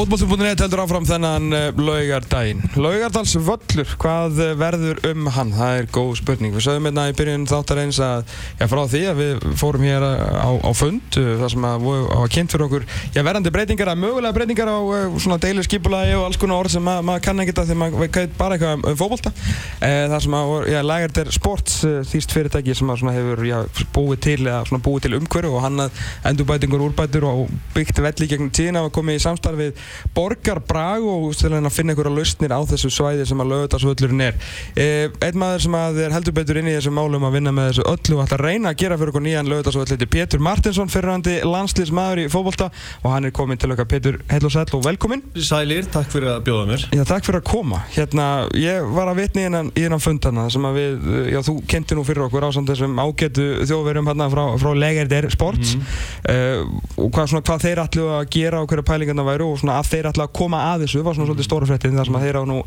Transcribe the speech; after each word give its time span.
Fótbollum.net 0.00 0.62
heldur 0.64 0.80
áfram 0.80 1.04
þennan 1.04 1.52
uh, 1.52 1.64
laugardaginn. 1.76 2.62
Laugardals 2.80 3.34
völlur, 3.36 3.90
hvað 4.00 4.38
uh, 4.40 4.52
verður 4.56 5.00
um 5.10 5.26
hann? 5.34 5.50
Það 5.52 5.72
er 5.76 5.88
góð 5.92 6.14
spurning. 6.22 6.54
Við 6.56 6.64
sögum 6.64 6.86
hérna 6.88 7.02
í 7.10 7.16
byrjun 7.18 7.44
þáttar 7.50 7.82
eins 7.82 7.98
að, 8.00 8.22
já 8.56 8.64
frá 8.70 8.80
því 8.88 9.02
að 9.10 9.20
við 9.20 9.44
fórum 9.60 9.84
hér 9.84 10.06
á, 10.06 10.48
á 10.56 10.72
fund, 10.72 11.18
þar 11.18 11.52
sem 11.52 11.66
að 11.68 11.84
að 11.90 12.24
kynnt 12.32 12.54
fyrir 12.54 12.64
okkur, 12.70 12.86
já 13.12 13.20
verðandi 13.26 13.52
breytingar, 13.52 13.90
að 13.92 14.00
mögulega 14.06 14.36
breytingar 14.38 14.70
á 14.72 14.78
svona 15.20 15.38
deilu 15.42 15.66
skipulagi 15.68 16.16
og 16.16 16.24
alls 16.30 16.40
konar 16.40 16.62
orð 16.64 16.78
sem 16.78 16.88
ma 16.88 16.96
maður 17.04 17.26
kann 17.26 17.44
ekkert 17.44 17.60
að 17.60 17.74
því 17.74 17.78
maður 17.82 18.06
veit 18.06 18.40
bara 18.40 18.56
eitthvað 18.56 18.78
um, 18.78 18.86
um 18.88 18.98
fótbolta. 19.02 19.34
Uh, 19.82 20.06
þar 20.14 20.24
sem 20.24 20.38
að, 20.40 20.54
já, 20.72 20.80
Lagarder 20.86 21.32
Sports, 21.36 21.76
uh, 21.84 22.00
þýst 22.08 22.32
fyrirtæki 22.38 22.78
sem 22.80 22.88
að 22.88 23.02
svona 23.02 23.16
hefur, 23.18 23.44
já, 23.44 23.58
búið 23.92 24.24
til, 24.30 24.40
eða 24.46 24.64
svona 24.64 24.88
búið 24.88 25.10
til 25.10 25.14
umhverju 25.20 25.52
og 25.52 25.64
hann 25.66 25.84
að 25.84 26.02
endurbætingur, 26.32 26.88
úrbætur 26.88 27.28
og 27.28 27.46
byggt 27.76 28.00
velli 28.00 28.32
gegn 28.32 28.52
tíðina 28.56 28.86
og 28.88 28.94
komið 28.96 29.20
í 29.20 29.24
samstarfið 29.28 29.88
Borgar 30.14 30.60
Brag 30.66 31.04
og 31.06 31.34
finna 31.34 31.60
einhverja 31.60 32.14
lausnir 32.14 32.52
á 32.54 32.60
þessu 32.68 32.90
svæði 32.92 33.26
sem 33.28 33.40
að 33.42 33.52
lögutarsvöllurinn 33.54 34.24
er. 34.24 34.38
Eh, 34.76 35.08
einn 35.26 35.38
maður 35.40 35.64
sem 35.66 35.76
að 35.78 36.00
er 36.04 36.14
heldur 36.14 36.36
betur 36.36 36.60
inn 36.60 36.70
í 36.70 36.76
þessu 36.76 36.92
málum 36.94 37.26
að 37.28 37.36
vinna 37.38 37.54
með 37.54 37.70
þessu 37.70 37.86
öllu 37.90 38.18
og 38.18 38.24
ætla 38.24 38.38
að 38.38 38.44
reyna 38.46 38.72
að 38.72 38.80
gera 38.82 38.98
fyrir 39.00 39.12
okkur 39.12 39.24
nýjan 39.26 39.50
lögutarsvöll 39.50 39.96
er 39.96 40.10
Pétur 40.10 40.42
Martinsson, 40.42 40.90
fyrirhandi 40.90 41.36
landslýsmaður 41.46 42.24
í 42.24 42.28
fókbólta 42.32 42.70
og 43.02 43.08
hann 43.12 43.28
er 43.28 43.34
komin 43.34 43.60
til 43.60 43.70
okkar 43.74 43.88
Pétur, 43.90 44.20
heil 44.30 44.44
og 44.46 44.54
sæl 44.54 44.66
og 44.76 44.84
velkomin. 44.84 45.22
Sælir, 45.36 45.86
takk 45.92 46.10
fyrir 46.12 46.34
að 46.34 46.44
bjóða 46.48 46.66
mér. 46.70 46.86
Já, 46.96 47.04
takk 47.08 47.26
fyrir 47.26 47.40
að 47.40 47.48
koma. 47.50 47.82
Hérna, 47.94 48.26
ég 48.58 48.86
var 48.94 49.10
að 49.10 49.22
vitni 49.22 49.46
innan, 49.48 49.70
í 49.74 49.84
þennan 49.84 50.02
fundana 50.02 50.46
sem 50.52 50.66
að 50.68 50.78
við, 50.78 51.08
já, 51.34 51.40
þú 51.46 51.56
kynnti 51.70 51.98
nú 51.98 52.04
fyrir 52.08 52.26
okkur 52.26 52.46
á 52.46 52.50
samt 52.54 52.72
þessum 52.72 52.98
ágætu 53.00 53.46
þjóðverjum 53.68 54.10
hérna 54.10 54.28
frá, 54.32 54.42
frá 54.60 54.70
Legerder 54.76 55.30
Sports 55.32 55.74
mm 55.74 55.80
-hmm. 55.80 56.30
uh, 56.34 57.04
og 57.04 57.10
hvað, 57.14 57.30
svona, 57.32 57.46
hvað 57.48 57.64
þeir 57.66 57.82
ætlu 57.84 58.06
að 58.18 58.24
gera 58.36 58.60
og 58.60 58.68
hverja 58.68 58.88
pælingarna 58.90 59.24
væru 59.26 59.52
og 59.52 59.58
svona 59.58 59.79
að 59.80 59.90
þeir 59.90 60.08
að 60.10 60.32
koma 60.36 60.60
að 60.70 60.84
þessu 60.84 61.04
var 61.04 61.16
svona 61.16 61.28
svolítið 61.30 61.48
stóra 61.48 61.68
frettin 61.68 61.96
þar 61.96 62.08
sem 62.08 62.18
að 62.18 62.26
þeir 62.26 62.38
á 62.40 62.42
nú 62.50 62.58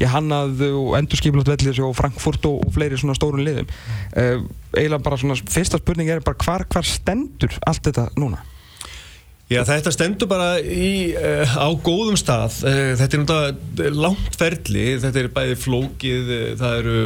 ég 0.00 0.12
hannað 0.12 0.64
og 0.68 0.94
endurskiplátt 0.98 1.50
vellir 1.52 1.82
og 1.86 1.92
Frankfurt 1.98 2.48
og, 2.48 2.62
og 2.66 2.72
fleiri 2.74 3.00
svona 3.00 3.16
stórun 3.18 3.44
liðum. 3.46 3.68
Uh, 4.16 4.46
eiginlega 4.76 5.04
bara 5.04 5.20
svona 5.20 5.36
fyrsta 5.40 5.80
spurning 5.82 6.10
er 6.10 6.24
bara 6.24 6.40
hvar, 6.42 6.66
hvar 6.72 6.88
stendur 6.88 7.54
allt 7.68 7.84
þetta 7.88 8.08
núna? 8.18 8.42
Já 9.52 9.60
þetta 9.68 9.92
stendur 9.92 10.30
bara 10.30 10.56
í, 10.60 11.12
uh, 11.12 11.56
á 11.60 11.68
góðum 11.84 12.18
stað. 12.20 12.62
Uh, 12.64 12.92
þetta 13.00 13.18
er 13.18 13.24
náttúrulega 13.24 13.96
langt 14.08 14.36
ferli. 14.40 14.86
Þetta 15.02 15.22
er 15.22 15.32
bæði 15.36 15.58
flókið 15.66 16.36
það 16.60 16.76
eru 16.82 17.00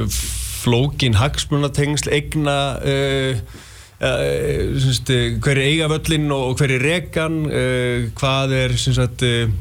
flókin 0.67 1.19
hagsmunatengsl 1.21 2.11
egna 2.15 2.59
Uh, 3.97 4.75
syns, 4.77 5.01
hver 5.41 5.57
er 5.57 5.63
eigavöllin 5.71 6.29
og 6.35 6.59
hver 6.59 6.75
er 6.75 6.83
rekan? 6.85 7.39
Uh, 7.49 8.11
hvað 8.19 8.53
er 8.53 8.75
uh, 8.77 9.55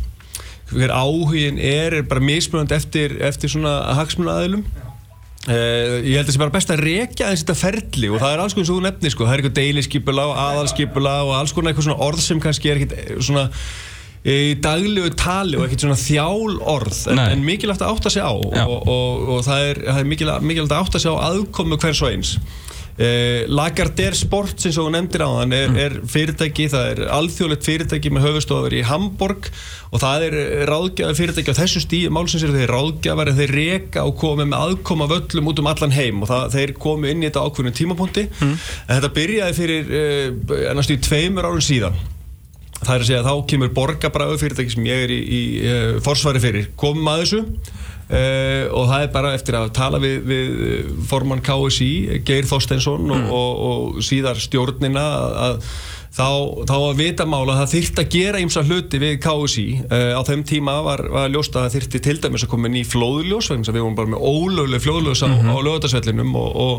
hver 0.74 0.92
áhugin 0.92 1.62
er? 1.62 2.02
Er 2.02 2.10
bara 2.10 2.20
mismunandi 2.20 2.76
eftir, 2.76 3.16
eftir 3.24 3.54
svona 3.54 3.78
hagsmunnaðilum 3.96 4.66
ég 5.46 6.16
held 6.18 6.24
að 6.24 6.30
það 6.32 6.34
sé 6.34 6.40
bara 6.42 6.54
best 6.56 6.72
að 6.74 6.80
rekja 6.82 7.28
eins 7.30 7.44
þetta 7.44 7.54
ferli 7.60 8.08
og 8.10 8.16
það 8.18 8.32
er 8.32 8.40
alls 8.42 8.56
konar 8.58 8.66
svo 8.66 8.78
nefni 8.82 9.12
sko. 9.14 9.28
það 9.28 9.34
er 9.36 9.42
eitthvað 9.44 9.60
deiliskypula 9.60 10.24
og 10.26 10.40
aðalskypula 10.42 11.12
og 11.22 11.34
alls 11.38 11.54
konar 11.54 11.70
eitthvað 11.70 11.86
svona 11.86 12.08
orð 12.08 12.24
sem 12.26 12.40
kannski 12.42 12.72
er 12.72 12.80
ekkit 12.82 12.96
svona 13.28 13.44
í 14.26 14.56
daglegu 14.58 15.12
tali 15.14 15.60
og 15.60 15.68
ekkert 15.68 15.86
svona 15.86 16.00
þjál 16.02 16.56
orð. 16.66 16.98
En, 17.14 17.22
en 17.22 17.44
mikilvægt 17.46 17.84
að 17.86 17.94
átta 17.94 18.12
sig 18.16 18.26
á 18.26 18.34
og, 18.34 18.48
og, 18.58 18.88
og, 18.90 19.28
og 19.36 19.44
það 19.46 19.68
er, 19.70 19.82
er 19.94 20.10
mikilvægt 20.10 20.74
að 20.74 20.80
átta 20.80 21.02
sig 21.04 21.14
á 21.14 21.16
aðkomu 21.30 21.78
hvers 21.78 22.02
og 22.02 22.10
eins 22.16 22.32
Uh, 22.96 23.44
Lagardère 23.52 24.16
Sports 24.16 24.70
eins 24.70 24.78
og 24.80 24.86
hún 24.88 24.94
nefndir 24.96 25.20
á 25.20 25.28
þann 25.28 25.52
er, 25.52 25.66
mm. 25.68 25.80
er 25.84 25.96
fyrirtæki, 26.08 26.70
það 26.72 26.86
er 26.94 27.02
alþjóðlegt 27.12 27.66
fyrirtæki 27.68 28.12
með 28.16 28.28
höfustofur 28.30 28.72
í 28.72 28.86
Hamburg 28.88 29.50
og 29.92 30.00
það 30.00 30.24
er 30.30 30.38
ráðgjafi 30.70 31.18
fyrirtæki 31.18 31.52
á 31.52 31.60
þessu 31.60 31.82
stíi, 31.84 32.08
málsins 32.08 32.46
er 32.48 32.56
þeir 32.56 32.72
ráðgjafar 32.72 33.34
en 33.34 33.40
þeir 33.42 33.54
reka 33.58 34.06
og 34.08 34.16
komi 34.22 34.48
með 34.48 34.64
aðkoma 34.70 35.10
völlum 35.12 35.52
út 35.52 35.60
um 35.60 35.70
allan 35.74 35.96
heim 35.98 36.24
og 36.24 36.32
það, 36.32 36.48
þeir 36.56 36.74
komi 36.88 37.12
inn 37.12 37.26
í 37.26 37.28
þetta 37.28 37.44
ákveðinu 37.44 37.78
tímapunkti 37.82 38.28
mm. 38.32 38.56
en 38.56 38.94
þetta 38.94 39.14
byrjaði 39.20 39.58
fyrir 39.60 39.92
uh, 40.00 40.60
ennast 40.72 40.96
í 40.96 41.02
tveimur 41.04 41.50
árun 41.52 41.68
síðan 41.68 42.00
það 42.80 42.94
er 42.96 43.04
að 43.04 43.10
segja 43.10 43.20
að 43.26 43.28
þá 43.28 43.50
kemur 43.52 43.76
borgabræðu 43.76 44.40
fyrirtæki 44.40 44.78
sem 44.78 44.88
ég 44.88 45.04
er 45.10 45.12
í, 45.12 45.20
í 45.20 45.44
uh, 45.68 45.90
forsvari 46.06 46.40
fyrir, 46.48 46.72
komum 46.80 47.12
að 47.12 47.26
þessu 47.26 47.44
Uh, 48.06 48.70
og 48.70 48.86
það 48.92 49.02
er 49.02 49.14
bara 49.16 49.34
eftir 49.34 49.56
að 49.58 49.72
tala 49.74 49.98
við, 49.98 50.20
við 50.30 50.90
formann 51.10 51.42
KSI 51.42 52.20
Geir 52.28 52.46
Þorsteinsson 52.46 53.02
mm. 53.02 53.24
og, 53.34 53.34
og, 53.34 53.96
og 53.98 54.06
síðar 54.06 54.38
stjórnina 54.38 55.06
að 55.48 55.56
þá, 56.16 56.64
þá 56.64 56.76
að 56.78 57.00
vita 57.02 57.26
mála 57.28 57.56
að 57.56 57.62
það 57.62 57.72
þyrtti 57.74 58.04
að 58.04 58.12
gera 58.14 58.40
ímsa 58.44 58.62
hluti 58.64 58.98
við 59.02 59.16
KSI 59.24 59.66
uh, 59.84 59.96
eh, 59.98 60.12
á 60.16 60.22
þeim 60.28 60.44
tíma 60.48 60.74
var, 60.86 61.02
var 61.12 61.28
ljóst 61.34 61.54
að 61.56 61.62
það 61.66 61.74
þyrtti 61.76 62.00
til 62.06 62.18
dæmis 62.24 62.44
að 62.46 62.52
koma 62.54 62.68
ný 62.72 62.82
flóðljós 62.88 63.48
við 63.52 63.82
vorum 63.82 63.98
bara 63.98 64.12
með 64.14 64.22
ólögleg 64.24 64.82
flóðljós 64.84 65.22
á, 65.26 65.28
mm 65.28 65.34
-hmm. 65.36 65.52
á 65.52 65.56
lögadagsvellinum 65.68 66.32
og, 66.40 66.50
og, 66.66 66.76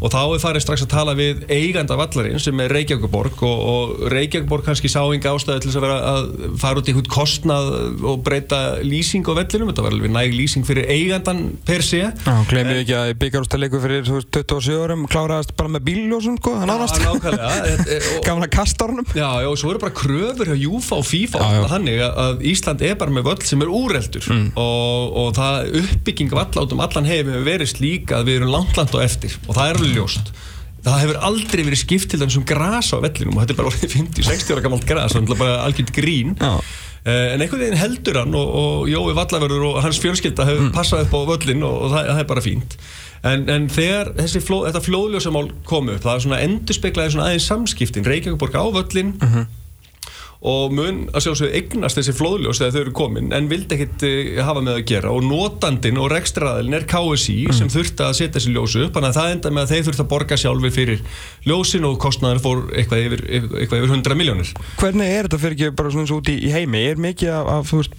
og 0.00 0.08
þá 0.10 0.22
er 0.24 0.42
farið 0.42 0.62
strax 0.64 0.80
að 0.86 0.94
tala 0.94 1.12
við 1.18 1.36
eiganda 1.46 1.94
vallarinn 2.00 2.42
sem 2.42 2.56
er 2.60 2.68
Reykjavíkborg 2.74 3.36
og 3.46 3.84
Reykjavíkborg 4.10 4.64
kannski 4.66 4.88
sá 4.90 5.02
yngi 5.06 5.28
ástæði 5.30 5.60
til 5.64 5.72
að 5.76 5.84
vera 5.86 5.98
að 6.10 6.22
fara 6.58 6.78
út 6.82 6.90
í 6.90 6.96
hútt 6.96 7.10
kostnað 7.10 7.66
og 8.02 8.16
breyta 8.26 8.60
lýsing 8.82 9.24
á 9.30 9.32
vellinum, 9.38 9.70
þetta 9.70 9.86
var 9.86 9.94
alveg 9.94 10.10
næg 10.10 10.30
lýsing 10.34 10.66
fyrir 10.66 10.84
eigandan 10.90 11.54
per 11.66 11.82
sé 11.86 12.10
Glemir 12.50 12.82
ekki 12.82 12.94
að 12.96 13.14
byggjarústalegur 13.22 13.80
fyrir 13.84 14.02
27 14.08 14.82
árum 14.82 15.06
kláraðast 15.10 15.54
bara 15.58 15.70
með 15.76 15.82
bílljósum 15.90 16.36
sko, 16.40 16.50
Stornum 18.80 19.06
Já, 19.12 19.28
já, 19.44 19.48
og 19.48 19.58
svo 19.60 19.74
eru 19.74 19.82
bara 19.82 19.92
kröfur 19.92 20.48
hjá 20.48 20.56
Júfa 20.56 20.96
og 20.96 21.06
FIFA 21.06 21.40
já, 21.40 21.48
já. 21.52 21.64
þannig 21.74 22.04
að 22.08 22.44
Ísland 22.48 22.84
er 22.88 22.94
bara 23.00 23.12
með 23.12 23.26
völl 23.28 23.42
sem 23.44 23.64
er 23.64 23.72
úreldur 23.80 24.28
mm. 24.32 24.46
og, 24.56 25.18
og 25.20 25.32
það 25.36 25.74
uppbygging 25.82 26.32
vallátum 26.32 26.80
allan 26.80 27.08
hefur 27.10 27.44
verið 27.44 27.74
slík 27.74 28.14
að 28.16 28.30
við 28.30 28.40
erum 28.40 28.54
langt 28.56 28.80
langt 28.80 28.96
á 28.96 29.04
eftir 29.04 29.36
og 29.46 29.58
það 29.58 29.74
er 29.74 29.98
ljóst 29.98 30.32
það 30.80 31.02
hefur 31.02 31.18
aldrei 31.28 31.64
verið 31.66 31.82
skipt 31.82 32.08
til 32.12 32.22
þessum 32.22 32.46
græs 32.48 32.94
á 32.96 32.98
vellinum 33.04 33.36
og 33.36 33.44
þetta 33.44 33.56
er 33.56 33.60
bara 33.60 33.74
50-60 33.76 34.54
ára 34.54 34.64
gammalt 34.64 34.88
græs 34.88 35.18
og 35.18 35.34
bara 35.34 35.58
algjörð 35.66 35.92
grín 35.98 36.38
já. 36.40 36.54
En 37.08 37.40
einhvern 37.40 37.62
veginn 37.62 37.80
heldur 37.80 38.18
hann 38.20 38.34
og, 38.36 38.48
og 38.60 38.88
Jói 38.92 39.14
Vallaverður 39.16 39.62
og 39.70 39.78
hans 39.80 39.96
fjölskylda 40.02 40.44
hefur 40.44 40.66
mm. 40.66 40.74
passað 40.74 41.06
upp 41.06 41.14
á 41.16 41.20
völlin 41.30 41.64
og, 41.64 41.76
og 41.86 41.94
það, 41.94 42.10
það 42.10 42.20
er 42.20 42.26
bara 42.28 42.42
fínt 42.44 42.76
En, 43.26 43.44
en 43.52 43.68
þegar 43.68 44.14
fló, 44.40 44.62
þetta 44.64 44.84
flóðljósamál 44.84 45.48
kom 45.68 45.90
upp, 45.92 46.02
það 46.04 46.20
svona 46.24 46.42
endur 46.44 46.76
speklaði 46.76 47.16
svona 47.16 47.30
aðeins 47.30 47.48
samskiptin, 47.50 48.06
Reykjavík 48.08 48.56
á 48.56 48.64
völlin 48.72 49.16
uh 49.20 49.26
mhm. 49.26 49.34
-huh. 49.34 49.56
og 50.40 50.72
mun 50.72 51.02
að 51.12 51.26
sjálfsögðu 51.26 51.58
eignast 51.58 51.98
þessi 51.98 52.14
flóðljós 52.16 52.62
þegar 52.62 52.72
þau 52.72 52.80
eru 52.80 52.94
komin, 52.96 53.32
en 53.36 53.50
vildi 53.50 53.76
ekkit 53.76 54.04
uh, 54.08 54.40
hafa 54.46 54.62
með 54.64 54.78
að 54.78 54.86
gera 54.88 55.12
og 55.12 55.26
notandin 55.28 56.00
og 56.00 56.08
rekstraðilin 56.14 56.78
er 56.78 56.86
KSI 56.88 57.36
uh 57.44 57.50
-huh. 57.50 57.58
sem 57.58 57.66
mhm. 57.66 57.74
þurfti 57.76 58.06
að 58.06 58.16
setja 58.16 58.36
þessi 58.38 58.54
ljósu 58.56 58.84
upp, 58.86 58.94
þannig 58.94 59.10
að 59.10 59.18
það 59.20 59.32
enda 59.34 59.50
með 59.50 59.62
að 59.62 59.70
þeir 59.74 59.84
þurfti 59.84 60.04
að 60.04 60.12
borga 60.14 60.36
sjálfi 60.36 60.70
fyrir 60.70 61.00
ljósin 61.44 61.84
og 61.84 61.98
kostnæðan 62.00 62.40
fór 62.40 62.58
eitthvað 62.72 63.04
yfir, 63.04 63.20
eitthvað 63.60 63.78
yfir 63.84 63.92
100 63.92 64.16
miljónir. 64.16 64.48
Hvernig 64.80 65.06
er 65.06 65.28
þetta 65.28 65.42
fyrir 65.44 65.56
ekki 65.58 65.76
bara 65.76 65.90
svona 65.90 66.06
svo 66.06 66.24
út 66.24 66.32
í, 66.32 66.40
í 66.40 66.50
heimi? 66.56 66.88
Er 66.88 66.96
mikið 66.96 67.28
af, 67.36 67.46
af 67.58 67.68
þú 67.68 67.84
veist 67.84 67.92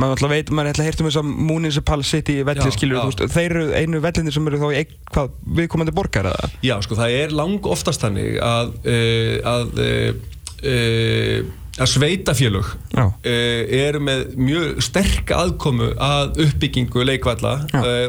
maður 0.00 0.26
að 0.26 0.34
veit, 0.34 0.52
maður 0.54 0.70
ætla 0.72 0.84
að 0.84 0.88
heyrta 0.90 1.04
um 1.04 1.08
þess 1.08 1.20
að 1.20 1.32
Municipal 1.50 1.98
City 2.06 2.36
velli, 2.46 2.70
skilur, 2.74 3.00
þú 3.00 3.10
veist, 3.10 3.34
þeir 3.34 3.56
eru 3.56 3.66
einu 3.78 4.00
vellinir 4.04 4.36
sem 4.36 4.48
eru 4.50 4.60
þá 4.62 4.66
í 4.68 4.78
eitthvað 4.82 5.34
viðkomandi 5.58 5.96
borgar, 5.96 6.30
eða? 6.30 6.52
Já, 6.66 6.76
sko, 6.84 6.98
það 6.98 7.18
er 7.18 7.36
lang 7.40 7.68
oftast 7.74 8.06
þannig 8.06 8.40
að 8.44 8.72
uh, 8.94 9.34
að 9.54 9.84
uh, 9.84 11.52
að 11.74 11.90
sveitafélög 11.90 12.68
uh, 12.94 13.12
eru 13.26 14.00
með 14.06 14.26
mjög 14.38 14.82
sterk 14.86 15.34
aðkomu 15.34 15.90
að 15.98 16.42
uppbyggingu 16.46 17.06
leikvalla 17.06 17.56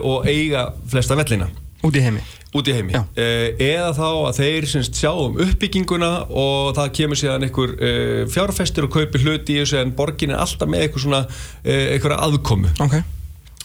og 0.06 0.28
eiga 0.30 0.70
flesta 0.92 1.18
vellina. 1.18 1.50
Út 1.86 1.98
í 1.98 2.04
heimi? 2.06 2.22
Út 2.56 2.70
í 2.72 2.76
heimi. 2.76 2.96
Uh, 2.96 3.48
eða 3.62 3.92
þá 3.98 4.08
að 4.10 4.40
þeir 4.40 4.70
syns, 4.72 4.92
sjá 4.96 5.12
um 5.12 5.38
uppbygginguna 5.46 6.12
og 6.30 6.72
það 6.78 6.94
kemur 7.00 7.20
síðan 7.20 7.48
einhver 7.48 7.76
uh, 7.76 8.24
fjárfestur 8.32 8.88
og 8.88 8.96
kaupir 8.96 9.26
hluti 9.26 9.58
í 9.58 9.62
þessu 9.64 9.82
en 9.82 9.94
borgin 9.98 10.34
er 10.36 10.44
alltaf 10.44 10.72
með 10.72 10.86
eitthvað 10.86 11.06
svona 11.08 11.24
uh, 11.28 11.86
eitthvað 11.94 12.18
aðkomu. 12.30 12.74
Okay. 12.88 13.06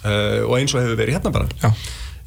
og 0.00 0.54
eins 0.56 0.72
og 0.72 0.80
hefur 0.80 0.96
verið 0.96 1.18
hérna 1.18 1.30
bara 1.34 1.74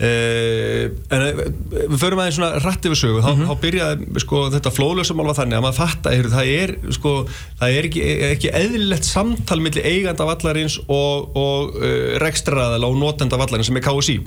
en 0.03 1.25
við 1.69 1.99
förum 2.01 2.19
aðeins 2.19 2.39
svona 2.39 2.61
rætt 2.63 2.87
yfir 2.89 2.99
sögu, 2.99 3.21
þá, 3.21 3.29
mm 3.29 3.41
-hmm. 3.41 3.51
þá 3.51 3.61
byrjaði 3.61 4.23
sko, 4.23 4.41
þetta 4.55 4.73
flóðlösamál 4.73 5.27
var 5.29 5.37
þannig 5.37 5.59
að 5.59 5.65
maður 5.67 5.79
fatta 5.79 6.13
að 6.13 6.31
það 6.33 6.49
er, 6.55 6.75
sko, 6.97 7.13
það 7.61 7.77
er 7.77 7.89
ekki, 7.89 8.01
ekki 8.31 8.53
eðlilegt 8.61 9.07
samtal 9.07 9.59
millir 9.61 9.85
eiganda 9.85 10.27
vallarins 10.27 10.79
og, 10.87 11.37
og 11.37 11.77
rekstraðala 12.23 12.89
og 12.89 12.97
notenda 12.97 13.37
vallarins 13.37 13.69
sem 13.69 13.77
er 13.77 13.85
KSI 13.85 14.19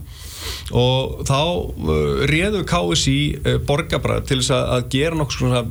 og 0.77 1.23
þá 1.27 1.41
uh, 1.43 2.25
réðu 2.31 2.65
KSI 2.67 3.19
uh, 3.39 3.59
borgarbræð 3.67 4.27
til 4.31 4.41
þess 4.41 4.55
að, 4.57 4.65
að 4.77 4.89
gera 4.97 5.21
nokkuð 5.21 5.39
svona 5.41 5.63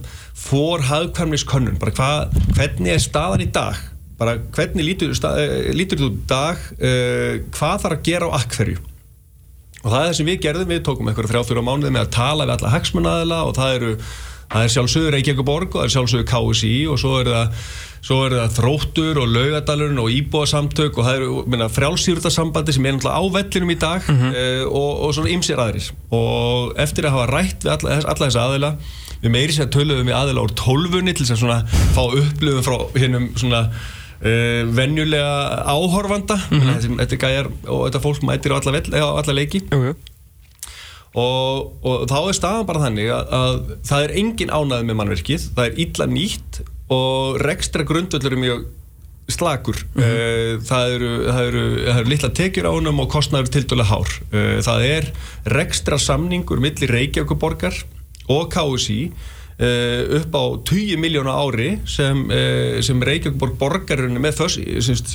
forhagkvæmniskönnun 0.45 1.79
bara 1.81 1.95
hva, 1.97 2.09
hvernig 2.55 2.95
er 2.95 3.03
staðan 3.03 3.45
í 3.45 3.49
dag? 3.55 3.79
Bara 4.15 4.37
hvernig 4.55 4.85
lítur 4.87 5.11
þú 5.11 6.11
uh, 6.11 6.19
dag 6.29 6.61
uh, 6.79 7.41
hvað 7.55 7.81
þarf 7.85 7.97
að 7.97 8.05
gera 8.07 8.29
á 8.31 8.37
akkverju 8.39 8.83
og 9.85 9.91
það 9.93 9.99
er 9.99 10.07
það 10.07 10.15
sem 10.17 10.29
við 10.31 10.39
gerðum, 10.41 10.71
við 10.73 10.85
tókum 10.87 11.09
eitthvað 11.11 11.31
þrjá 11.31 11.43
fjóra 11.45 11.65
mánuði 11.65 11.93
með 11.93 12.07
að 12.07 12.13
tala 12.15 12.47
við 12.47 12.55
alla 12.57 12.71
hagsmunnaðila 12.73 13.41
og 13.45 13.57
það 13.59 13.75
eru 13.79 13.91
það 14.45 14.63
er 14.63 14.71
sjálfsögur 14.75 15.15
Reykjavík 15.15 15.45
borg 15.45 15.75
og 15.75 15.81
það 15.81 15.85
er 15.85 15.93
sjálfsögur 15.95 16.29
KSI 16.31 16.73
og 16.89 17.01
svo 17.01 17.19
er 17.21 17.29
það 17.29 17.69
svo 18.05 18.19
er 18.27 18.35
það 18.35 18.57
þróttur 18.59 19.19
og 19.21 19.31
laugadalurinn 19.33 20.01
og 20.03 20.11
íbúasamtök 20.13 20.99
og 20.99 21.07
það 21.07 21.23
eru 21.23 21.69
frjálsýrðarsambandi 21.73 22.75
sem 22.75 22.85
er 22.85 22.97
náttúrulega 22.97 23.17
á 23.17 23.23
vellinum 23.37 23.73
í 23.73 23.77
dag 23.81 24.05
mm 24.05 24.19
-hmm. 24.19 24.35
uh, 24.41 24.65
og, 24.69 24.91
og 25.07 25.15
svona 25.15 25.33
ymsir 25.33 25.61
aðris 25.61 25.91
og 26.11 26.73
eftir 26.77 27.05
að 27.05 27.15
hafa 27.17 27.31
rætt 27.31 27.65
við 27.65 27.71
alla, 27.73 27.97
alla 28.05 28.25
þessa 28.25 28.45
aðila 28.45 28.71
við 29.23 29.31
meiri 29.31 29.53
sér 29.53 29.71
töluðum 29.73 30.09
við 30.09 30.19
aðila 30.19 30.45
úr 30.45 30.53
tólfunni 30.53 31.13
til 31.13 31.25
að 31.25 31.41
svona 31.41 31.59
fá 31.95 32.03
upplöfum 32.05 32.65
frá 32.65 32.77
hinnum 32.99 33.31
svona 33.35 33.69
uh, 34.21 34.61
venjulega 34.75 35.63
áhorfanda 35.65 36.37
mm 36.37 36.61
-hmm. 36.61 36.99
þetta 37.03 37.21
gæjar 37.23 37.51
og 37.67 37.87
þetta 37.87 38.03
fólk 38.03 38.23
mætir 38.23 38.53
á 38.53 38.59
alla, 38.59 38.71
vell, 38.71 38.93
á 38.93 39.07
alla 39.19 39.33
leiki 39.33 39.63
jú. 39.71 39.95
Og, 41.15 41.71
og 41.83 42.09
þá 42.11 42.17
er 42.27 42.35
staðan 42.35 42.65
bara 42.67 42.79
þannig 42.83 43.07
að, 43.07 43.29
að 43.31 43.59
það 43.87 44.03
er 44.03 44.15
engin 44.19 44.51
ánæði 44.51 44.83
með 44.83 44.97
mannverkið, 44.99 45.43
það 45.55 45.65
er 45.65 45.77
illa 45.79 46.05
nýtt 46.11 46.59
og 46.91 47.37
rekstra 47.39 47.85
grundvöldur 47.87 48.35
er 48.35 48.41
mjög 48.41 48.65
slagur 49.27 49.85
mm 49.95 50.03
-hmm. 50.03 50.61
það, 50.61 50.91
eru, 50.95 51.11
það, 51.31 51.47
eru, 51.47 51.63
það 51.85 51.99
eru 51.99 52.09
litla 52.09 52.29
tekjur 52.29 52.67
á 52.69 52.71
húnum 52.75 52.99
og 52.99 53.09
kostnæður 53.09 53.49
til 53.49 53.63
dæla 53.65 53.85
hár 53.89 54.09
eh, 54.31 54.59
það 54.61 54.85
er 54.85 55.03
rekstra 55.45 55.97
samningur 55.97 56.59
millir 56.59 56.91
Reykjavíkuborgar 56.91 57.73
og 58.27 58.51
KSI 58.53 59.11
eh, 59.57 60.19
upp 60.19 60.35
á 60.35 60.43
20 60.71 61.01
miljónu 61.01 61.31
ári 61.31 61.69
sem, 61.89 62.25
sem 62.85 63.03
Reykjavíkuborg 63.09 63.59
borgarunni 63.59 64.21
með 64.21 64.39
föst, 64.41 64.63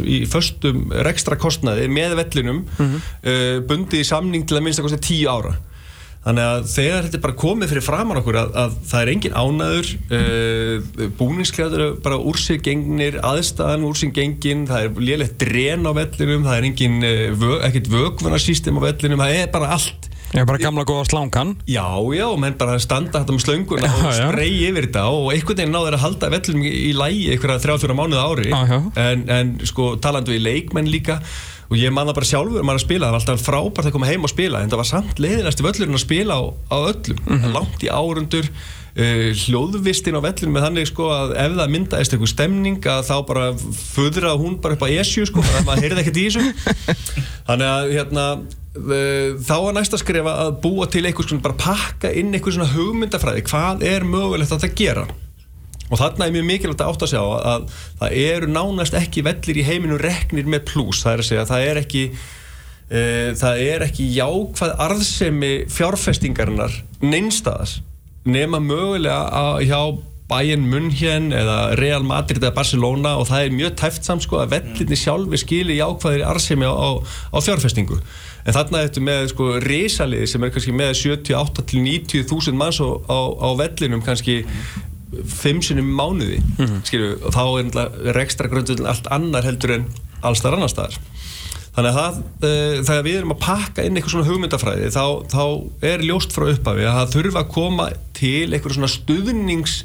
í 0.05 0.23
föstum 0.31 0.89
rekstra 1.07 1.39
kostnæði 1.41 1.89
með 1.93 2.17
vellinum 2.21 2.63
mm 2.65 2.87
-hmm. 2.87 3.67
bundið 3.69 4.05
í 4.05 4.09
samning 4.09 4.47
til 4.47 4.57
að 4.57 4.65
minnst 4.65 4.81
að 4.81 4.89
kosti 4.89 5.03
10 5.11 5.29
ára 5.29 5.59
Þannig 6.21 6.45
að 6.45 6.67
þegar 6.69 7.07
þetta 7.07 7.17
er 7.17 7.23
bara 7.25 7.37
komið 7.41 7.71
fyrir 7.71 7.85
framann 7.85 8.19
okkur 8.21 8.37
að, 8.37 8.51
að 8.61 8.73
það 8.91 9.03
er 9.03 9.11
engin 9.15 9.37
ánæður, 9.41 9.93
uh, 10.19 11.05
búningsklæður 11.17 11.85
bara 12.05 12.19
úr 12.21 12.41
sig 12.41 12.61
gengnir, 12.67 13.17
aðstæðan 13.25 13.87
úr 13.89 13.97
sig 13.97 14.13
gengin, 14.19 14.67
það 14.69 14.85
er 14.85 15.01
lélægt 15.09 15.39
dren 15.41 15.89
á 15.89 15.93
vellinum, 15.97 16.45
það 16.45 16.59
er 16.59 16.67
engin, 16.69 16.99
uh, 17.01 17.25
vö, 17.41 17.55
ekkert 17.65 17.89
vögvunarsýstem 17.95 18.77
á 18.77 18.81
vellinum, 18.85 19.25
það 19.25 19.39
er 19.39 19.49
bara 19.55 19.73
allt. 19.79 20.10
Er 20.31 20.47
bara 20.47 20.61
gamla 20.63 20.85
góða 20.87 21.09
slangan. 21.09 21.57
Já, 21.67 21.87
já, 22.15 22.27
menn 22.39 22.55
bara 22.59 22.77
standa 22.83 23.19
þetta 23.19 23.35
með 23.35 23.45
slönguna 23.45 23.89
já, 23.89 23.95
og 23.99 24.13
spreyja 24.15 24.69
yfir 24.71 24.87
þetta 24.87 25.07
og 25.11 25.31
einhvern 25.35 25.59
veginn 25.59 25.75
náður 25.75 25.97
að 25.97 26.05
halda 26.05 26.31
vellinum 26.37 26.67
í, 26.69 26.91
lægi 26.95 27.25
einhverja 27.35 27.63
þrjáfjóra 27.65 27.97
mánuða 27.99 28.27
ári, 28.31 28.51
já, 28.53 28.77
en, 29.09 29.25
en 29.35 29.55
sko 29.67 29.97
talandu 30.03 30.37
í 30.37 30.43
leikmenn 30.43 30.91
líka, 30.91 31.19
og 31.67 31.79
ég 31.79 31.91
manna 31.95 32.15
bara 32.15 32.31
sjálfur 32.31 32.63
maður 32.63 32.79
að 32.79 32.85
spila, 32.87 33.09
það 33.09 33.17
var 33.17 33.25
alltaf 33.25 33.43
frábært 33.49 33.91
að 33.91 33.97
koma 33.97 34.11
heim 34.11 34.27
og 34.27 34.31
spila 34.31 34.63
en 34.63 34.71
það 34.71 34.83
var 34.85 34.91
samt 34.93 35.23
leiðinast 35.23 35.63
í 35.63 35.67
völlurinn 35.67 35.99
að 35.99 36.05
spila 36.05 36.39
á, 36.39 36.43
á 36.47 36.77
öllum, 36.79 37.25
mm 37.27 37.35
-hmm. 37.41 37.57
langt 37.59 37.83
í 37.83 37.91
árundur 37.91 38.47
uh, 38.47 39.29
hljóðvistin 39.35 40.19
á 40.19 40.23
vellunum 40.23 40.55
með 40.55 40.67
þannig 40.69 40.91
sko 40.91 41.11
að 41.15 41.35
ef 41.43 41.59
það 41.59 41.75
myndaðist 41.75 42.15
eitthvað 42.15 42.33
stemning 42.35 42.87
að 42.87 43.03
þá 43.11 43.17
bara 43.27 43.51
föðra 43.95 44.35
hún 44.39 44.59
bara 44.63 44.79
upp 44.79 44.87
á 44.87 44.95
esju 44.95 45.27
sko, 45.27 45.43
þannig 45.43 45.61
að 45.63 45.69
maður 45.69 45.87
heyrði 45.87 46.05
ekkert 46.05 46.23
í 46.23 46.27
þessu. 46.29 46.45
Þannig 47.51 47.71
að 47.71 47.93
hérna 47.97 48.25
þá 48.71 49.57
var 49.65 49.75
næsta 49.75 49.97
að 49.99 50.05
skrifa 50.05 50.37
að 50.45 50.53
búa 50.63 50.87
til 50.87 51.03
eitthvað 51.03 51.33
svona, 51.33 51.43
bara 51.43 51.59
pakka 51.59 52.13
inn 52.15 52.31
eitthvað 52.31 52.59
svona 52.59 52.71
hugmyndafræði, 52.71 53.43
hvað 53.51 53.83
er 53.89 54.07
mögulegt 54.07 54.55
að 54.55 54.63
það 54.67 54.79
gera 54.79 55.07
Og 55.91 55.99
þarna 55.99 56.29
er 56.29 56.35
mjög 56.37 56.47
mikilvægt 56.47 56.83
að 56.85 56.93
átt 56.93 57.05
að 57.05 57.13
sjá 57.13 57.21
að, 57.21 57.41
að 57.51 57.79
það 57.99 58.19
eru 58.25 58.51
nánast 58.55 58.97
ekki 58.99 59.25
vellir 59.27 59.59
í 59.59 59.65
heiminu 59.67 59.97
reknir 59.99 60.51
með 60.51 60.69
pluss. 60.71 61.03
Það 61.03 61.13
er 61.13 61.23
að 61.23 61.29
segja 61.29 61.43
að 61.43 61.51
það 61.51 61.67
er 61.67 61.81
ekki, 61.81 62.03
e, 62.87 63.01
það 63.41 63.63
er 63.65 63.85
ekki 63.89 64.07
jákvæð 64.15 64.75
arðsemi 64.87 65.53
fjárfestingarinnar 65.75 66.77
neinstaðas 67.03 67.81
nema 68.29 68.61
mögulega 68.63 69.19
að 69.35 69.65
hjá 69.67 69.83
Bayern 70.31 70.67
München 70.71 71.31
eða 71.37 71.59
Real 71.81 72.07
Madrid 72.07 72.43
eða 72.43 72.55
Barcelona 72.57 73.17
og 73.21 73.29
það 73.31 73.47
er 73.47 73.57
mjög 73.59 73.77
tæft 73.83 74.07
samsko 74.09 74.41
að 74.41 74.57
vellinni 74.57 74.99
sjálfi 74.99 75.41
skili 75.43 75.79
jákvæðir 75.81 76.27
arðsemi 76.31 76.69
á, 76.71 76.75
á, 76.75 76.91
á 77.35 77.39
fjárfestingu. 77.43 77.99
En 78.47 78.57
þarna 78.57 78.85
þetta 78.87 79.03
með 79.05 79.27
sko 79.35 79.49
risaliði 79.65 80.31
sem 80.31 80.47
er 80.47 80.55
kannski 80.55 80.77
með 80.77 80.95
78 81.03 81.67
til 81.73 81.83
90 81.85 82.31
þúsund 82.31 82.61
manns 82.61 82.81
á, 82.81 82.89
á 83.11 83.49
vellinum 83.59 84.05
kannski 84.07 84.45
fimm 85.11 85.61
sinum 85.63 85.89
mánuði 85.91 86.39
mm 86.39 86.67
-hmm. 86.67 86.83
skilju, 86.87 87.17
og 87.27 87.35
þá 87.35 87.45
er 87.59 88.15
rekstra 88.15 88.49
grundvöldin 88.49 88.87
allt 88.87 89.07
annar 89.11 89.45
heldur 89.45 89.75
en 89.75 89.87
allstar 90.23 90.55
annar 90.55 90.71
staðar 90.71 90.99
þannig 91.75 91.91
að 91.91 91.99
það, 91.99 92.19
uh, 92.19 92.77
þegar 92.87 93.05
við 93.07 93.17
erum 93.17 93.35
að 93.35 93.43
pakka 93.45 93.85
inn 93.85 93.97
eitthvað 93.97 94.15
svona 94.15 94.29
hugmyndafræði 94.29 94.91
þá, 94.95 95.07
þá 95.31 95.45
er 95.93 96.05
ljóst 96.07 96.35
frá 96.35 96.47
upphafi 96.51 96.87
að 96.87 96.99
það 96.99 97.15
þurfa 97.15 97.43
að 97.43 97.53
koma 97.55 97.89
til 98.17 98.49
eitthvað 98.51 98.77
svona 98.77 98.95
stuðnings 98.95 99.85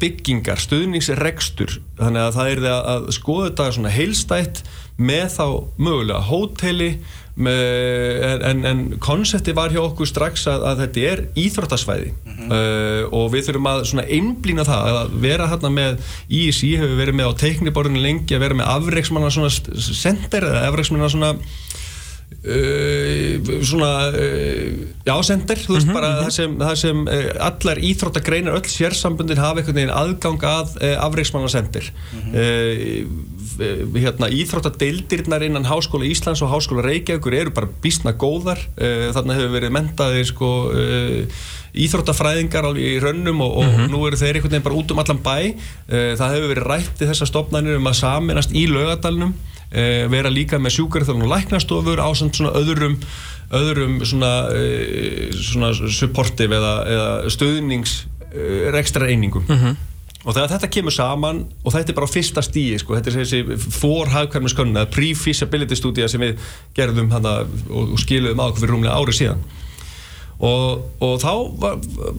byggingar, 0.00 0.58
stuðningsrekstur 0.58 1.76
þannig 2.00 2.24
að 2.24 2.32
það 2.38 2.48
er 2.50 2.62
það 2.64 2.88
að 2.94 3.04
skoða 3.14 3.50
þetta 3.50 3.66
svona 3.76 3.92
heilstætt 3.94 4.64
með 4.98 5.28
þá 5.36 5.46
mögulega 5.78 6.24
hóteli 6.26 6.88
en, 7.34 8.60
en 8.62 8.82
konsepti 9.02 9.54
var 9.56 9.72
hjá 9.74 9.80
okkur 9.82 10.06
strax 10.06 10.44
að, 10.46 10.66
að 10.70 10.82
þetta 10.84 11.06
er 11.10 11.22
íþróttasvæði 11.42 12.12
mm 12.12 12.34
-hmm. 12.36 12.52
uh, 12.54 13.02
og 13.10 13.32
við 13.32 13.48
þurfum 13.48 13.70
að 13.72 13.84
svona 13.90 14.06
einblýna 14.06 14.66
það 14.68 14.98
að 15.00 15.16
vera 15.24 15.48
hérna 15.50 15.70
með 15.74 15.98
ISI 16.28 16.76
hefur 16.78 16.94
verið 17.00 17.18
með 17.18 17.30
á 17.34 17.40
teikniborðinu 17.42 18.04
lengi 18.04 18.36
að 18.36 18.44
vera 18.46 18.54
með 18.54 18.70
afreiksmanna 18.76 19.30
svona 19.34 19.50
sender 19.50 20.46
eða 20.46 20.68
afreiksmanna 20.68 21.10
svona 21.10 21.34
Uh, 22.44 23.40
svona 23.64 24.12
uh, 24.12 24.72
já, 25.06 25.14
sender, 25.24 25.56
þú 25.56 25.72
veist 25.76 25.86
mm 25.86 25.90
-hmm, 25.90 25.94
bara 25.94 26.08
mm 26.08 26.14
-hmm. 26.18 26.24
það 26.24 26.30
sem, 26.30 26.58
það 26.58 26.74
sem 26.74 27.08
uh, 27.08 27.46
allar 27.48 27.78
íþróttagreinar 27.78 28.54
öll 28.58 28.68
sérsambundin 28.68 29.38
hafa 29.38 29.58
einhvern 29.58 29.76
veginn 29.76 29.98
aðgang 30.02 30.42
að 30.42 30.68
afreiksmanna 30.98 31.48
sender 31.48 31.92
-hmm. 32.12 32.32
hérna, 33.96 34.28
íþróttadeildirnar 34.28 35.42
innan 35.42 35.64
Háskóla 35.64 36.04
Íslands 36.04 36.42
og 36.42 36.50
Háskóla 36.50 36.82
Reykjavíkur 36.82 37.34
eru 37.34 37.50
bara 37.50 37.68
bísna 37.82 38.12
góðar 38.12 38.58
þarna 39.14 39.34
hefur 39.34 39.60
verið 39.60 39.70
mentaði 39.70 40.24
sko 40.24 40.70
íþróttafræðingar 41.74 42.68
alveg 42.68 42.84
í 42.84 43.00
rönnum 43.02 43.40
og, 43.42 43.56
og 43.56 43.64
mm 43.64 43.74
-hmm. 43.74 43.90
nú 43.90 44.06
eru 44.06 44.16
þeir 44.16 44.36
einhvern 44.36 44.52
veginn 44.52 44.68
bara 44.68 44.78
út 44.78 44.90
um 44.90 44.98
allan 44.98 45.24
bæ 45.24 45.38
það 45.90 46.34
hefur 46.34 46.52
verið 46.52 46.68
rætt 46.70 47.02
í 47.02 47.08
þessa 47.10 47.26
stopnarnir 47.26 47.76
um 47.76 47.90
að 47.90 48.00
saminast 48.02 48.54
í 48.54 48.66
lögadalunum 48.70 49.34
e, 49.74 49.84
vera 50.10 50.32
líka 50.32 50.60
með 50.62 50.78
sjúkarþjóðan 50.78 51.26
og 51.26 51.32
læknastofur 51.32 52.02
á 52.02 52.08
svona 52.14 52.52
öðrum, 52.58 52.98
öðrum 53.54 53.98
svona, 54.06 54.32
e, 54.54 55.32
svona 55.34 55.72
supportive 55.74 56.56
eða, 56.58 56.76
eða 56.94 57.34
stöðningsrekstra 57.34 59.10
einingum 59.10 59.46
mm 59.48 59.58
-hmm. 59.58 59.76
og 60.24 60.34
þegar 60.34 60.54
þetta 60.54 60.72
kemur 60.76 60.94
saman 60.94 61.44
og 61.64 61.72
þetta 61.72 61.92
er 61.92 61.98
bara 61.98 62.08
á 62.10 62.14
fyrsta 62.16 62.42
stíi 62.42 62.78
sko, 62.78 62.94
þetta 62.94 63.10
er 63.10 63.18
þessi 63.22 63.58
forhagkvæmniskönna 63.80 64.86
pre-feasibility 64.86 65.76
stúdíja 65.76 66.08
sem 66.08 66.20
við 66.20 66.38
gerðum 66.74 67.10
hana, 67.10 67.44
og, 67.70 67.92
og 67.92 67.98
skiluðum 67.98 68.40
á 68.40 68.48
okkur 68.48 68.60
fyrir 68.60 68.74
rúmlega 68.74 68.98
árið 68.98 69.20
síðan 69.20 69.44
Og, 70.42 70.80
og 71.04 71.14
þá, 71.22 71.30
var, 71.62 71.76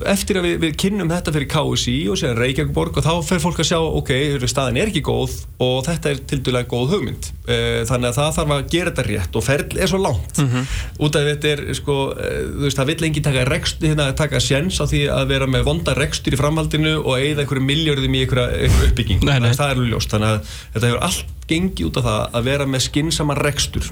eftir 0.07 0.39
að 0.39 0.47
við, 0.47 0.55
við 0.63 0.75
kynnum 0.79 1.11
þetta 1.11 1.33
fyrir 1.35 1.49
KSI 1.51 1.95
og 2.11 2.19
séðan 2.19 2.39
Reykjavík 2.39 2.79
og 2.79 3.03
þá 3.03 3.11
fer 3.27 3.41
fólk 3.43 3.59
að 3.59 3.67
sjá, 3.69 3.79
ok, 3.99 4.11
staðin 4.47 4.79
er 4.79 4.91
ekki 4.91 5.03
góð 5.05 5.35
og 5.61 5.75
þetta 5.85 6.13
er 6.13 6.21
til 6.31 6.39
dæla 6.45 6.63
góð 6.71 6.95
hugmynd. 6.95 7.29
E, 7.45 7.57
þannig 7.89 8.09
að 8.11 8.19
það 8.21 8.31
þarf 8.37 8.55
að 8.55 8.63
gera 8.71 8.93
þetta 8.93 9.07
rétt 9.09 9.35
og 9.35 9.45
ferl 9.45 9.77
er 9.83 9.91
svo 9.91 9.99
langt. 10.01 10.39
Mm 10.39 10.49
-hmm. 10.53 10.73
út 11.05 11.19
af 11.19 11.29
þetta 11.29 11.51
er, 11.51 11.63
sko, 11.75 11.97
e, 12.15 12.31
þú 12.55 12.65
veist, 12.65 12.79
það 12.79 12.91
vill 12.91 13.07
engi 13.09 13.25
taka 13.27 13.45
rekst, 13.51 13.83
hérna, 13.83 14.09
taka 14.15 14.39
sjens 14.39 14.79
á 14.79 14.85
því 14.87 15.01
að 15.11 15.27
vera 15.35 15.47
með 15.47 15.67
vonda 15.67 15.93
rekstur 15.93 16.33
í 16.33 16.39
framhaldinu 16.39 16.97
og 17.03 17.19
eigða 17.19 17.43
einhverju 17.43 17.67
miljörðum 17.67 18.15
í 18.15 18.23
einhverju 18.23 18.71
uppbygging 18.89 19.23
nei, 19.27 19.39
nei. 19.39 19.53
það 19.53 19.75
er 19.75 19.87
ljóst, 19.91 20.11
þannig 20.13 20.29
að 20.29 20.53
þetta 20.73 20.87
hefur 20.87 21.03
allt 21.03 21.25
gengið 21.49 21.89
út 21.89 21.97
af 21.99 22.05
það 22.07 22.37
að 22.37 22.47
vera 22.49 22.65
með 22.65 22.85
skinnsama 22.87 23.37
rekstur 23.37 23.91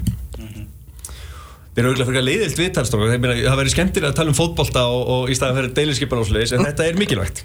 Við 1.74 1.82
erum 1.82 1.90
auðvitað 1.90 2.10
fyrir 2.10 2.22
að 2.22 2.28
leiðilt 2.28 2.60
viðtalstrókar, 2.62 3.16
það 3.18 3.58
verður 3.58 3.74
skemmtilega 3.74 4.12
að 4.12 4.18
tala 4.20 4.30
um 4.30 4.38
fótbolta 4.38 4.86
og, 4.86 5.04
og 5.16 5.30
í 5.30 5.34
staðan 5.34 5.58
fyrir 5.58 5.76
deilinskipan 5.80 6.22
og 6.22 6.28
sliðis, 6.30 6.54
en 6.54 6.66
þetta 6.68 6.86
er 6.86 7.00
mikilvægt. 7.00 7.44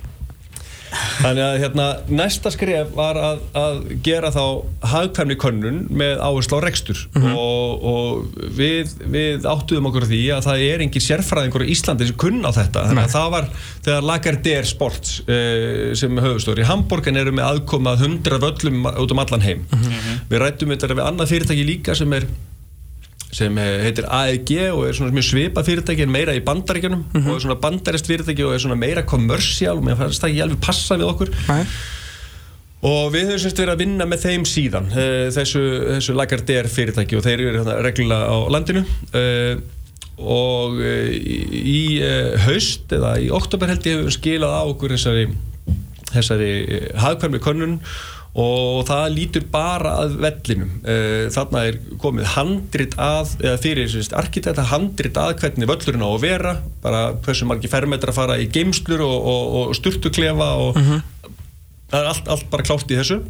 Þannig 1.20 1.44
að 1.44 1.56
hérna, 1.62 1.86
næsta 2.10 2.52
skref 2.54 2.94
var 2.96 3.18
að, 3.20 3.42
að 3.58 3.80
gera 4.06 4.32
þá 4.34 4.44
hagkvæmni 4.90 5.38
könnun 5.40 5.80
með 5.92 6.22
áherslu 6.24 6.58
á 6.58 6.66
rekstur 6.66 7.02
mm 7.14 7.22
-hmm. 7.22 7.36
og, 7.38 7.86
og 7.92 8.50
við, 8.58 8.96
við 9.04 9.46
áttuðum 9.50 9.90
okkur 9.92 10.08
því 10.10 10.22
að 10.38 10.46
það 10.48 10.66
er 10.66 10.84
engin 10.86 11.06
sérfræðingur 11.06 11.66
í 11.68 11.72
Íslandi 11.76 12.10
sem 12.10 12.20
kunn 12.24 12.42
á 12.42 12.52
þetta. 12.56 12.88
Þannig 12.90 13.06
að 13.06 13.16
það 13.18 13.30
var 13.36 13.50
þegar 13.86 14.08
Lagardère 14.10 14.70
Sports 14.70 15.22
eh, 15.28 15.94
sem 16.00 16.22
höfustóri 16.26 16.66
í 16.66 16.70
Hamburgen 16.70 17.22
eru 17.22 17.36
með 17.36 17.50
aðkomað 17.52 18.06
100 18.08 18.42
völlum 18.46 18.86
út 18.90 19.14
um 19.14 19.26
allan 19.26 19.46
heim. 19.46 19.66
Mm 19.70 19.84
-hmm. 19.84 20.22
Við 20.30 20.46
rættum 20.46 20.74
þetta 20.74 20.96
við 20.96 21.06
annað 21.06 21.36
fyrirtæki 21.36 21.68
líka 21.68 21.96
sem 21.96 22.14
er 22.14 22.26
sem 23.36 23.60
heitir 23.62 24.08
AEG 24.10 24.52
og 24.72 24.88
er 24.88 24.98
svona 24.98 25.14
mjög 25.14 25.28
svipað 25.28 25.68
fyrirtæki 25.68 26.06
en 26.06 26.14
meira 26.14 26.34
í 26.34 26.42
bandaríkjunum 26.46 27.04
mm 27.04 27.22
-hmm. 27.22 27.30
og 27.30 27.36
er 27.36 27.44
svona 27.46 27.62
bandarist 27.62 28.08
fyrirtæki 28.10 28.44
og 28.44 28.54
er 28.54 28.64
svona 28.64 28.76
meira 28.76 29.02
kommersiál 29.02 29.78
og 29.78 29.84
mér 29.86 29.98
fannst 29.98 30.24
það 30.24 30.30
ekki 30.30 30.42
alveg 30.42 30.62
passa 30.62 30.98
við 30.98 31.10
okkur 31.12 31.30
Nei. 31.48 31.66
og 32.82 33.14
við 33.14 33.28
höfum 33.30 33.40
semst 33.40 33.60
verið 33.60 33.74
að 33.74 33.82
vinna 33.84 34.06
með 34.06 34.24
þeim 34.26 34.46
síðan 34.46 34.90
eh, 34.92 35.30
þessu, 35.30 35.62
þessu 35.94 36.14
Lagardère 36.14 36.68
fyrirtæki 36.68 37.18
og 37.18 37.24
þeir 37.24 37.40
eru 37.40 37.58
hérna 37.60 37.82
reglulega 37.84 38.26
á 38.26 38.38
landinu 38.50 38.86
uh, 39.14 39.56
og 40.20 40.82
í, 40.82 42.02
haust 42.44 42.92
eða 42.92 43.20
í 43.22 43.30
oktober 43.32 43.70
held 43.70 43.86
ég 43.86 44.00
hefur 44.00 44.12
skilað 44.12 44.52
á 44.52 44.64
okkur 44.68 44.92
þessari, 44.92 45.30
þessari 46.12 46.52
hagkvæmri 46.98 47.40
könnun 47.40 47.80
og 48.38 48.86
það 48.86 49.06
lítur 49.16 49.46
bara 49.50 49.96
að 50.04 50.18
vellinum 50.22 50.74
uh, 50.84 51.26
þarna 51.34 51.64
er 51.66 51.80
komið 52.02 52.32
handrit 52.36 52.96
að 53.02 53.34
eða 53.42 53.62
fyrir 53.64 53.96
arkitekta 54.22 54.68
handrit 54.70 55.18
að 55.18 55.36
hvernig 55.42 55.70
völlurinn 55.72 56.06
á 56.06 56.10
að 56.12 56.26
vera 56.28 56.56
bara 56.84 57.04
hversu 57.26 57.50
margi 57.50 57.72
fermetra 57.72 58.14
fara 58.14 58.38
í 58.38 58.50
geimslur 58.54 59.02
og, 59.02 59.18
og, 59.34 59.46
og 59.60 59.78
sturtuklefa 59.80 60.50
og 60.62 60.78
mm 60.78 60.86
-hmm. 60.86 61.02
það 61.90 62.00
er 62.02 62.12
allt, 62.14 62.28
allt 62.28 62.50
bara 62.54 62.68
klátt 62.70 62.92
í 62.92 63.00
þessu 63.02 63.24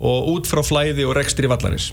og 0.00 0.32
út 0.32 0.48
frá 0.48 0.64
flæði 0.64 1.04
og 1.04 1.16
rekstri 1.16 1.46
vallarins 1.50 1.92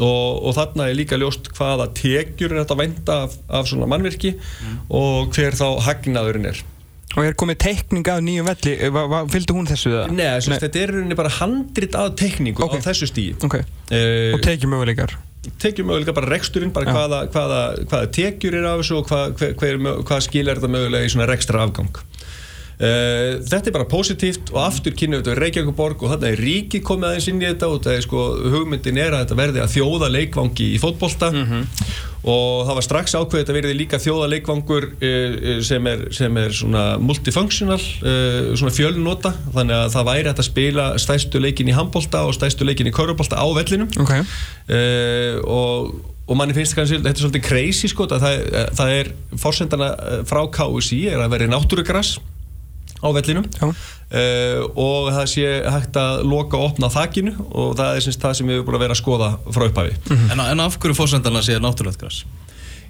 og, 0.00 0.42
og 0.42 0.54
þarna 0.56 0.88
er 0.90 0.98
líka 0.98 1.18
ljóst 1.20 1.52
hvaða 1.54 1.92
tekjur 1.94 2.52
er 2.52 2.64
þetta 2.64 2.74
að 2.74 2.82
venda 2.82 3.18
af, 3.28 3.36
af 3.48 3.68
svona 3.70 3.86
mannverki 3.86 4.34
mm. 4.34 4.78
og 4.90 5.30
hver 5.36 5.54
þá 5.54 5.68
hagnaðurinn 5.86 6.50
er 6.50 6.64
Og 7.14 7.28
er 7.28 7.36
komið 7.38 7.60
teikning 7.62 8.08
af 8.10 8.22
nýjum 8.26 8.48
velli, 8.48 8.74
fylgdu 9.30 9.54
hún 9.56 9.68
þessu 9.70 9.92
það? 9.92 10.14
Nei, 10.16 10.26
Nei. 10.50 10.58
þetta 10.64 10.82
er 10.82 11.14
bara 11.18 11.30
handrit 11.36 11.94
af 11.98 12.16
teikningu 12.18 12.64
okay. 12.66 12.82
á 12.82 12.86
þessu 12.88 13.10
stíi 13.10 13.36
okay. 13.46 13.62
uh, 13.92 14.34
Og 14.34 14.42
tekjum 14.44 14.74
möguleikar? 14.74 15.14
Tekjum 15.62 15.90
möguleikar, 15.90 16.16
bara 16.16 16.32
reksturinn, 16.32 16.72
bara 16.74 16.90
ja. 16.90 16.96
hvaða, 16.96 17.20
hvaða, 17.34 17.60
hvaða 17.90 18.10
tekjur 18.16 18.58
er 18.58 18.66
af 18.72 18.82
þessu 18.82 18.98
og 18.98 19.08
hvað 19.10 19.36
hva, 19.38 19.52
hva, 19.60 19.94
hva 20.10 20.20
skil 20.24 20.48
er 20.48 20.58
þetta 20.58 20.72
mögulega 20.74 21.06
í 21.06 21.14
svona 21.14 21.30
rekstra 21.30 21.62
afgang 21.66 22.02
Uh, 22.84 23.38
þetta 23.46 23.70
er 23.70 23.74
bara 23.78 23.86
positíft 23.88 24.50
og 24.52 24.58
aftur 24.60 24.92
kynna 24.98 25.20
þetta 25.22 25.38
Reykjavík 25.38 25.76
borg 25.78 26.02
og 26.04 26.10
þarna 26.12 26.32
er 26.34 26.40
ríki 26.42 26.82
komið 26.84 27.10
aðeins 27.10 27.28
inn 27.30 27.38
í 27.40 27.46
þetta 27.46 27.68
og 27.72 27.86
er 27.88 28.02
sko 28.04 28.24
hugmyndin 28.52 28.98
er 29.00 29.14
að 29.14 29.22
þetta 29.22 29.38
verði 29.38 29.62
að 29.62 29.70
þjóða 29.72 30.10
leikvangi 30.12 30.66
í 30.74 30.80
fótbolta 30.82 31.30
mm 31.32 31.46
-hmm. 31.48 31.62
og 32.34 32.66
það 32.68 32.78
var 32.78 32.86
strax 32.88 33.14
ákveðið 33.14 33.52
að 33.52 33.58
verði 33.58 33.76
líka 33.78 34.00
þjóða 34.02 34.26
leikvangur 34.34 34.88
uh, 34.90 35.62
sem, 35.64 35.86
er, 35.86 36.02
sem 36.18 36.36
er 36.42 36.52
svona 36.52 36.84
multifunctional 36.98 37.78
uh, 37.80 38.50
svona 38.52 38.74
fjölnota 38.74 39.32
þannig 39.54 39.76
að 39.78 39.94
það 39.96 40.10
væri 40.10 40.34
að 40.34 40.44
spila 40.50 40.88
stæstu 40.98 41.40
leikin 41.40 41.70
í 41.72 41.78
handbolta 41.78 42.26
og 42.28 42.36
stæstu 42.36 42.68
leikin 42.68 42.90
í 42.90 42.92
körubólta 42.92 43.40
á 43.40 43.46
vellinum 43.54 43.88
okay. 44.02 44.26
og 45.46 45.94
og 46.24 46.38
manni 46.40 46.54
finnst 46.56 46.72
kannski, 46.72 47.02
þetta 47.04 47.10
er 47.10 47.20
svolítið 47.20 47.42
crazy 47.44 47.88
sko, 47.88 48.06
það, 48.08 48.38
það 48.72 48.92
er 48.94 49.10
fórsendana 49.36 49.90
frá 50.24 50.40
KSI 50.48 51.02
er 51.12 51.20
að 51.20 51.34
verði 51.34 51.50
náttúrugrass 51.52 52.14
á 53.04 53.08
vellinum. 53.12 53.44
Uh, 53.60 54.64
og 54.78 55.10
það 55.12 55.28
sé 55.32 55.50
hægt 55.74 55.98
að 55.98 56.24
loka 56.30 56.58
og 56.58 56.72
opna 56.72 56.90
þakkinu 56.92 57.34
og 57.50 57.76
það 57.78 57.98
er 57.98 58.18
það 58.24 58.38
sem 58.38 58.48
við 58.48 58.58
erum 58.58 58.68
búin 58.68 58.78
að 58.78 58.86
vera 58.86 58.96
að 58.96 59.02
skoða 59.02 59.30
frá 59.50 59.66
upphafi. 59.68 59.94
Mm 60.00 60.16
-hmm. 60.16 60.32
en, 60.32 60.44
en 60.46 60.64
af 60.64 60.78
hverju 60.78 60.96
fórsendana 60.96 61.42
sé 61.42 61.58
náttúrulegt 61.58 62.00
græs? 62.00 62.24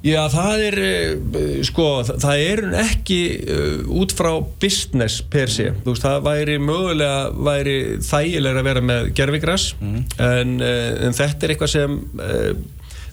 Já, 0.05 0.21
það 0.29 0.63
er, 0.67 0.75
uh, 0.85 1.63
sko, 1.65 1.87
það 2.05 2.43
er 2.45 2.63
ekki 2.83 3.21
uh, 3.41 3.79
út 3.89 4.13
frá 4.13 4.37
business 4.61 5.23
per 5.23 5.49
sé, 5.49 5.71
þú 5.81 5.95
veist, 5.95 6.05
það 6.05 6.27
væri 6.27 6.59
mögulega, 6.61 7.31
væri 7.33 7.79
þægilega 8.05 8.61
að 8.61 8.69
vera 8.69 8.85
með 8.85 9.13
gerfigræs, 9.17 9.75
mm 9.81 10.03
en, 10.21 10.61
uh, 10.61 11.07
en 11.07 11.17
þetta 11.17 11.47
er 11.47 11.55
eitthvað 11.55 11.73
sem 11.73 11.99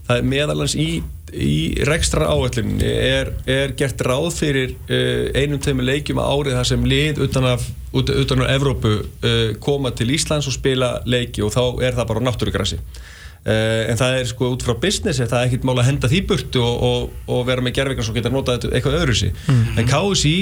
það 0.08 0.18
er 0.18 0.28
meðalans 0.28 0.76
í 0.76 0.90
í 1.32 1.84
rekstra 1.88 2.28
áallinni 2.32 2.88
er, 2.88 3.32
er 3.50 3.76
gert 3.80 4.02
ráð 4.04 4.30
fyrir 4.36 4.76
uh, 4.90 5.30
einum 5.38 5.62
tegum 5.62 5.84
leikjum 5.86 6.20
að 6.22 6.34
árið 6.36 6.60
þar 6.60 6.70
sem 6.74 6.84
lið 6.92 7.24
utan 7.28 7.48
af, 7.54 7.66
ut, 7.94 8.12
utan 8.24 8.44
af 8.44 8.52
Evrópu 8.58 8.98
uh, 9.00 9.40
koma 9.64 9.94
til 9.96 10.12
Íslands 10.16 10.50
og 10.50 10.58
spila 10.58 10.98
leiki 11.08 11.44
og 11.46 11.54
þá 11.56 11.64
er 11.88 11.96
það 11.96 12.10
bara 12.10 12.24
náttúrugrassi 12.28 12.80
uh, 12.82 13.54
en 13.54 14.02
það 14.02 14.18
er 14.18 14.28
sko 14.34 14.50
út 14.56 14.66
frá 14.68 14.76
business 14.84 15.24
það 15.24 15.38
er 15.40 15.48
ekkert 15.48 15.70
mál 15.70 15.78
að 15.78 15.88
henda 15.92 16.12
því 16.12 16.22
burtu 16.34 16.66
og, 16.66 16.84
og, 16.90 17.16
og 17.32 17.48
vera 17.48 17.64
með 17.64 17.78
gerðveikar 17.80 18.10
svo 18.10 18.18
geta 18.18 18.34
notað 18.34 18.68
eitthvað 18.72 19.00
öðru 19.00 19.18
sí 19.22 19.32
mm 19.32 19.56
-hmm. 19.56 19.80
en 19.80 19.90
KSI 19.94 20.36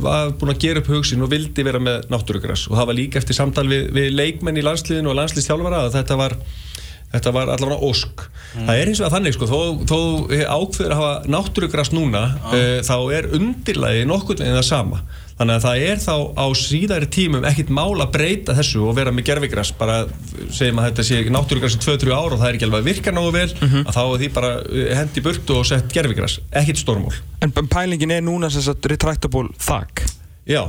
var 0.00 0.32
búin 0.40 0.54
að 0.54 0.64
gera 0.64 0.80
upp 0.80 0.90
hugsin 0.94 1.22
og 1.22 1.32
vildi 1.34 1.66
vera 1.66 1.82
með 1.82 2.08
náttúrugrass 2.08 2.70
og 2.70 2.80
það 2.80 2.90
var 2.92 3.00
líka 3.02 3.20
eftir 3.20 3.36
samtal 3.36 3.68
við, 3.68 3.92
við 3.92 4.10
leikmenn 4.16 4.56
í 4.56 4.64
landsliðinu 4.64 5.12
og 5.12 5.20
landslistjálfara 5.20 5.84
að 5.86 5.96
þetta 6.00 6.16
var 6.16 6.40
Þetta 7.10 7.32
var 7.34 7.50
allavega 7.50 7.86
ósk. 7.88 8.22
Mm. 8.54 8.66
Það 8.68 8.76
er 8.80 8.90
eins 8.90 9.00
og 9.00 9.06
að 9.08 9.14
þannig, 9.16 9.34
sko, 9.34 9.48
þó, 9.50 9.60
þó 9.90 9.98
ákveður 10.30 10.92
að 10.94 11.00
hafa 11.00 11.32
náttúrugrast 11.34 11.94
núna, 11.96 12.22
ah. 12.38 12.54
uh, 12.54 12.76
þá 12.86 12.96
er 13.16 13.28
undirlægi 13.38 14.06
nokkurleginn 14.06 14.58
það 14.60 14.68
sama. 14.68 15.02
Þannig 15.40 15.56
að 15.56 15.64
það 15.64 15.82
er 15.88 16.00
þá 16.04 16.14
á 16.36 16.46
síðari 16.60 17.06
tímum 17.08 17.46
ekkit 17.48 17.70
mál 17.72 17.94
að 17.96 18.10
breyta 18.12 18.54
þessu 18.58 18.82
og 18.84 18.98
vera 18.98 19.12
með 19.16 19.30
gerfigrast, 19.30 19.72
bara 19.80 20.02
segjum 20.52 20.82
að 20.82 20.90
þetta 20.90 21.06
sé 21.08 21.20
náttúrugrast 21.32 21.78
í 21.78 21.86
2-3 21.86 22.12
ára 22.12 22.36
og 22.36 22.42
það 22.42 22.48
er 22.50 22.58
ekki 22.58 22.68
alveg 22.68 22.82
að 22.82 22.90
virka 22.90 23.14
náðu 23.16 23.32
vel, 23.38 23.46
mm 23.54 23.70
-hmm. 23.70 23.86
að 23.88 23.96
þá 23.96 24.02
er 24.02 24.20
því 24.20 24.28
bara 24.36 24.50
eh, 24.60 24.92
hendi 24.98 25.24
burtu 25.24 25.56
og 25.56 25.64
sett 25.66 25.94
gerfigrast. 25.96 26.44
Ekkit 26.60 26.82
stórmól. 26.82 27.16
En 27.40 27.54
pælingin 27.56 28.12
er 28.12 28.20
núna 28.20 28.52
þess 28.52 28.68
að 28.74 28.90
retractable 28.92 29.48
þakk? 29.56 30.04
Já, 30.44 30.68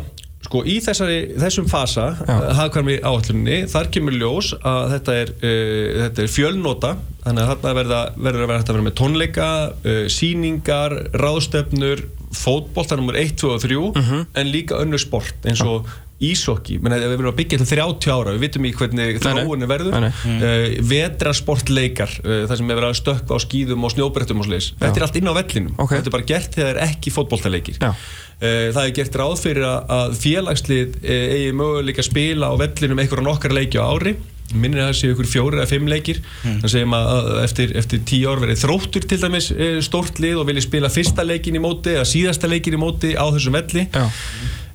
Sko 0.52 0.66
í 0.68 0.82
þessari, 0.84 1.20
þessum 1.40 1.68
fasa 1.72 2.10
hafðkvæmi 2.28 2.98
áallunni, 3.08 3.62
þar 3.72 3.88
kemur 3.96 4.18
ljós 4.20 4.50
að 4.60 4.90
þetta 4.98 5.14
er, 5.22 5.30
uh, 5.38 5.86
þetta 6.02 6.24
er 6.26 6.34
fjölnota, 6.34 6.90
þannig 7.24 7.46
að 7.46 7.52
þarna 7.54 7.72
verða, 7.78 8.00
verður 8.18 8.44
að 8.44 8.50
vera 8.50 8.60
hægt 8.60 8.72
að 8.72 8.76
vera 8.76 8.88
með 8.90 8.98
tónleika, 9.00 9.48
uh, 9.72 10.02
síningar, 10.12 10.98
ráðstöfnur, 11.24 12.04
fótboll, 12.36 12.84
það 12.84 12.98
er 12.98 13.02
nummer 13.06 13.20
1, 13.22 13.32
2 13.40 13.54
og 13.54 13.64
3, 13.64 13.80
uh 13.80 14.12
-huh. 14.12 14.26
en 14.44 14.52
líka 14.52 14.82
önnur 14.84 15.00
sport 15.00 15.48
eins 15.48 15.64
og 15.64 15.88
ísokki, 16.22 16.78
menn 16.82 16.96
að 16.96 17.06
við 17.06 17.14
verðum 17.14 17.32
að 17.32 17.38
byggja 17.40 17.60
til 17.62 17.68
30 17.72 18.14
ára, 18.14 18.34
við 18.36 18.44
vitum 18.46 18.68
í 18.68 18.72
hvernig 18.78 19.20
þróunni 19.24 19.70
verður, 19.70 19.98
mm. 19.98 20.42
uh, 20.42 20.66
vetrasportleikar, 20.92 22.18
uh, 22.24 22.36
það 22.50 22.60
sem 22.60 22.74
er 22.74 22.80
verið 22.80 22.90
að 22.90 23.00
stökka 23.02 23.38
á 23.38 23.40
skýðum 23.46 23.88
og 23.88 23.94
snjóbrettum 23.96 24.44
og 24.44 24.50
sliðis, 24.50 24.72
þetta 24.82 25.02
er 25.02 25.08
allt 25.08 25.22
inn 25.22 25.32
á 25.32 25.34
vellinum, 25.38 25.78
okay. 25.78 25.98
þetta 25.98 26.12
er 26.12 26.18
bara 26.18 26.30
gert 26.34 26.58
þegar 26.58 26.70
það 26.70 26.76
er 26.76 26.84
ekki 26.90 27.16
fótbolltaleikir. 27.16 27.82
Uh, 27.82 28.68
það 28.74 28.84
er 28.84 28.94
gert 28.98 29.18
ráð 29.22 29.36
fyrir 29.44 29.68
að 29.70 30.16
félagslið 30.22 31.00
uh, 31.02 31.26
eigi 31.38 31.56
möguleika 31.58 32.04
að 32.06 32.10
spila 32.12 32.54
á 32.54 32.56
vellinum 32.62 33.02
einhverja 33.04 33.28
nokkar 33.28 33.58
leiki 33.58 33.82
á 33.82 33.86
ári, 33.86 34.16
minnir 34.56 34.84
að 34.86 34.92
það 34.92 35.00
séu 35.02 35.16
ykkur 35.16 35.30
fjóri 35.32 35.60
eða 35.60 35.72
fimm 35.72 35.92
leikir 35.92 36.22
mm. 36.22 36.62
þannig 36.62 36.74
segjum 36.76 36.96
að 36.98 37.30
eftir, 37.44 37.76
eftir 37.82 38.06
tíu 38.12 38.32
ár 38.32 38.42
verið 38.44 38.64
þróttur 38.64 39.10
til 39.10 39.22
dæmis 39.22 39.52
uh, 39.56 39.78
stórt 39.86 40.24
lið 40.24 40.42
og 40.42 40.50
vilja 40.50 40.66
spila 40.68 40.92
fyrsta 40.94 41.28
leikin 41.28 41.60
í 41.60 41.64
móti 41.64 41.96
eða 41.98 42.08
síðasta 42.10 42.50
leikin 42.52 42.78
í 42.78 42.82
móti 42.82 43.14
á 43.16 43.26
þessum 43.32 43.60
velli 43.60 43.88
Já. 43.92 44.08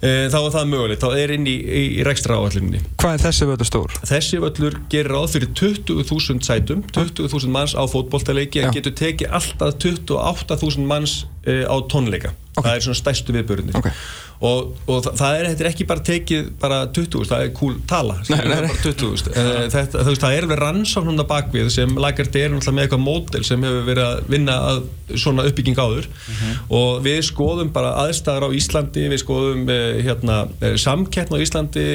Eh, 0.04 0.26
þá 0.28 0.36
er 0.42 0.50
það 0.52 0.66
mögulegt, 0.70 1.00
þá 1.02 1.16
er 1.16 1.32
inn 1.38 1.46
í, 1.48 1.54
í, 1.56 1.84
rekstra 2.04 2.36
áallinni. 2.36 2.82
Hvað 3.00 3.14
er 3.16 3.22
þessi 3.24 3.48
völlur 3.48 3.68
stór? 3.68 3.94
Þessi 4.04 4.40
völlur 4.42 4.76
gerir 4.92 5.14
ráð 5.14 5.30
fyrir 5.32 5.52
20.000 5.56 6.44
sætum, 6.44 6.84
20.000 6.92 7.52
manns 7.54 7.72
á 7.72 7.82
fótbolltaleiki 7.88 8.60
en 8.62 8.76
getur 8.76 8.92
tekið 8.98 9.32
alltaf 9.38 9.78
28.000 9.80 10.84
manns 10.90 11.22
uh, 11.48 11.64
á 11.64 11.76
tónleika. 11.88 12.34
Okay. 12.56 12.68
Það 12.68 12.72
er 12.74 12.86
svona 12.86 13.00
stærstu 13.00 13.36
viðbörunir. 13.36 13.80
Okay 13.80 13.96
og, 14.44 14.74
og 14.90 15.06
það 15.06 15.38
er, 15.38 15.48
er 15.54 15.68
ekki 15.70 15.86
bara 15.88 16.04
tekið 16.04 16.50
bara 16.60 16.80
20.000, 16.90 17.28
það 17.30 17.44
er 17.46 17.52
cool 17.56 17.78
tala 17.88 18.18
nei, 18.28 18.40
nei, 18.44 18.58
nei. 18.66 18.74
20.000 18.82 19.32
eh, 19.32 19.62
þetta, 19.72 20.02
það, 20.04 20.18
það 20.22 20.36
er 20.36 20.48
verið 20.50 20.62
rannsóknum 20.62 21.20
það 21.20 21.28
bakvið 21.30 21.70
sem 21.72 21.96
Lagarde 22.00 22.42
er 22.42 22.54
með 22.56 22.82
eitthvað 22.84 23.02
mótel 23.04 23.42
sem 23.48 23.64
hefur 23.64 23.88
verið 23.88 24.04
að 24.10 24.30
vinna 24.34 24.58
að 24.72 24.82
svona 25.22 25.46
uppbygging 25.48 25.80
áður 25.80 26.08
uh 26.08 26.30
mhm. 26.34 26.36
-huh. 26.36 26.78
og 26.80 27.02
við 27.06 27.20
skoðum 27.30 27.72
bara 27.72 27.94
aðstæðar 28.04 28.48
á 28.52 28.56
Íslandi 28.60 29.08
við 29.12 29.22
skoðum 29.24 29.68
eh, 29.72 30.02
hérna, 30.04 30.38
eh, 30.60 30.76
samkettn 30.80 31.36
á 31.36 31.38
Íslandi 31.40 31.86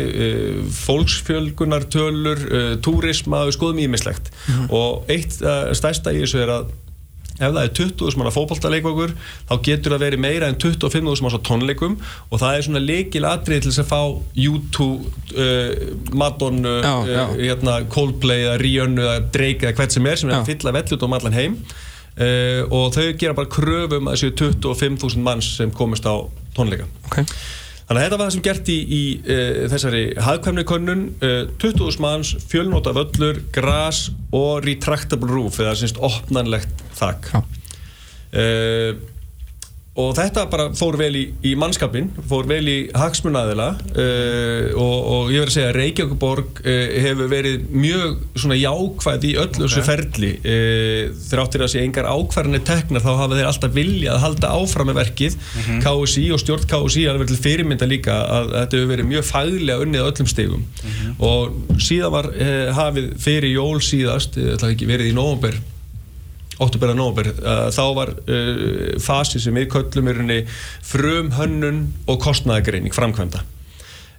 fólksfjölgunartölur 0.81 2.45
túrisma, 2.81 3.45
við 3.49 3.57
skoðum 3.59 3.83
ímislegt 3.85 4.31
uh 4.31 4.55
mhm. 4.55 4.65
-huh. 4.65 4.73
og 4.73 5.11
eitt 5.11 5.37
stærsta 5.77 6.13
í 6.13 6.23
þessu 6.23 6.41
er 6.41 6.57
að 6.59 6.71
ef 7.41 7.53
það 7.55 7.61
er 7.63 7.73
20.000 7.79 8.19
manna 8.19 8.33
fókbaltaleikvakur 8.35 9.13
þá 9.49 9.53
getur 9.65 9.95
það 9.95 10.05
verið 10.05 10.23
meira 10.25 10.49
en 10.51 10.57
25.000 10.61 11.25
manna 11.25 11.41
tónleikum 11.47 11.95
og 12.29 12.41
það 12.41 12.57
er 12.57 12.67
svona 12.67 12.83
leikil 12.83 13.23
atrið 13.29 13.63
til 13.65 13.71
þess 13.71 13.83
að 13.83 13.91
fá 13.91 14.01
U2 14.47 14.87
uh, 14.87 15.71
Madonna 16.17 16.75
uh, 16.81 17.37
hérna, 17.37 17.79
Coldplay 17.91 18.49
Rihanna 18.61 19.17
Drake 19.33 19.69
eða 19.69 19.77
hvert 19.79 19.97
sem 19.97 20.11
er 20.11 20.21
sem 20.21 20.31
er 20.31 20.39
að 20.41 20.51
fylla 20.51 20.75
vellut 20.75 21.07
um 21.07 21.17
allan 21.17 21.37
heim. 21.37 21.57
Uh, 22.11 22.67
og 22.75 22.91
þau 22.91 23.05
gera 23.17 23.35
bara 23.37 23.49
kröfum 23.49 24.09
að 24.11 24.19
þessu 24.19 24.51
25.000 24.59 25.25
manns 25.25 25.53
sem 25.57 25.71
komist 25.73 26.05
á 26.05 26.19
tónleika. 26.57 26.89
Ok 27.07 27.23
Þannig 27.91 28.05
að 28.05 28.05
þetta 28.07 28.17
var 28.21 28.27
það 28.29 28.33
sem 28.33 28.43
gert 28.45 28.69
í, 28.71 28.75
í 28.95 28.99
uh, 29.19 29.55
þessari 29.67 30.01
hagkvæmni 30.23 30.63
könnun, 30.63 31.01
uh, 31.27 31.41
20.000 31.59 31.99
manns, 31.99 32.29
fjölnóta 32.47 32.93
völlur, 32.95 33.41
gras 33.51 34.05
og 34.31 34.61
retractable 34.63 35.27
roof 35.27 35.57
eða 35.59 35.73
semst 35.75 35.99
opnanlegt 35.99 36.85
þakk. 36.95 37.33
Uh, 38.31 38.95
og 39.99 40.13
þetta 40.15 40.45
bara 40.47 40.69
fór 40.71 40.95
vel 40.95 41.11
í, 41.19 41.21
í 41.43 41.51
mannskapin 41.59 42.05
fór 42.29 42.45
vel 42.47 42.63
í 42.71 42.75
hagsmunnaðila 42.95 43.65
uh, 43.75 44.69
og, 44.79 44.93
og 45.11 45.31
ég 45.33 45.43
verði 45.43 45.49
að 45.49 45.55
segja 45.57 45.71
að 45.71 45.75
Reykjavík 45.77 46.61
uh, 46.63 46.93
hefur 47.03 47.31
verið 47.33 47.65
mjög 47.75 48.21
svona 48.39 48.55
jákvæð 48.55 49.27
í 49.27 49.31
öllu 49.41 49.65
þessu 49.65 49.81
okay. 49.81 49.87
ferli 49.89 50.29
uh, 50.39 51.17
þráttir 51.25 51.65
að 51.65 51.71
sé 51.73 51.83
engar 51.83 52.07
ákvarðinni 52.07 52.61
teknar 52.69 53.03
þá 53.03 53.09
hafa 53.09 53.39
þeir 53.41 53.49
alltaf 53.49 53.75
vilja 53.75 54.13
að 54.15 54.23
halda 54.23 54.53
áfram 54.61 54.91
með 54.91 54.99
verkið 55.01 55.35
mm 55.35 55.59
-hmm. 55.65 55.83
KSI 55.83 56.25
og 56.31 56.41
stjórn 56.45 56.71
KSI 56.71 57.05
har 57.09 57.19
verið 57.19 57.43
fyrirmynda 57.43 57.91
líka 57.91 58.15
að 58.39 58.55
þetta 58.55 58.79
hefur 58.79 58.93
verið 58.93 59.11
mjög 59.11 59.27
fæðilega 59.27 59.87
unnið 59.87 60.07
á 60.07 60.09
öllum 60.13 60.31
stegum 60.31 60.63
mm 60.63 60.95
-hmm. 60.95 61.19
og 61.19 61.83
síðan 61.83 62.15
var 62.15 62.31
hafið 62.79 63.11
fyrir 63.19 63.51
jól 63.59 63.83
síðast, 63.83 64.39
þetta 64.39 64.69
hefði 64.69 64.75
ekki 64.77 64.91
verið 64.95 65.11
í 65.11 65.15
nógumber 65.19 65.59
oktober 66.61 66.93
að 66.93 66.99
nóber, 67.01 67.31
uh, 67.41 67.67
þá 67.73 67.83
var 67.97 68.13
uh, 68.21 68.95
fasi 69.03 69.41
sem 69.41 69.57
við 69.57 69.69
köllum 69.73 70.11
rauninni 70.11 70.39
frum 70.85 71.33
hönnun 71.37 71.83
og 72.07 72.21
kostnæðagreining 72.23 72.95
framkvæmda. 72.95 73.43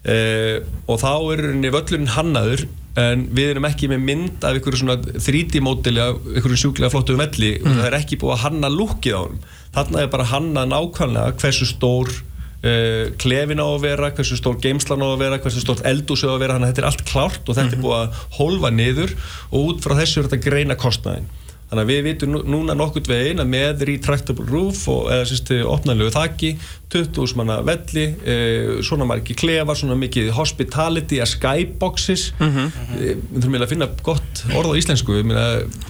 Uh, 0.02 0.62
og 0.90 0.98
þá 0.98 1.12
er 1.36 1.44
völlurinn 1.70 2.14
hannaður 2.16 2.66
en 2.98 3.28
við 3.32 3.54
erum 3.54 3.64
ekki 3.64 3.88
með 3.88 4.02
mynd 4.04 4.42
af 4.44 4.58
einhverju 4.58 4.82
svona 4.82 4.98
3D 5.00 5.62
módeli 5.64 6.02
af 6.02 6.18
einhverju 6.26 6.58
sjúklega 6.66 6.92
flottu 6.92 7.16
velli. 7.16 7.54
Og 7.62 7.70
það 7.70 7.86
er 7.88 7.98
ekki 8.02 8.18
búið 8.20 8.34
að 8.36 8.42
hanna 8.48 8.72
lukkið 8.72 9.16
á 9.16 9.22
hann 9.22 9.42
þarna 9.72 10.04
er 10.04 10.12
bara 10.12 10.28
hanna 10.28 10.64
nákvæmlega 10.68 11.36
hversu 11.40 11.66
stór 11.68 12.10
uh, 12.12 13.12
klefin 13.20 13.62
á 13.62 13.66
að 13.66 13.84
vera, 13.86 14.10
hversu 14.16 14.38
stór 14.38 14.58
geimslan 14.62 15.04
á 15.04 15.08
að 15.08 15.22
vera 15.24 15.40
hversu 15.42 15.62
stórt 15.64 15.84
eldús 15.88 16.24
á 16.28 16.32
að 16.32 16.42
vera, 16.44 16.56
þannig 16.58 16.68
að 16.68 16.74
þetta 16.74 16.82
er 16.84 16.88
allt 16.90 17.06
klárt 17.08 17.48
og 17.48 17.58
þetta 17.58 17.78
er 17.78 17.84
búið 17.84 18.00
að 18.00 18.20
hólfa 18.38 18.72
niður 18.74 19.14
og 19.50 19.70
út 19.70 19.84
frá 19.84 19.96
þessu 20.02 20.20
er 20.20 20.28
þetta 20.28 20.50
greina 20.50 20.78
kostnæðin 20.78 21.30
þannig 21.72 21.86
að 21.86 21.90
við 21.90 22.02
vitum 22.04 22.32
nú- 22.34 22.42
núna 22.52 22.74
nokkurt 22.76 23.08
veginn 23.08 23.40
að 23.40 23.48
með 23.48 23.84
retractable 23.88 24.44
roof 24.44 24.84
og 24.92 25.08
eða 25.08 25.28
sérstu 25.30 25.62
opnanlegu 25.64 26.12
þakki 26.12 26.50
20 26.92 27.36
manna 27.40 27.62
velli 27.64 28.04
eh, 28.28 28.82
svona 28.84 29.06
margi 29.08 29.32
klefar, 29.32 29.78
svona 29.80 29.96
mikið 29.96 30.28
hospitality 30.36 31.22
skyboxes 31.24 32.34
mm 32.36 32.50
-hmm. 32.52 32.68
við 32.98 33.16
þurfum 33.32 33.56
eiginlega 33.56 33.64
að 33.64 33.72
finna 33.72 33.88
gott 34.02 34.44
orð 34.52 34.76
á 34.76 34.78
íslensku 34.82 35.22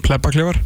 Pleppaklefar 0.07 0.63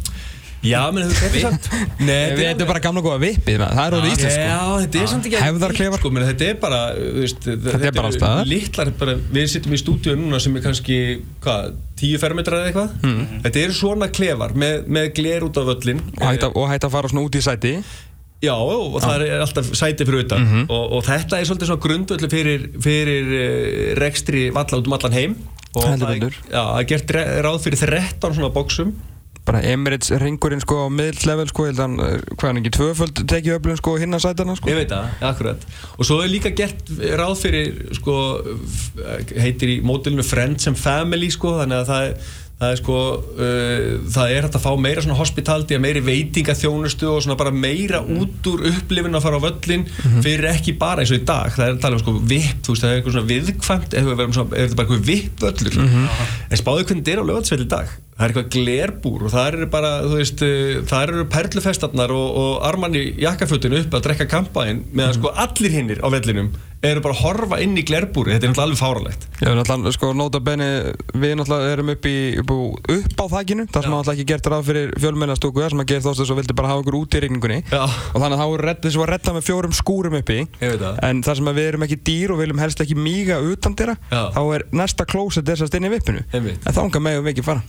já, 0.63 0.79
menn 0.91 1.09
þetta 1.11 1.27
er 1.37 1.43
samt 1.43 1.67
Nei, 1.99 2.35
Þetta 2.37 2.63
er 2.63 2.69
bara 2.69 2.79
gamla 2.83 3.01
góða 3.05 3.19
maður. 3.21 3.61
Það 3.67 3.81
er 3.83 3.95
orðið 3.97 4.13
íslenskt 4.15 4.37
sko. 4.37 4.47
Já, 4.47 4.61
þetta 4.83 5.01
er 5.03 5.11
samt 5.11 5.27
ekki 5.29 5.41
Hefðarklefar. 5.43 5.99
sko, 6.01 6.09
menn, 6.15 6.25
Þetta 6.31 6.47
er 6.49 6.57
bara, 6.61 6.79
veist, 7.17 7.39
þetta, 7.45 7.75
er 7.87 7.95
bara 7.97 8.07
alls 8.11 8.17
staðar. 8.19 8.49
Littlar, 8.51 8.91
bara, 8.99 9.15
við 9.37 9.47
sittum 9.53 9.73
í 9.77 9.79
stúdíu 9.81 10.15
núna 10.17 10.39
sem 10.43 10.55
er 10.57 10.65
kannski, 10.65 10.97
hvað, 11.45 11.77
tíu 11.97 12.17
fermetrar 12.21 12.59
eða 12.63 12.71
eitthvað 12.71 12.89
Hmm. 13.05 13.39
Þetta 13.45 13.63
eru 13.63 13.73
svona 13.73 14.07
klefar 14.13 14.53
með, 14.53 14.83
með 14.87 15.13
gler 15.17 15.41
út 15.47 15.57
af 15.57 15.65
völlin 15.71 16.01
Og 16.17 16.27
hægt 16.27 16.43
að- 16.43 16.83
að 16.87 16.91
fara 16.91 17.07
svona 17.09 17.25
út 17.27 17.35
í 17.35 17.41
sæti 17.41 17.75
Já, 18.37 18.53
og 18.53 19.01
það 19.01 19.21
er 19.25 19.39
alltaf 19.41 19.65
sæti 19.73 20.05
fyrir 20.05 20.21
utan 20.27 20.41
Mhm. 20.45 20.65
og, 20.69 20.91
og 20.93 21.03
þetta 21.07 21.39
er 21.39 21.45
svolítið 21.49 21.69
svona 21.71 21.81
grundvöldu 21.81 22.29
fyrir, 22.29 22.67
fyrir 22.79 23.25
uh, 23.33 23.95
rekstri 23.97 24.51
valla 24.53 24.77
út 24.77 24.85
um 24.85 24.93
allan 24.93 25.11
heim 25.17 25.35
og 25.73 25.83
það 25.83 26.11
er, 26.11 26.29
já, 26.53 26.61
það 26.61 26.79
er 26.79 26.85
gert 26.91 27.13
ráð 27.45 27.57
fyrir 27.65 27.79
13 27.81 28.35
svona 28.37 28.51
bóksum 28.53 28.93
Bara 29.47 29.61
Emirates 29.63 30.11
ringurinn 30.19 30.59
sko 30.59 30.81
á 30.83 30.87
miðllevel 30.91 31.47
sko 31.47 31.67
Ég 31.69 31.71
held 31.71 31.79
að 31.79 31.85
hann, 31.85 31.99
eh, 32.03 32.17
hvað 32.33 32.43
er 32.43 32.51
hann 32.51 32.61
ekki, 32.61 32.73
tvöföld 32.77 33.21
tekið 33.31 33.53
öflun 33.59 33.77
sko 33.79 33.93
hinna 34.01 34.19
sætana 34.19 34.55
sko? 34.59 34.67
Ég 34.73 34.81
veit 34.81 34.91
það, 34.91 35.13
akkurat. 35.29 35.61
Og 35.97 36.03
svo 36.09 36.17
er 36.23 36.33
líka 36.33 36.51
gert 36.57 36.89
ráð 37.21 37.37
fyrir 37.45 37.77
sko, 37.95 38.17
f- 38.67 39.31
heitir 39.39 39.77
í 39.77 39.79
mótilinu 39.87 40.25
Friends 40.27 40.67
and 40.67 40.75
Family 40.77 41.29
sko, 41.31 41.55
þannig 41.61 41.79
að 41.85 41.87
það 41.93 42.09
er 42.11 42.19
Það 42.57 42.71
er 42.73 42.77
sko, 42.79 42.93
uh, 43.37 43.89
það 44.09 44.31
er 44.33 44.45
hægt 44.47 44.55
að 44.57 44.63
fá 44.63 44.71
meira 44.81 45.01
svona 45.05 45.17
hospitality, 45.19 45.77
meiri 45.77 46.01
veitingaþjónustu 46.01 47.05
og 47.11 47.19
svona 47.21 47.35
bara 47.37 47.51
meira 47.53 47.99
út 48.01 48.47
úr 48.49 48.63
upplifin 48.71 49.13
að 49.13 49.21
fara 49.27 49.37
á 49.37 49.45
völlin 49.45 49.83
fyrir 50.25 50.47
ekki 50.55 50.73
bara 50.81 51.03
eins 51.03 51.11
og 51.13 51.19
í 51.21 51.25
dag, 51.29 51.51
það 51.53 51.67
er 51.67 51.75
að 51.75 51.81
tala 51.83 51.99
um 51.99 52.01
sko 52.01 52.15
vipp, 52.31 52.57
þú 52.65 52.73
veist, 52.73 52.81
það 52.81 52.89
er 52.89 52.97
eitthvað 52.97 53.13
svona 53.13 53.29
viðkvæmt 53.29 53.93
ef 53.93 54.09
þetta 54.09 54.25
er 54.25 54.73
bara 54.73 54.87
eitthvað 54.87 55.05
vipp 55.11 55.45
völlur. 55.45 55.77
En 56.49 56.57
spáðu 56.63 56.87
hvernig 56.89 57.05
þetta 57.05 57.13
er 57.13 57.21
á 57.21 57.29
lögatsveld 57.29 57.61
í 57.67 57.69
dag 57.77 57.93
það 58.17 58.23
er 58.25 58.31
eitthvað 58.31 58.49
glerbúr 58.55 59.27
og 59.27 59.33
það 59.33 59.49
eru 59.51 59.67
bara 59.73 59.91
þú 60.05 60.15
veist, 60.17 60.45
uh, 60.45 60.79
það 60.89 61.03
eru 61.07 61.27
perlufestarnar 61.33 62.13
og, 62.15 62.39
og 62.41 62.65
armann 62.67 62.97
í 62.97 63.03
jakkafötinu 63.21 63.83
upp 63.83 63.99
að 63.99 64.07
drekka 64.09 64.29
kampaðin 64.31 64.81
meðan 64.91 65.19
sko 65.19 65.33
allir 65.45 65.77
hinnir 65.77 66.01
á 66.01 66.07
vellinum 66.09 66.49
eru 66.85 67.01
bara 67.01 67.15
að 67.15 67.21
horfa 67.23 67.57
inn 67.61 67.77
í 67.77 67.83
glerbúri 67.85 68.35
þetta 68.35 68.45
er 68.45 68.51
náttúrulega 68.51 68.67
alveg 68.67 68.79
fáralegt 68.81 69.23
Já, 69.41 69.49
náttúrulega, 69.57 69.93
sko, 69.95 70.09
nota 70.17 70.41
bene, 70.45 70.67
við 71.13 71.33
náttúrulega 71.39 71.71
erum 71.73 71.91
upp, 71.93 72.05
í, 72.09 72.17
upp, 72.41 73.21
á, 73.21 73.25
þakkinu, 73.33 73.65
það 73.71 73.85
sem 73.85 73.93
náttúrulega 73.93 74.13
ekki 74.13 74.27
gert 74.31 74.49
ráð 74.53 74.67
fyrir 74.69 74.93
fjölmennastúku, 75.01 75.63
það 75.63 75.73
sem 75.73 75.83
að 75.83 75.89
gera 75.93 76.05
þást 76.05 76.21
þess 76.21 76.33
að 76.35 76.41
vildi 76.41 76.57
bara 76.57 76.71
hafa 76.73 76.83
okkur 76.83 76.99
út 76.99 77.17
í 77.17 77.23
rigningunni. 77.23 77.59
Já. 77.71 77.81
og 77.81 78.21
þannig 78.21 78.43
að 78.45 78.53
er 78.57 78.65
redd, 78.67 78.83
þessu 78.85 79.01
var 79.01 79.13
reddað 79.15 79.37
með 79.37 79.47
fjórum 79.49 79.75
skúrum 79.77 80.19
uppi. 80.21 80.39
Það. 80.61 81.01
en 81.09 81.23
þar 81.25 81.41
sem 81.41 81.49
að 81.49 81.57
við 81.57 81.71
erum 81.71 81.87
ekki 81.87 81.99
dýr 82.11 82.35
og 82.35 82.41
viljum 82.43 82.61
helst 82.61 82.85
ekki 82.85 82.99
míga 82.99 83.41
utan 83.41 83.77
dýra, 83.77 83.97
þá 84.11 84.41
er 84.43 84.67
næsta 84.77 85.09
klósett 85.09 85.49
þessast 85.49 85.77
inn 85.77 85.89
í 85.89 85.93
vippinu, 85.97 86.25
en 86.33 86.53
þá 86.69 86.81
megum 87.01 87.25
við 87.25 87.33
ekki 87.33 87.49
fara 87.49 87.65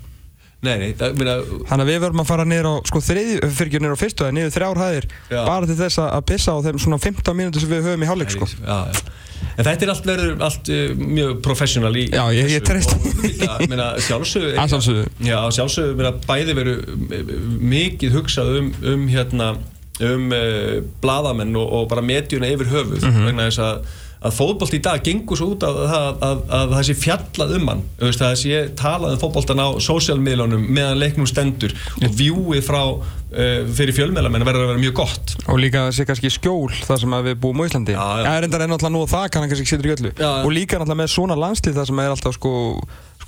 nei, 0.67 0.75
nei, 0.83 0.89
það, 0.99 1.13
minna, 1.21 1.35
Þannig 1.69 1.85
að 1.85 1.91
við 1.93 2.01
verðum 2.03 2.23
að 2.25 2.29
fara 2.33 2.45
niður 2.51 2.67
á, 2.67 2.75
sko, 2.91 3.01
þriði, 3.09 3.37
fyrir 3.55 3.71
ekki 3.71 3.81
niður 3.85 3.95
á 3.95 4.03
fyrstu, 4.03 4.25
eða 4.27 4.35
niður 4.39 4.55
þrjár 4.57 4.81
hæðir, 4.83 5.07
Já. 5.31 5.41
bara 5.47 5.69
til 5.71 5.77
þess 5.79 6.01
að 6.03 6.09
að 6.19 6.25
pissa 6.33 6.55
á 6.55 6.59
þeim 6.67 6.81
svona 6.83 6.99
15 7.05 7.39
mínútur 7.39 7.63
sem 7.63 7.71
við 7.77 7.87
höfum 7.89 8.03
í 8.03 8.09
hálfleik, 8.11 8.35
sko. 8.35 8.49
já, 8.59 8.79
já. 8.91 9.15
en 9.59 9.65
þetta 9.69 9.87
er 9.87 9.93
allt 9.95 10.09
verður 10.11 10.43
allt 10.49 10.71
uh, 10.75 10.83
mjög 10.99 11.37
professional 11.47 11.93
í 11.95 12.09
Já, 12.11 12.25
ég- 12.35 12.51
ég 12.57 12.65
treysti. 12.67 12.99
og 12.99 13.23
líka, 13.23 13.59
minna, 13.71 13.87
sjálfsögðu 14.03 14.57
Að 14.59 14.73
sjálfsögðu. 14.75 15.05
já, 15.31 15.39
sjálfsögðu, 15.59 15.95
minna, 16.01 16.13
bæði 16.27 16.57
veru 16.59 16.75
mikið 17.71 18.17
hugsað 18.19 18.51
um, 18.59 18.71
um 18.93 19.07
hérna 19.11 19.53
um 20.03 20.29
uh, 20.35 20.83
bladamenn 21.03 21.57
og, 21.59 21.73
og 21.75 21.89
bara 21.91 22.03
medjuna 22.07 22.51
yfir 22.55 22.69
höfuð 22.71 23.07
Mhm. 23.09 23.25
vegna 23.31 23.49
þess 23.49 23.63
að 23.63 23.97
að 24.19 24.35
fótbolt 24.35 24.75
í 24.75 24.83
dag 24.83 25.05
gengur 25.05 25.39
svo 25.39 25.53
út 25.55 25.67
að, 25.67 25.81
að, 25.87 26.09
að, 26.27 26.41
að 26.59 26.75
það 26.75 26.87
sé 26.89 26.97
fjallað 27.05 27.55
um 27.59 27.71
hann 27.73 27.85
það 28.19 28.35
sé 28.43 28.63
talað 28.79 29.15
um 29.15 29.23
fótboltan 29.23 29.63
á 29.63 29.69
sósíalmiðlunum 29.85 30.67
meðan 30.67 30.99
leiknum 31.03 31.29
stendur 31.31 31.75
og 32.03 32.17
vjúið 32.19 32.65
frá 32.67 32.83
uh, 32.89 33.61
fyrir 33.79 33.95
fjölmiðlamenn 33.97 34.47
verður 34.49 34.67
að 34.67 34.73
vera 34.73 34.83
mjög 34.83 34.97
gott 34.99 35.39
Og 35.49 35.61
líka 35.63 35.87
sé 35.95 36.05
kannski 36.09 36.31
skjól 36.33 36.69
þar 36.85 37.01
sem 37.01 37.15
við 37.25 37.37
búum 37.41 37.63
á 37.63 37.69
Íslandi. 37.69 37.95
Það 37.97 38.31
er 38.31 38.47
enda 38.47 38.59
er 38.61 38.69
náttúrulega 38.69 38.93
nú 38.93 39.05
og 39.05 39.11
það 39.11 39.29
kann 39.33 39.45
hann 39.45 39.53
kannski 39.53 39.65
ekki 39.65 39.73
sittur 39.73 39.89
í 39.89 39.95
öllu. 39.95 40.11
Já. 40.13 40.31
Og 40.43 40.53
líka 40.53 40.77
náttúrulega 40.77 41.01
með 41.01 41.13
svona 41.15 41.39
landslið 41.41 41.79
þar 41.79 41.89
sem 41.89 42.03
er 42.03 42.13
alltaf 42.13 42.37
sko, 42.37 42.53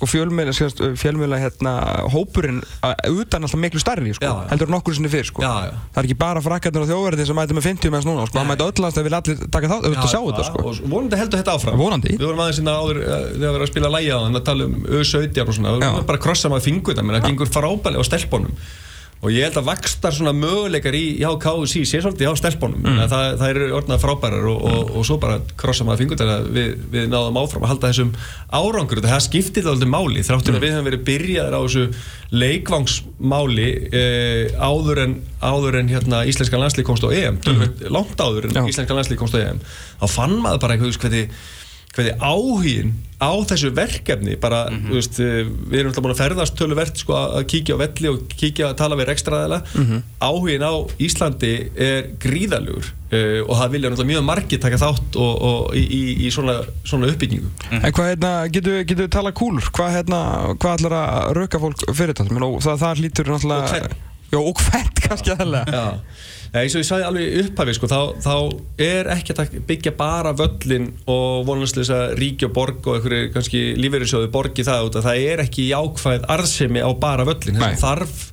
sko 0.01 0.09
fjölmiðla, 0.09 0.53
skast, 0.57 0.79
fjölmiðla 0.97 1.37
hérna, 1.37 1.71
hópurinn 2.09 2.61
að, 2.81 2.95
utan 3.21 3.45
alltaf 3.45 3.59
miklu 3.61 3.81
stærri, 3.81 4.15
sko, 4.17 4.25
Já, 4.25 4.31
já. 4.33 4.47
heldur 4.49 4.71
nokkur 4.73 4.95
sinni 4.97 5.11
fyrr, 5.13 5.27
sko. 5.29 5.43
Já, 5.45 5.69
já. 5.69 5.75
Það 5.93 6.01
er 6.01 6.07
ekki 6.09 6.17
bara 6.23 6.41
frakkarnir 6.41 6.81
og 6.81 6.89
þjóðverðin 6.89 7.29
sem 7.29 7.37
mæta 7.37 7.57
með 7.57 7.67
50 7.69 7.93
með 7.93 8.07
núna, 8.09 8.25
sko, 8.25 8.39
það 8.39 8.49
mæta 8.49 8.67
öll 8.71 8.85
landslið 8.85 9.07
vil 9.07 9.15
allir 9.19 9.43
taka 9.53 9.69
það, 9.69 9.85
auðvitað 9.85 10.09
sjá 10.15 10.21
þetta, 10.25 10.47
sko. 10.49 10.63
og 10.65 10.81
vonandi 10.95 11.21
heldur 11.21 11.43
þetta 11.43 11.55
áfram 11.59 11.77
Vonandi. 11.85 12.15
við 12.17 12.25
vorum 12.25 12.41
aðeins 12.41 12.61
hérna 12.61 12.77
áður 12.81 13.01
uh, 13.01 13.11
þegar 13.11 13.37
við 13.37 13.49
erum 13.51 13.65
að 13.67 13.71
spila 13.75 13.93
lægi 13.93 14.09
á 14.09 14.17
þann 14.25 14.39
að 14.41 14.47
tala 14.49 14.65
um 14.65 14.75
Ö17 14.89 15.45
og 15.45 15.57
svona 15.59 15.75
við 15.77 15.85
vorum 15.85 16.09
bara 16.09 16.17
að 16.17 16.25
krossa 16.25 16.51
maður 16.51 16.65
fingur 16.71 16.97
það 16.97 17.07
menn 17.07 17.19
það 17.19 17.27
gengur 17.29 17.53
frábælega 17.53 18.01
á 18.01 18.09
stelpunum 18.09 18.57
og 19.21 19.29
ég 19.29 19.45
held 19.45 19.57
að 19.59 19.67
vakstar 19.67 20.15
svona 20.15 20.33
möguleikar 20.33 20.95
í 20.97 21.03
hjá 21.19 21.29
KSC 21.41 21.83
sé 21.85 21.99
svolítið 22.01 22.25
hjá 22.25 22.39
stelpunum 22.39 22.81
mm. 22.81 23.01
það, 23.11 23.25
það 23.37 23.51
eru 23.51 23.67
orðnað 23.77 24.01
frábærar 24.01 24.47
og, 24.49 24.63
og, 24.65 24.89
og 24.97 25.05
svo 25.05 25.17
bara 25.21 25.37
krossa 25.61 25.85
maður 25.85 26.01
fingur 26.01 26.21
þannig 26.21 26.33
að 26.39 26.49
við, 26.55 26.71
við 26.95 27.05
náðum 27.11 27.37
áfram 27.43 27.67
að 27.67 27.73
halda 27.75 27.91
þessum 27.91 28.15
árangur 28.49 29.03
það 29.05 29.23
skiptir 29.27 29.67
það 29.67 29.75
aldrei 29.75 29.93
máli 29.93 30.25
þráttur 30.25 30.57
að 30.57 30.65
við 30.65 30.73
höfum 30.73 30.89
verið 30.89 31.05
byrjaðir 31.11 31.57
á 31.57 31.61
þessu 31.61 31.85
leikvangsmáli 32.41 33.69
eh, 34.01 34.43
áður 34.57 35.05
en, 35.05 35.17
áður 35.45 35.81
en 35.83 35.93
hérna, 35.93 36.25
íslenska 36.31 36.61
landslík 36.61 36.89
komst 36.89 37.05
á 37.05 37.13
EM 37.13 37.37
mm. 37.45 37.89
langt 37.93 38.17
áður 38.17 38.49
en 38.49 38.57
Já. 38.57 38.63
íslenska 38.73 38.97
landslík 38.97 39.21
komst 39.21 39.37
á 39.37 39.43
EM 39.43 39.61
þá 40.01 40.07
fann 40.17 40.39
maður 40.41 40.65
bara 40.65 40.79
eitthvað, 40.79 41.29
hvernig 41.95 42.21
áhugin 42.23 42.93
á 43.21 43.31
þessu 43.45 43.69
verkefni 43.77 44.37
bara, 44.41 44.63
þú 44.71 44.95
veist, 44.97 45.19
eh, 45.21 45.43
við 45.45 45.81
erum 45.81 45.91
alltaf 45.91 46.05
búin 46.05 46.13
að 46.15 46.21
ferðast 46.23 46.55
töluvert 46.57 47.01
sko 47.03 47.17
að 47.19 47.43
kíkja 47.51 47.77
á 47.77 47.81
velli 47.83 48.09
og 48.09 48.23
kíkja 48.33 48.71
að 48.71 48.77
tala 48.81 48.97
við 48.97 49.11
rekstraðila 49.11 49.59
áhugin 50.23 50.65
á 50.65 50.73
Íslandi 50.97 51.53
er 51.75 52.09
gríðalugur 52.21 52.87
uh, 52.89 53.41
og 53.45 53.53
það 53.59 53.73
vilja 53.75 53.91
náttúrulega 53.91 54.11
mjög 54.13 54.27
margir 54.31 54.61
taka 54.63 54.81
þátt 54.81 55.19
og, 55.21 55.33
og 55.49 55.75
í, 55.77 55.83
í, 55.85 56.03
í 56.25 56.31
svona, 56.33 56.61
svona 56.83 57.11
uppbyggingu. 57.11 57.51
En 57.77 57.89
hvað, 57.91 58.13
hérna, 58.15 58.31
getur 58.53 58.81
getu 58.81 59.05
við 59.05 59.11
tala 59.13 59.35
kúlur? 59.37 59.69
Hvað, 59.75 59.99
hérna, 59.99 60.21
hvað 60.57 60.79
ætlar 60.79 60.97
að 61.01 61.35
rauka 61.37 61.61
fólk 61.61 61.85
fyrir 61.91 62.17
þetta? 62.17 62.39
Það, 62.39 62.81
það 62.85 63.05
lítur 63.05 63.35
náttúrulega... 63.35 64.09
Já, 64.31 64.39
og 64.39 64.61
hvert 64.63 65.01
kannski 65.03 65.33
aðalega. 65.33 65.71
Já, 65.75 66.29
Nei, 66.51 66.65
eins 66.65 66.73
og 66.75 66.81
ég 66.81 66.87
sagði 66.87 67.05
alveg 67.07 67.27
í 67.29 67.43
upphafi 67.45 67.73
sko, 67.77 67.87
þá, 67.87 67.99
þá 68.25 68.33
er 68.83 69.09
ekki 69.13 69.35
að 69.39 69.53
byggja 69.69 69.93
bara 69.95 70.33
völlin 70.35 70.89
og 71.07 71.47
að 71.47 72.17
ríki 72.19 72.47
og 72.49 72.51
borg 72.57 72.89
og 72.91 72.97
einhverju 72.97 73.29
kannski 73.31 73.61
lífeyrissjóði 73.79 74.27
borgi 74.33 74.65
það 74.67 74.89
út 74.89 74.97
að 74.99 75.07
það 75.07 75.27
er 75.31 75.43
ekki 75.45 75.69
jákvæð 75.69 76.27
arðsemi 76.35 76.83
á 76.83 76.91
bara 76.99 77.27
völlin 77.29 77.55
Nei. 77.55 77.63
þess 77.69 77.85
þarf 77.85 78.25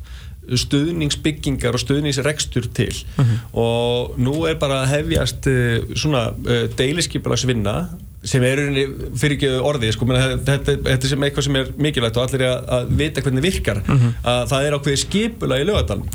stuðningsbyggingar 0.48 1.76
og 1.76 1.82
stuðningsrekstur 1.82 2.68
til. 2.74 2.90
Og 3.52 4.18
nú 4.18 4.40
er 4.48 4.58
bara 4.60 4.84
hefjast 4.88 5.46
uh, 5.50 5.94
svona 5.94 6.30
uh, 6.32 6.66
deiliskipalagsvinna 6.78 7.76
sem 8.24 8.42
er 8.42 8.58
í 8.58 8.64
rauninni 8.64 9.12
fyrir 9.18 9.36
ekki 9.36 9.50
orðið 9.62 9.92
sko, 9.94 10.08
menna, 10.08 10.38
þetta, 10.42 10.78
þetta 10.86 11.06
er 11.06 11.12
sem 11.12 11.28
eitthvað 11.28 11.46
sem 11.46 11.60
er 11.60 11.70
mikilvægt 11.78 12.18
og 12.18 12.24
allir 12.26 12.44
er 12.48 12.56
að, 12.78 12.90
vita 12.98 13.22
hvernig 13.22 13.44
virkar. 13.44 13.82
Að 14.24 14.42
það 14.50 14.66
er 14.66 14.76
ákveðið 14.78 15.00
skipula 15.04 15.60
í 15.60 15.68
lögadalum 15.68 16.08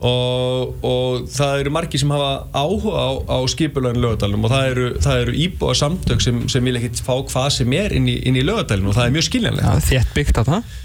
og, 0.00 0.84
og 0.86 1.26
það 1.28 1.58
eru 1.60 1.72
margir 1.76 2.00
sem 2.00 2.12
hafa 2.14 2.30
áhuga 2.56 3.02
á, 3.04 3.08
á 3.36 3.38
skipulagin 3.52 4.00
lögadalum 4.00 4.46
og 4.48 4.54
það 4.54 4.68
eru, 4.70 4.86
það 5.04 5.24
eru 5.26 5.34
íbúa 5.44 5.74
samtök 5.76 6.24
sem, 6.24 6.38
sem 6.48 6.64
vil 6.64 6.78
ekkit 6.80 7.02
fá 7.04 7.18
hvað 7.18 7.50
sem 7.58 7.74
er 7.76 7.92
inn 7.92 8.08
í, 8.08 8.16
í 8.24 8.44
lögadalum 8.46 8.88
og 8.88 8.96
það 8.96 9.10
er 9.10 9.18
mjög 9.18 9.28
skiljanlegt. 9.28 9.66
Já, 9.68 9.90
þétt 9.90 10.14
byggt 10.16 10.40
á 10.40 10.42
það. 10.48 10.78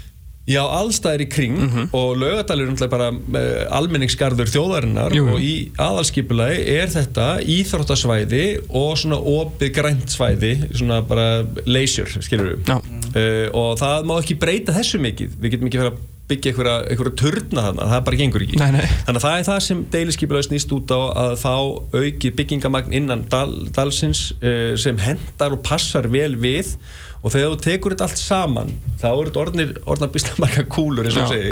Já, 0.46 0.60
allstæðir 0.62 1.24
í 1.24 1.28
kring 1.30 1.56
og 1.90 2.12
laugadalur 2.20 2.68
er 2.68 2.72
náttúrulega 2.72 2.92
bara 2.92 3.08
uh, 3.10 3.78
almenningsgarður 3.80 4.50
þjóðarinnar 4.52 5.16
Jú, 5.16 5.24
og 5.34 5.42
í 5.42 5.54
aðalskipulagi 5.82 6.60
er 6.76 6.92
þetta 6.92 7.28
íþróttasvæði 7.56 8.44
og 8.70 8.92
svona 9.00 9.18
opið 9.18 9.72
grænt 9.80 10.14
svæði, 10.14 10.52
svona 10.70 11.00
bara 11.06 11.42
leisure, 11.66 12.22
skilur 12.22 12.54
við. 12.54 12.70
Uh, 13.16 13.46
og 13.56 13.74
það 13.82 14.06
má 14.06 14.14
ekki 14.20 14.38
breyta 14.38 14.76
þessu 14.76 15.02
mikið. 15.02 15.34
Við 15.40 15.56
getum 15.56 15.70
ekki 15.70 15.82
vera 15.82 15.94
að 15.94 16.04
byggja 16.30 16.52
einhverja, 16.52 17.14
turna 17.18 17.64
þarna, 17.68 17.88
það 17.92 18.04
bara 18.08 18.20
gengur 18.20 18.44
ekki. 18.46 18.60
Nei, 18.60 18.70
nei. 18.74 18.84
þannig 19.06 19.20
að 19.20 19.26
það 19.26 19.36
er 19.38 19.48
það 19.48 19.58
sem 19.66 19.82
deiliskypulega 19.94 20.46
snýst 20.48 20.72
út 20.74 20.94
á 20.94 21.00
að 21.24 21.34
fá 21.42 21.52
aukið 21.96 22.38
byggingamagn 22.40 22.96
innan 22.98 23.26
dal, 23.30 23.50
dalsins 23.76 24.28
uh, 24.40 24.72
sem 24.80 24.98
hendar 25.02 25.54
og 25.54 25.62
passar 25.66 26.08
vel 26.12 26.34
við. 26.40 26.74
Og 27.22 27.32
þegar 27.34 27.54
þú 27.54 27.60
tekur 27.64 27.94
þetta 27.94 28.06
allt 28.06 28.20
saman 28.20 28.72
þá 29.00 29.06
eru 29.10 29.30
þetta 29.32 30.34
marga 30.42 30.66
kúlur 30.70 31.08
eins 31.08 31.16
og 31.18 31.30
segi 31.32 31.48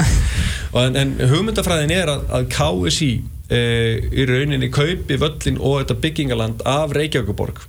en, 0.78 0.98
en 1.00 1.14
hugmyndafræðin 1.32 1.94
er 1.94 2.12
að, 2.12 2.26
að 2.36 2.50
KSI 2.54 3.12
uh, 3.18 4.10
í 4.10 4.26
rauninni 4.30 4.70
kaupi 4.74 5.18
völlin 5.18 5.58
og 5.58 5.80
þetta 5.80 5.98
byggingaland 6.04 6.62
af 6.68 6.94
Reykjavíkuborg 6.94 7.64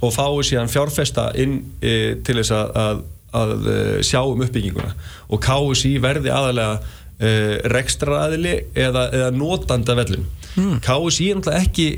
og 0.00 0.14
fái 0.14 0.44
síðan 0.48 0.70
fjárfesta 0.72 1.30
inn 1.36 1.58
e, 1.84 2.16
til 2.24 2.38
þess 2.40 2.54
að, 2.56 3.02
að, 3.36 3.52
að 3.54 3.68
e, 3.72 3.78
sjá 4.06 4.20
um 4.22 4.42
uppbygginguna 4.44 4.94
og 5.30 5.42
KSI 5.44 5.96
verði 6.02 6.32
aðalega 6.34 6.78
e, 7.18 7.32
rekstraraðili 7.72 8.54
eða, 8.74 9.08
eða 9.16 9.30
notanda 9.34 9.96
vellum 9.98 10.26
mm. 10.56 10.80
KSI 10.86 11.30
er 11.30 11.40
náttúrulega 11.40 11.64
ekki 11.66 11.88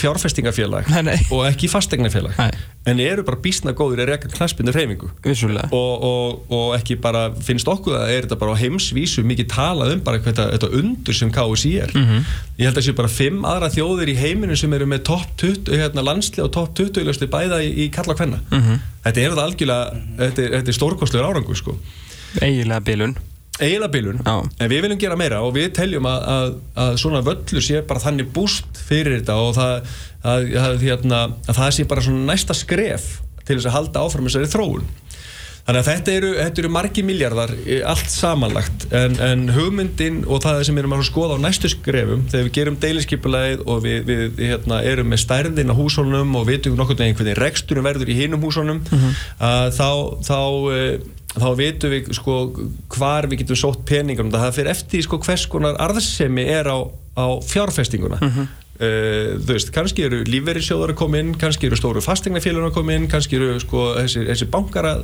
fjárfestingafélag 0.00 0.88
Nei, 0.88 1.02
nei. 1.04 1.16
og 1.34 1.44
ekki 1.48 1.68
fastegnafélag 1.68 2.38
en 2.88 3.00
eru 3.04 3.24
bara 3.26 3.36
bísna 3.42 3.74
góður 3.76 4.00
að 4.04 4.12
reyka 4.14 4.30
knaspinu 4.32 4.72
Vissulega. 5.24 5.68
Og, 5.76 6.04
og, 6.06 6.52
og 6.56 6.70
ekki 6.78 6.96
bara 7.02 7.26
finnst 7.44 7.68
okkur 7.68 7.98
að 7.98 8.12
er 8.14 8.24
þetta 8.24 8.38
bara 8.40 8.54
á 8.56 8.60
heimsvísu 8.62 9.24
mikið 9.28 9.50
talað 9.52 9.94
um 9.96 10.04
bara 10.06 10.22
hvað 10.22 10.38
þetta, 10.54 10.70
undur 10.80 11.18
sem 11.18 11.32
KSI 11.34 11.74
er. 11.84 11.92
Ég 12.56 12.70
held 12.70 12.80
að 12.80 12.86
séu 12.88 12.96
bara 12.96 13.12
fimm 13.12 13.44
aðra 13.48 13.68
þjóðir 13.74 14.14
í 14.14 14.16
heiminu 14.16 14.56
sem 14.56 14.72
eru 14.78 14.88
með 14.88 15.04
topp 15.10 15.34
20 15.44 15.76
hérna, 15.76 16.06
landsli 16.08 16.44
og 16.44 16.52
topp 16.56 16.72
20 16.80 17.04
löstu 17.10 17.28
bæða 17.30 17.60
í, 17.66 17.72
í 17.84 17.90
kalla 17.92 18.16
kvenna. 18.16 18.40
Þetta 19.04 19.26
er 19.26 19.34
þetta 19.34 19.44
algjörlega 19.44 20.04
þetta 20.22 20.46
er, 20.46 20.56
þetta 20.56 20.72
er 20.72 20.78
stórkostlegur 20.80 21.28
árangur 21.28 21.60
sko. 21.60 21.76
Eiginlega 22.40 22.80
bilun 22.88 23.18
eiginlega 23.60 24.14
Já. 24.24 24.36
en 24.40 24.70
við 24.72 24.84
viljum 24.84 25.00
gera 25.00 25.18
meira 25.20 25.42
og 25.46 25.54
við 25.56 25.70
teljum 25.76 26.08
að, 26.10 26.24
að, 26.34 26.54
að 26.84 26.94
svona 27.02 27.24
völlu 27.26 27.64
sé 27.64 27.82
bara 27.86 28.02
þannig 28.02 28.32
búst 28.34 28.80
fyrir 28.88 29.20
þetta 29.20 29.36
og 29.40 29.52
það, 29.58 29.92
að, 30.22 30.48
að, 30.64 30.80
hérna, 30.86 31.20
að 31.46 31.60
það 31.60 31.76
sé 31.76 31.86
bara 31.90 32.06
svona 32.06 32.32
næsta 32.32 32.56
skref 32.56 33.12
til 33.44 33.56
þess 33.56 33.70
að 33.70 33.78
halda 33.78 34.04
áfram 34.06 34.28
þessari 34.28 34.50
þróun 34.52 34.90
þannig 35.66 35.80
að 35.80 35.88
þetta 35.90 36.12
eru, 36.16 36.30
þetta 36.38 36.62
eru 36.62 36.70
margi 36.72 37.04
miljardar 37.06 37.52
eh, 37.60 37.82
allt 37.86 38.10
samanlagt 38.10 38.86
en, 38.96 39.16
en 39.22 39.44
hugmyndin 39.54 40.22
og 40.26 40.42
það 40.44 40.64
sem 40.66 40.76
við 40.76 40.84
erum 40.84 40.96
að 40.96 41.04
skoða 41.10 41.36
á 41.38 41.44
næstu 41.44 41.70
skrefum 41.70 42.24
þegar 42.32 42.46
við 42.48 42.56
gerum 42.56 42.80
deiliskypulegið 42.82 43.64
og 43.66 43.84
við, 43.84 44.00
við 44.08 44.42
hérna, 44.50 44.80
erum 44.90 45.12
með 45.12 45.22
stærðin 45.26 45.72
á 45.72 45.78
húsónum 45.78 46.36
og 46.40 46.48
vitum 46.48 46.78
nokkurn 46.78 47.04
veginn 47.04 47.18
hvernig 47.20 47.40
reksturinn 47.40 47.86
verður 47.86 48.10
í 48.10 48.18
hinum 48.18 48.44
húsónum 48.46 48.82
að 49.38 49.76
þá, 49.76 49.88
þá 50.26 50.38
eh, 50.74 50.92
þá 51.36 51.50
vitum 51.58 51.92
við 51.92 52.08
sko 52.16 52.38
hvar 52.96 53.28
við 53.30 53.44
getum 53.44 53.58
sótt 53.58 53.84
peningar 53.88 54.26
um 54.26 54.32
það 54.34 54.56
fyrir 54.56 54.72
eftir 54.72 55.04
sko 55.06 55.20
hvers 55.22 55.46
konar 55.50 55.78
arðsemi 55.82 56.46
er 56.50 56.70
á, 56.70 56.78
á 57.14 57.26
fjárfestinguna. 57.46 58.18
Uh, 58.80 59.36
þú 59.44 59.52
veist, 59.52 59.74
kannski 59.76 60.06
eru 60.06 60.22
lífverðisjóðar 60.24 60.94
að 60.94 61.00
koma 61.02 61.20
inn, 61.20 61.34
kannski 61.36 61.68
eru 61.68 61.76
stóru 61.76 62.00
fastegnafélagin 62.00 62.70
að 62.70 62.78
koma 62.78 62.94
inn, 62.96 63.10
kannski 63.12 63.36
eru 63.36 63.58
sko 63.60 63.90
þessi, 63.98 64.22
þessi 64.30 64.48
bankar 64.54 64.88
að, 64.88 65.02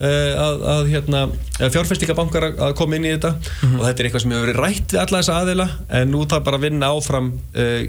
uh, 0.00 0.30
að, 0.40 0.64
að 0.72 0.88
hérna, 0.94 1.20
fjárfestingabankar 1.60 2.46
að, 2.54 2.72
koma 2.80 2.96
inn 2.96 3.10
í 3.10 3.12
þetta. 3.12 3.34
Og 3.74 3.82
þetta 3.84 3.92
er 3.92 4.08
eitthvað 4.08 4.24
sem 4.24 4.32
hefur 4.32 4.48
verið 4.48 4.62
rætt 4.64 4.94
við 4.94 5.02
alla 5.04 5.20
þessa 5.20 5.36
aðila 5.42 5.68
en 6.00 6.14
nú 6.14 6.24
þarf 6.32 6.48
bara 6.48 6.62
að 6.62 6.64
vinna 6.64 6.90
áfram 6.96 7.28
uh, 7.36 7.84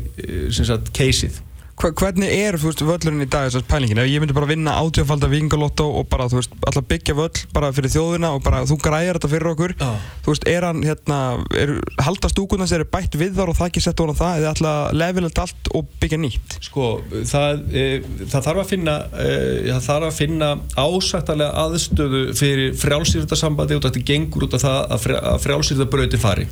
sem 0.51 0.67
sagt 0.67 0.91
Hva, 0.99 1.39
Hvernig 1.81 2.29
er 2.29 2.53
veist, 2.61 2.81
völlurinn 2.85 3.23
í 3.23 3.25
dag 3.25 3.47
þessast 3.47 3.65
pælingin? 3.65 3.97
Ef 4.03 4.09
ég 4.11 4.21
myndi 4.21 4.35
bara 4.37 4.45
vinna 4.49 4.75
átjófaldar 4.77 5.31
vikingalotto 5.31 5.87
og 5.97 6.05
bara, 6.11 6.27
veist, 6.29 6.53
alltaf 6.61 6.85
byggja 6.85 7.15
völl 7.17 7.45
bara 7.55 7.71
fyrir 7.73 7.89
þjóðina 7.95 8.29
og 8.35 8.43
bara 8.45 8.59
þú 8.69 8.77
græjar 8.83 9.17
þetta 9.17 9.29
fyrir 9.31 9.49
okkur 9.49 9.73
Já. 9.79 9.87
Þú 10.21 10.35
veist, 10.35 10.45
er 10.51 10.67
hann, 10.67 10.83
hérna, 10.85 11.17
er, 11.57 11.73
halda 12.05 12.29
stúkunans 12.29 12.73
eru 12.77 12.85
bætt 12.85 13.17
við 13.17 13.33
þar 13.39 13.53
og 13.53 13.57
það 13.57 13.71
ekki 13.71 13.83
sett 13.87 14.03
ofan 14.03 14.19
það 14.19 14.43
eða 14.43 14.51
alltaf 14.53 14.93
levelegt 15.01 15.41
allt 15.41 15.71
og 15.79 15.95
byggja 16.03 16.19
nýtt? 16.21 16.57
Sko, 16.67 16.89
það, 17.31 17.63
e, 17.73 17.87
það 18.27 18.45
þarf 18.49 18.61
að 18.61 18.69
finna 18.75 18.97
e, 19.15 19.31
það 19.71 19.87
þarf 19.87 20.09
að 20.11 20.19
finna 20.19 20.51
ásættalega 20.77 21.65
aðstöðu 21.65 22.21
fyrir 22.37 22.77
frjálsýrðarsambandi 22.83 23.79
og 23.79 23.87
þetta 23.87 24.05
gengur 24.11 24.45
út 24.45 24.59
af 24.59 24.67
það 24.67 24.79
að, 24.85 25.01
frjá, 25.07 25.17
að 25.33 25.41
frjálsýrðabrauti 25.47 26.21
fari 26.21 26.47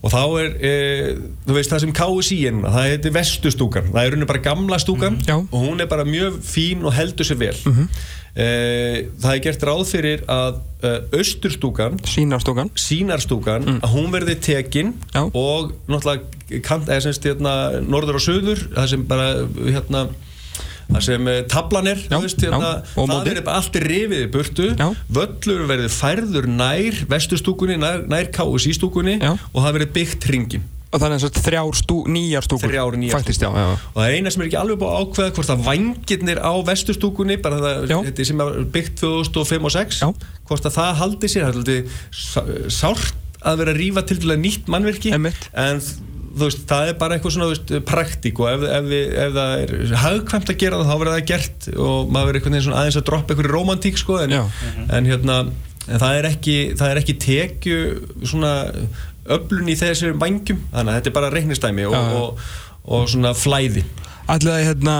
og 0.00 0.12
þá 0.12 0.22
er 0.40 0.54
e, 0.64 0.70
þú 1.44 1.56
veist 1.56 1.72
það 1.74 1.82
sem 1.84 1.92
KSI 1.96 2.38
er 2.48 2.54
núna 2.56 2.72
það 2.72 2.86
heitir 2.88 3.14
vestustúkan, 3.16 3.90
það 3.90 4.00
er 4.00 4.14
rauninni 4.14 4.30
bara 4.30 4.44
gamla 4.44 4.78
stúkan 4.80 5.20
Já. 5.26 5.36
og 5.36 5.58
hún 5.60 5.82
er 5.82 5.90
bara 5.90 6.06
mjög 6.08 6.40
fín 6.46 6.86
og 6.88 6.96
heldur 6.96 7.28
sér 7.28 7.40
vel. 7.40 7.76
E, 8.30 8.46
það 9.20 9.32
er 9.34 9.42
gert 9.44 9.66
ráð 9.66 9.84
fyrir 9.90 10.20
að 10.30 10.60
e, 10.86 10.90
austurstúkan 11.18 11.96
Sýnarstúkan 12.06 12.70
sínarstúkan 12.78 13.66
að 13.80 13.90
hún 13.96 14.12
verði 14.14 14.36
tekin 14.38 14.92
Já. 15.10 15.24
og 15.26 15.72
náttúrulega 15.90 16.62
kant, 16.62 16.86
eða 16.86 17.08
semst 17.08 17.26
hérna 17.26 17.54
norður 17.82 18.20
og 18.20 18.24
söður 18.24 18.62
það 18.70 18.90
sem 18.94 19.06
bara 19.10 19.32
hérna 19.58 20.04
það 20.90 21.04
sem 21.06 21.28
eh, 21.30 21.40
tablan 21.50 21.86
er 21.92 22.00
Já, 22.02 22.16
þú 22.16 22.22
veist, 22.26 22.42
hérna, 22.44 22.72
og 22.82 23.06
það 23.06 23.14
móti. 23.14 23.30
verður 23.30 23.46
bara 23.46 23.60
allt 23.62 23.78
rifið 23.86 24.24
í 24.24 24.30
burtu 24.34 24.68
Já. 24.74 24.88
völlur 25.20 25.64
verður 25.70 25.94
færður 25.94 26.50
nær 26.50 27.00
vestustúkunni, 27.14 27.78
nær, 27.80 28.04
nær 28.10 28.28
KSI 28.34 28.74
stúkunni 28.80 29.16
Já. 29.20 29.32
og 29.36 29.64
það 29.64 29.72
verður 29.78 29.92
byggt 30.00 30.28
ringin 30.34 30.68
og 30.90 30.98
þannig 30.98 31.22
að 31.22 31.36
þrjár 31.46 31.76
stú, 31.78 31.96
nýjar 32.10 32.42
stúkur 32.42 32.66
Þrjár 32.66 32.96
nýjar 32.98 33.12
Faktist, 33.14 33.44
já, 33.44 33.46
já, 33.54 33.62
já. 33.62 33.74
og 33.94 33.98
það 34.00 34.08
er 34.08 34.14
eina 34.18 34.30
sem 34.34 34.42
er 34.42 34.48
ekki 34.48 34.56
alveg 34.58 34.80
búið 34.80 34.90
að 34.90 35.04
ákveða 35.04 35.34
hvort 35.36 35.52
að 35.54 35.60
vangirnir 35.68 36.40
á 36.42 36.52
vestustúkunni 36.66 37.36
bara 37.44 37.60
það, 37.62 37.92
þetta 38.08 38.26
sem 38.26 38.42
er 38.42 38.58
byggt 38.74 38.96
2005 39.04 39.68
og 39.70 39.74
6 39.76 40.00
Já. 40.02 40.08
hvort 40.50 40.66
að 40.66 40.74
það 40.80 40.98
haldi 41.04 41.30
sér 41.30 41.46
það 41.46 41.70
er 41.76 41.84
sá- 42.10 42.50
sárt 42.80 43.14
að 43.46 43.62
vera 43.62 43.72
að 43.76 43.78
rífa 43.84 44.02
til 44.10 44.18
dæla 44.24 44.36
nýtt 44.42 44.66
mannverki 44.74 45.14
Einmitt. 45.14 45.46
en 45.54 45.78
veist, 46.40 46.62
það 46.70 46.92
er 46.92 46.98
bara 47.00 47.16
eitthvað 47.16 47.34
svona 47.34 47.48
veist, 47.50 47.72
praktík 47.88 48.40
og 48.42 48.50
ef, 48.52 48.66
ef, 48.66 48.90
ef 49.24 49.34
það 49.36 49.54
er 49.64 49.94
hagkvæmt 50.04 50.52
að 50.52 50.60
gera 50.62 50.80
það 50.80 50.90
þá 50.90 50.94
verður 51.02 51.16
það 51.16 51.28
gert 51.30 51.68
og 51.74 52.12
maður 52.12 52.30
verður 52.30 52.40
einhvern 52.40 52.56
veginn 52.56 52.66
svona 52.68 52.82
aðeins 52.82 53.00
að 53.00 53.06
droppa 53.10 53.34
einhverju 53.34 53.54
romantík 53.54 54.00
sko 54.00 54.18
en, 54.22 54.36
Já. 54.36 54.42
en 54.98 55.10
hérna 55.10 55.38
en 55.90 56.02
það 56.02 56.18
er 56.18 56.28
ekki, 56.30 56.56
það 56.78 56.92
er 56.92 57.00
ekki 57.00 57.16
tekju 57.24 57.78
svona 58.30 58.52
öflun 59.30 59.70
í 59.70 59.76
þessum 59.78 60.20
vangjum 60.20 60.60
þannig 60.70 60.92
að 60.92 60.98
þetta 60.98 61.10
er 61.10 61.16
bara 61.18 61.32
reiknistæmi 61.34 61.86
og, 61.88 61.96
já. 61.96 62.18
og, 62.20 62.50
og 62.90 63.08
svona 63.10 63.32
flæði 63.36 63.84
það 64.30 64.66
hérna 64.68 64.96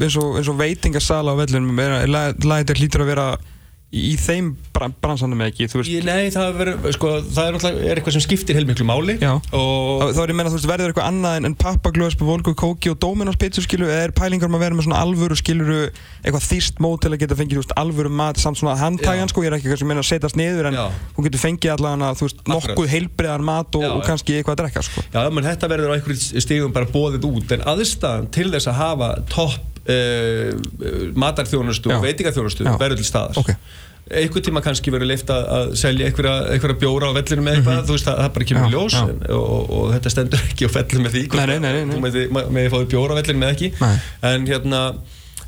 eins 0.00 0.16
og, 0.18 0.38
eins 0.38 0.50
og 0.50 0.58
veitingasala 0.58 1.34
á 1.34 1.40
vellunum 1.42 1.82
er, 1.82 1.98
er, 2.04 2.16
er, 2.34 2.64
er 2.64 2.80
hlýtur 2.80 3.04
að 3.04 3.12
vera 3.12 3.26
í, 3.94 4.14
þeim 4.18 4.50
bran, 4.74 4.94
bransanum 5.02 5.42
ekki 5.46 5.68
veist, 5.70 5.90
nei, 6.06 6.30
það, 6.34 6.48
verður, 6.58 6.94
sko, 6.96 7.10
það 7.34 7.48
er, 7.50 7.78
er 7.92 8.00
eitthvað 8.00 8.16
sem 8.16 8.24
skiptir 8.24 8.58
heilmiklu 8.58 8.86
máli 8.88 9.16
og 9.22 10.10
þá, 10.10 10.20
er 10.24 10.32
ég 10.32 10.34
að 10.34 10.38
menna 10.40 10.52
veist 10.54 10.68
verður 10.68 10.92
eitthvað 10.92 11.10
annað 11.10 11.38
en, 11.38 11.56
pappaglöðs 11.60 12.18
på 12.18 12.28
volgu 12.28 12.54
kóki 12.58 12.92
og 12.92 12.98
Dominos 13.02 13.38
pizza 13.40 13.62
skilu 13.64 13.88
eða 13.88 14.08
er 14.08 14.14
pælingar 14.16 14.50
um 14.50 14.58
að 14.58 14.64
vera 14.66 14.78
með 14.78 14.88
svona 14.88 15.02
alvöru 15.04 15.38
skiluru 15.38 15.80
eitthvað 16.24 16.46
þýst 16.48 16.82
mót 16.84 17.04
til 17.04 17.12
að 17.12 17.20
geta 17.22 17.38
fengið 17.38 17.60
veist, 17.62 17.74
alvöru 17.80 18.12
mat 18.12 18.40
samt 18.42 18.60
svona 18.60 18.76
handtæjan 18.80 19.28
Já. 19.28 19.32
sko? 19.32 19.44
Ég 19.44 19.52
er 19.52 19.58
ekki 19.58 19.70
eitthvað 19.70 19.84
sem 19.84 19.92
meina 19.92 20.04
að 20.04 20.10
setjast 20.10 20.40
niður 20.40 20.70
en 20.70 20.78
Já. 20.80 20.84
hún 21.16 21.28
getur 21.28 21.44
fengið 21.44 21.74
allavega 21.76 22.14
veist 22.22 22.42
nokkuð 22.50 22.90
heilbriðan 22.94 23.46
mat 23.46 23.78
og, 23.78 23.86
Já, 23.86 23.92
og 23.94 24.08
kannski 24.08 24.38
eitthvað 24.38 24.58
að 24.58 24.64
drekka 24.64 24.84
sko. 24.88 25.04
Já, 25.14 25.20
menn 25.30 25.46
þetta 25.46 25.70
verður 25.70 25.94
á 25.94 25.96
einhverjum 25.98 26.44
stígum 26.44 26.74
bara 26.74 26.90
bóðið 26.90 27.28
út 27.30 27.54
en 27.54 27.64
aðstæðan 27.74 28.28
til 28.34 28.50
þess 28.54 28.72
að 28.72 28.80
hafa 28.80 29.12
topp 29.30 29.70
uh, 29.88 31.12
matarþjónustu 31.16 31.92
og 31.92 32.04
veitingaþjónustu 32.04 32.66
Já. 32.66 32.76
verður 32.80 33.00
til 33.00 33.08
staðar. 33.08 33.40
Ok. 33.40 33.52
Einhvern 34.12 34.44
tíma 34.44 34.60
kannski 34.64 34.92
verður 34.92 35.08
leift 35.08 35.30
að, 35.32 35.72
selja 35.80 36.10
einhverja, 36.10 36.76
bjóra 36.80 37.08
á 37.08 37.16
vellinu 37.16 37.44
með 37.46 37.58
eitthvað 37.58 37.86
þú 37.88 37.96
veist 37.96 38.10
að 38.12 38.18
það 38.20 38.30
bara 38.36 38.48
kemur 38.50 38.66
í 38.66 38.74
ljós 38.74 38.96
en, 39.00 39.22
og, 39.32 39.44
og, 39.44 39.70
og 39.78 39.92
þetta 39.94 40.12
stendur 40.12 40.42
ekki 40.44 40.68
á 40.68 40.70
fellinu 40.74 41.06
með 41.06 41.16
því 41.16 41.22
Nei, 41.34 41.46
nei, 41.48 41.58
nei, 41.64 41.84
þú 41.88 42.00
með, 42.04 42.18
með, 42.36 42.50
með 42.58 42.68
fáið 42.74 42.88
bjóra 42.92 43.16
á 43.16 43.18
vellinu 43.20 43.40
með 43.40 43.54
ekki. 43.54 43.70
Nei. 43.80 43.94
en 44.30 44.48
hérna 44.50 44.82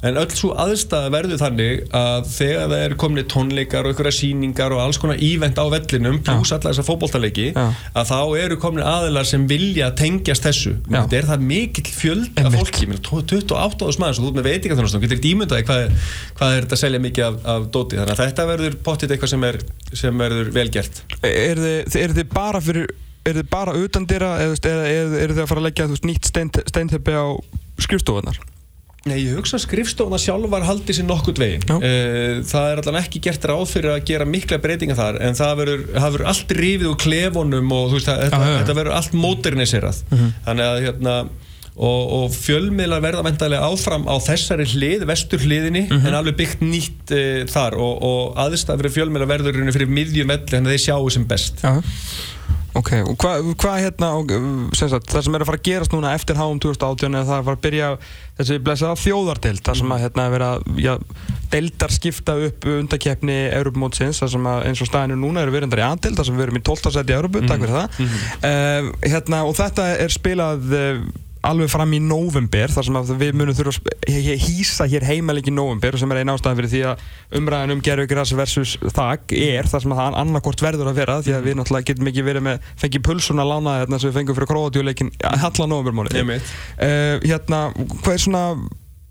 En 0.07 0.19
öll 0.21 0.31
svo 0.37 0.53
aðstæða 0.63 1.11
verður 1.15 1.41
þannig 1.41 1.83
að 1.97 2.29
þegar 2.31 2.71
það 2.73 2.83
eru 2.85 2.99
komni 3.03 3.25
tónleikar 3.33 3.87
og 3.87 3.93
einhverja 3.93 4.17
síningar 4.19 4.75
og 4.77 4.83
alls 4.85 5.01
konar 5.03 5.23
ívent 5.23 5.59
á 5.59 5.65
vellinum 5.73 6.21
pluss 6.27 6.53
alla 6.55 6.71
þessa 6.71 6.85
fótboltaleiki 6.87 7.47
Já. 7.51 7.65
að 7.97 8.13
þá 8.13 8.21
eru 8.45 8.59
komni 8.63 8.85
aðilar 8.87 9.29
sem 9.29 9.47
vilja 9.51 9.91
tengjast 9.99 10.47
þessu. 10.47 10.77
Þetta 10.87 11.19
er 11.21 11.31
það 11.31 11.47
mikill 11.51 11.87
fjöld 11.91 12.43
af 12.43 12.53
fólki, 12.55 12.85
ég 12.85 12.93
meina, 12.93 13.03
28 13.07 13.57
áður 13.57 14.01
maður 14.03 14.19
sem 14.19 14.27
þú 14.27 14.31
ert 14.31 14.39
með 14.39 14.49
veitingaþjónustum, 14.51 15.05
getur 15.05 15.21
ekki 15.21 15.33
ímyndaði 15.35 15.67
hvað, 15.71 16.13
hvað 16.39 16.57
er 16.57 16.67
þetta 16.67 16.79
að 16.79 16.83
selja 16.85 17.03
mikið 17.07 17.29
af, 17.29 17.41
af 17.55 17.67
dóti. 17.75 18.01
Þannig 18.01 18.15
að 18.15 18.23
þetta 18.23 18.49
verður 18.53 18.79
pottit 18.87 19.15
eitthvað 19.15 19.33
sem, 19.35 19.49
er, 19.51 19.61
sem 20.03 20.25
verður 20.25 20.53
vel 20.55 20.69
gert. 20.75 21.03
Er 21.27 21.63
þið, 21.63 21.99
er 22.03 22.17
þið 22.21 22.33
bara 22.37 22.63
fyrir 22.63 22.93
er 23.27 23.41
þið 23.41 23.49
bara 23.51 23.73
utan 23.75 24.05
dýra 24.07 24.37
eða 24.39 24.55
þú 24.55 24.71
eða 24.71 24.91
er, 24.91 25.15
er 25.25 25.33
þið 25.35 25.41
að 25.43 25.49
fara 25.51 25.63
að 25.63 25.67
leggja 25.67 25.87
þú 25.89 25.97
veist, 25.97 26.07
nýtt 26.07 26.29
stein, 26.31 26.53
steinteppi 26.71 27.17
á 27.19 27.27
skrifstofunar 27.83 28.39
Nei, 29.07 29.21
ég 29.23 29.37
hugsa 29.39 29.57
að 29.59 29.65
skrifstofna 29.69 30.19
sjálfar 30.19 30.65
haldi 30.67 30.95
sér 30.97 31.07
nokkurt 31.07 31.39
veginn. 31.39 31.63
Eh, 31.79 32.41
Það 32.47 32.71
er 32.73 32.81
allan 32.83 33.01
ekki 33.05 33.21
gert 33.23 33.45
ráð 33.47 33.65
fyrir 33.71 33.93
að 33.95 34.05
gera 34.09 34.27
mikla 34.27 34.59
breytinga 34.63 34.97
þar, 34.99 35.21
en 35.23 35.35
það 35.39 35.53
verður, 35.63 36.25
allt 36.33 36.55
rífið 36.59 36.89
úr 36.91 36.99
klefunum 37.05 37.71
og 37.77 37.93
veist, 37.95 38.09
það, 38.11 38.25
þetta, 38.27 38.41
þetta 38.61 38.79
verður 38.81 38.97
allt 38.99 39.15
moderniserað. 39.15 40.01
Þannig 40.47 40.67
að 40.67 40.81
hérna, 40.89 41.15
og, 41.77 42.03
og 42.19 42.31
fjölmiðlar 42.33 43.03
verða 43.05 43.23
vendalega 43.27 43.67
áfram 43.69 44.07
á 44.09 44.17
þessari 44.27 44.65
hlið, 44.75 45.03
vestur 45.11 45.43
hliðinni 45.45 45.83
Mhm. 45.91 46.07
en 46.09 46.15
alveg 46.19 46.39
byggt 46.41 46.63
nýtt 46.65 47.13
uh, 47.13 47.43
þar 47.53 47.77
og, 47.77 47.99
og 48.03 48.39
aðstæð 48.47 48.81
fyrir 48.81 48.95
fjölmiðlar 48.99 49.29
verður 49.35 49.61
fyrir 49.77 49.93
miðjum 49.93 50.33
elli 50.35 50.57
að 50.57 50.71
þeir 50.73 50.83
sjáu 50.89 51.11
sem 51.13 51.27
best 51.29 51.61
Já. 51.63 51.75
Ok, 52.77 52.91
og 53.09 53.15
hvað 53.21 53.47
hva 53.57 53.75
hérna, 53.81 54.11
og, 54.19 54.33
sem 54.77 54.91
sagt, 54.93 55.09
það 55.09 55.25
sem 55.27 55.37
er 55.37 55.45
að 55.45 55.49
fara 55.49 55.61
að 55.61 55.69
gerast 55.69 55.95
núna 55.95 56.13
eftir 56.17 56.37
HM 56.37 56.61
2018 56.61 57.17
er 57.17 57.23
að 57.23 57.31
það 57.31 57.37
er 57.37 57.41
að 57.41 57.49
fara 57.49 57.57
að 57.57 57.65
byrja 57.67 57.91
þessi 58.37 58.59
blessaða 58.67 58.99
þjóðardeild, 59.03 59.63
það 59.65 59.79
sem 59.81 59.95
að 59.97 60.03
hérna 60.05 60.27
er 60.29 60.45
að, 60.47 60.67
já, 60.85 60.93
deildar 61.55 61.95
skipta 61.97 62.37
upp 62.49 62.69
undakeppni 62.75 63.39
Europamótsins, 63.49 64.21
það 64.21 64.33
sem 64.35 64.49
að 64.53 64.67
eins 64.69 64.83
og 64.85 64.91
staðinu 64.91 65.21
núna 65.23 65.45
eru 65.45 65.55
verið 65.55 65.71
endar 65.71 65.83
í 65.83 65.87
A-deild, 65.87 66.19
það 66.19 66.29
sem 66.29 66.41
við 66.41 66.47
erum 66.49 66.61
í 66.61 66.65
12. 66.69 66.93
seti 66.99 67.15
í 67.15 67.17
Europu, 67.17 67.45
takk 67.47 67.65
fyrir 67.65 67.79
það. 67.79 68.01
Uh, 68.51 68.91
hérna, 69.07 69.45
og 69.49 69.57
þetta 69.57 69.89
er 70.05 70.13
spilað 70.13 70.77
uh, 70.77 71.07
alveg 71.47 71.71
fram 71.71 71.93
í 71.97 72.01
november 72.03 72.73
þar 72.73 72.87
sem 72.89 72.99
við 73.21 73.37
munum 73.39 73.57
þurfa 73.57 73.93
að 74.09 74.31
hýsa 74.47 74.87
hér 74.91 75.07
heimaleik 75.07 75.51
í 75.51 75.55
november 75.55 75.99
sem 76.01 76.13
er 76.13 76.23
einn 76.23 76.33
ástæðan 76.33 76.59
fyrir 76.61 76.73
því 76.73 76.81
að 76.91 77.05
umræðan 77.41 77.75
um 77.77 77.83
gerfugras 77.85 78.33
versus 78.39 78.77
þak 78.97 79.37
er 79.37 79.69
þar 79.71 79.85
sem 79.85 79.95
að 79.95 80.01
það 80.03 80.19
annarkort 80.23 80.65
verður 80.67 80.91
að 80.93 80.99
vera 81.03 81.19
því 81.27 81.37
að 81.37 81.47
við 81.51 81.61
náttúrulega 81.61 81.91
getum 81.93 82.11
ekki 82.13 82.27
verið 82.27 82.47
með 82.49 82.73
fengið 82.83 83.07
pulsuna 83.11 83.47
lánaði 83.47 83.85
hérna 83.85 84.01
sem 84.01 84.11
við 84.11 84.19
fengum 84.21 84.39
fyrir 84.39 84.53
króatjúleikin 84.55 85.13
hallan 85.45 85.73
novembermáli 85.75 86.25
uh, 86.25 86.43
hérna, 87.27 87.63
hvað 88.03 88.13
er 88.17 88.27
svona 88.27 88.45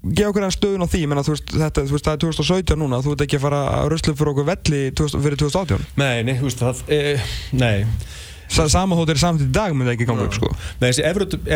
gefa 0.06 0.30
okkur 0.30 0.46
enn 0.46 0.54
stöðun 0.54 0.86
á 0.86 0.88
því, 0.90 1.02
menna, 1.10 1.24
þú 1.26 1.34
veist, 1.34 1.56
þetta, 1.56 1.86
veist, 1.90 2.06
það 2.06 2.18
er 2.18 2.22
2017 2.26 2.78
núna, 2.82 3.02
þú 3.02 3.16
ert 3.16 3.24
ekki 3.26 3.40
að 3.40 3.46
fara 3.48 3.62
að 3.80 3.88
ruslu 3.94 4.14
fyrir 4.14 4.32
okkur 4.34 4.48
velli 4.52 4.82
2000 5.02 5.26
fyrir 5.26 5.42
2018 5.42 5.88
Nei, 6.02 6.18
nei, 6.28 6.36
þú 6.38 6.50
veist 6.50 6.62
það 6.62 6.84
uh, 6.94 7.32
Nei, 7.58 7.88
sama 8.72 8.98
þótt 9.00 9.14
er 9.16 9.22
samt 9.22 9.44
í 9.44 9.50
dag 9.56 9.74
mun 9.76 9.88
það 9.88 9.96
ekki 9.96 10.08
ganga 10.10 10.28
upp 10.28 10.38
sko 10.38 10.52
Nei, 10.82 10.90
þessi 10.90 11.06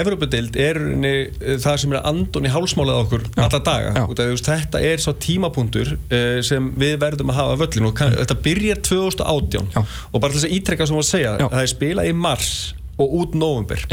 Evrópudeild 0.02 0.60
er 0.60 0.82
uh, 0.82 1.54
það 1.63 1.78
sem 1.84 1.95
er 1.95 2.10
andun 2.12 2.49
í 2.49 2.54
hálsmálað 2.54 3.02
okkur 3.06 3.28
alla 3.36 3.62
daga 3.69 3.93
Já. 3.93 4.04
Af 4.04 4.13
því, 4.13 4.17
þú 4.19 4.30
veist, 4.34 4.49
þetta 4.49 4.84
er 4.89 5.04
svo 5.04 5.15
tímapunktur 5.28 5.93
uh, 5.95 6.39
sem 6.45 6.71
við 6.80 6.97
verðum 7.04 7.34
að 7.34 7.41
hafa 7.43 7.69
og 7.69 7.95
kann, 7.97 8.17
þetta 8.17 8.39
byrjar 8.45 8.84
2018 8.89 9.71
Já. 9.75 9.82
og 9.84 10.23
bara 10.23 10.36
þess 10.36 10.49
að 10.49 10.58
ítrekka 10.58 10.89
sem 10.89 10.99
að 10.99 11.10
segja 11.10 11.36
Já. 11.39 11.47
það 11.47 11.62
er 11.63 11.73
spilað 11.73 12.10
í 12.10 12.15
mars 12.17 12.54
og 12.99 13.13
út 13.21 13.38
november. 13.39 13.86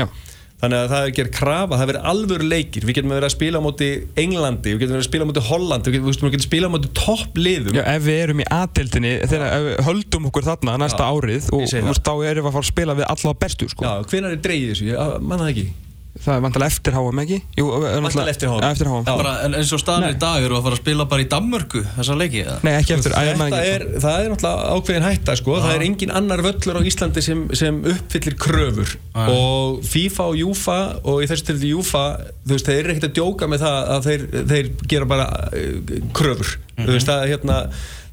Þannig 0.61 0.79
að 0.81 0.93
það 0.93 1.07
er 1.07 1.15
gerð 1.19 1.33
krafa, 1.37 1.77
það 1.77 1.91
verður 1.91 2.09
alvöru 2.13 2.49
leikir 2.49 2.87
við 2.89 2.99
getum 2.99 3.13
verið 3.13 3.29
að 3.29 3.35
spila 3.35 3.61
á 3.61 3.67
móti 3.67 3.89
Englandi 4.23 4.73
við 4.73 4.83
getum 4.83 4.97
verið 4.97 5.05
að 5.05 5.09
spila 5.11 5.27
á 5.27 5.31
móti 5.31 5.45
Hollandi 5.51 5.93
við 5.93 5.99
getum, 5.99 6.27
við 6.27 6.37
getum 6.37 6.47
spila 6.47 6.71
á 6.71 6.75
móti 6.77 6.93
toppliðum 6.97 7.77
Já, 7.77 7.83
ef 7.93 8.07
við 8.07 8.21
erum 8.25 8.41
í 8.41 8.49
aðdeildinni, 8.57 9.15
þegar 9.29 9.67
við 9.67 9.83
höldum 9.91 10.31
okkur 10.31 10.49
þarna 10.49 10.79
næsta 10.81 11.05
Já, 11.05 11.13
árið 11.13 11.51
og 11.53 11.67
það. 11.69 11.91
þá 12.01 12.15
erum 12.31 12.47
við 12.47 12.51
að 12.51 12.57
fara 12.57 12.65
að 12.65 12.71
spila 12.73 12.97
við 12.97 13.11
alla 13.13 13.35
bestu 13.45 13.69
sko. 13.73 13.85
Já, 13.85 14.07
hvenær 14.13 14.37
er 14.37 14.41
dreigið 14.49 14.73
þessu? 14.73 14.89
Ég 14.95 15.19
manna 15.21 15.45
það 15.45 15.53
ekki 15.53 15.69
Það 16.17 16.33
er 16.37 16.43
vantilega 16.45 16.73
eftir 16.73 16.95
HM 16.97 17.19
ekki? 17.23 17.37
Jú, 17.59 17.65
er 17.77 18.01
náttúrulega- 18.01 18.33
eftir 18.33 18.49
HM. 18.49 18.63
Eftir 18.71 18.89
HM. 18.91 19.05
Bara, 19.05 19.33
en 19.45 19.57
eins 19.59 19.73
og 19.77 19.81
staðan 19.83 20.07
er 20.09 20.15
í 20.15 20.19
dag 20.23 20.43
eru 20.47 20.57
að 20.57 20.63
fara 20.67 20.77
að 20.77 20.81
spila 20.81 21.05
bara 21.11 21.23
í 21.23 21.29
Danmörku 21.29 21.83
þessa 21.99 22.17
leiki 22.17 22.41
eða? 22.45 22.57
Nei, 22.65 22.73
ekki 22.81 22.95
eftir, 22.97 23.13
Þetta 23.13 23.47
ekki 23.47 23.61
er, 23.75 23.85
það 24.01 24.17
er 24.25 24.31
náttúrulega 24.33 24.71
ákveðin 24.77 25.07
hætta 25.07 25.37
sko. 25.37 25.59
það 25.61 25.75
er 25.75 25.85
engin 25.87 26.15
annar 26.21 26.43
völlur 26.47 26.79
á 26.81 26.83
Íslandi 26.89 27.23
sem, 27.23 27.43
sem 27.55 27.83
uppfyllir 27.93 28.37
kröfur 28.41 28.97
Nei. 29.15 29.29
og 29.37 29.85
FIFA 29.85 30.25
og 30.31 30.37
Júfa 30.41 30.79
og 31.05 31.23
í 31.23 31.29
þessu 31.29 31.47
tilfelli 31.51 31.75
Júfa 31.75 32.05
þú 32.47 32.57
veist, 32.57 32.67
þeir 32.67 32.81
eru 32.81 32.95
ekkert 32.97 33.09
að 33.11 33.17
djóka 33.21 33.51
með 33.53 33.67
það 33.67 33.79
að 33.97 34.09
þeir, 34.11 34.27
þeir 34.55 34.73
gera 34.89 35.05
bara 35.13 35.29
uh, 35.53 36.01
kröfur 36.17 36.57
þú 36.81 36.91
veist, 36.97 37.07
það 37.13 37.23
er 37.23 37.33
hérna 37.37 37.61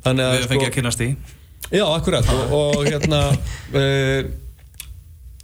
þannig 0.04 0.28
að 0.28 0.38
Við 0.44 0.48
fengið 0.54 0.68
að 0.70 0.78
kynast 0.82 1.02
í 1.08 1.16
Já, 1.74 1.86
akkurat 1.88 2.28
og, 2.30 2.52
og 2.54 2.86
hérna 2.86 3.22
uh, 3.32 4.32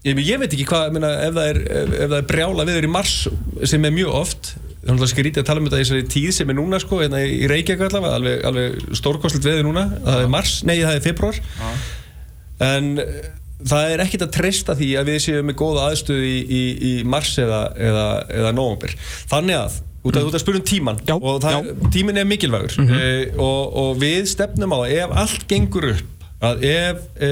ég, 0.07 0.23
ég 0.23 0.41
veit 0.41 0.49
ekki 0.53 0.67
hvað 0.69 0.95
meina, 0.95 1.11
ef, 1.25 1.35
það 1.35 1.51
er, 1.51 1.61
ef, 1.65 1.93
ef 1.93 2.09
það 2.09 2.17
er 2.21 2.27
brjála 2.31 2.67
viður 2.69 2.87
í 2.87 2.91
mars 2.93 3.15
sem 3.67 3.87
er 3.87 3.95
mjög 3.95 4.17
oft 4.21 4.53
þannig 4.79 5.03
að 5.03 5.11
skrítið 5.11 5.41
að 5.41 5.49
tala 5.49 5.61
um 5.61 5.67
þetta 5.67 5.79
í 5.79 5.83
þessari 5.83 6.05
tíð 6.13 6.29
sem 6.37 6.51
er 6.51 6.57
núna 6.57 6.79
sko, 6.81 7.01
hérna 7.03 7.19
í 7.27 7.49
Reykjavík 7.51 7.83
allavega 7.89 8.19
alveg, 8.19 8.45
alveg 8.47 8.95
stórkostlut 8.95 9.43
viður 9.43 9.67
núna. 9.67 9.83
Það 10.05 10.23
er 10.23 10.31
mars, 10.31 10.53
nei 10.67 10.77
það 10.79 10.95
er 10.95 11.03
februar 11.03 11.41
en 12.63 12.87
eh, 13.03 13.19
það 13.67 13.93
er 13.93 14.03
ekkert 14.05 14.25
að 14.27 14.33
treysta 14.37 14.75
því 14.79 14.89
að 14.99 15.11
við 15.11 15.19
séum 15.25 15.49
með 15.49 15.59
góða 15.59 15.89
aðstöðu 15.89 16.25
í, 16.27 16.39
í, 16.39 16.63
í 16.89 16.93
mars 17.07 17.33
eða, 17.41 17.61
eða, 17.75 18.07
eða 18.39 18.53
november 18.55 18.95
þannig 19.31 19.59
að 19.59 19.79
út 19.99 20.15
af 20.15 20.29
ert 20.29 20.37
að 20.39 20.43
spyrja 20.45 20.61
um 20.61 20.67
tíman 20.69 21.01
Já, 21.03 21.15
og 21.17 21.41
það, 21.43 21.73
tíminn 21.91 22.19
er 22.21 22.27
mikilvægur 22.27 22.77
mm 22.79 22.93
og, 23.39 23.75
og 23.81 23.99
við 23.99 24.29
stefnum 24.31 24.75
á 24.75 24.77
að 24.79 24.93
ef 24.95 25.17
allt 25.23 25.43
gengur 25.51 25.89
upp 25.91 26.18
að 26.39 26.61
ef, 26.69 26.99
e, 27.19 27.29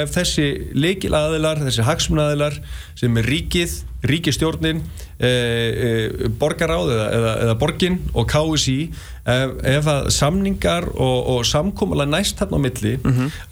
ef 0.00 0.12
þessi 0.14 0.46
leikilaðilar, 0.72 1.60
þessi 1.66 1.84
hagsmunadilar 1.84 2.56
sem 2.96 3.18
er 3.20 3.28
ríkið, 3.28 3.74
ríkistjórnin 4.08 4.80
e, 5.18 5.28
e, 5.28 6.30
borgaráð 6.40 6.94
eða, 6.94 7.08
eða, 7.18 7.34
eða 7.44 7.58
borgin 7.60 7.98
og 8.14 8.28
KSI 8.32 8.78
ef, 8.88 9.52
ef 9.74 9.90
að 9.92 10.08
samningar 10.16 10.88
og, 10.94 11.18
og 11.34 11.44
samkomulega 11.48 12.14
næst 12.14 12.40
þarna 12.40 12.60
á 12.60 12.64
milli 12.64 12.96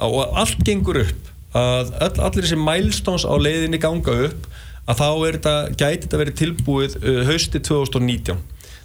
og 0.08 0.40
allt 0.40 0.64
gengur 0.64 1.02
upp 1.04 1.30
að 1.52 1.92
öll, 2.00 2.20
allir 2.24 2.46
þessi 2.46 2.60
milestones 2.60 3.26
á 3.28 3.34
leiðinni 3.36 3.80
ganga 3.80 4.14
upp 4.28 4.48
að 4.88 4.98
þá 4.98 5.08
er 5.10 5.36
þetta, 5.36 5.56
gæti 5.76 6.06
þetta 6.06 6.20
verið 6.22 6.38
tilbúið 6.40 6.96
uh, 7.02 7.20
hausti 7.28 7.60
2019 7.60 8.40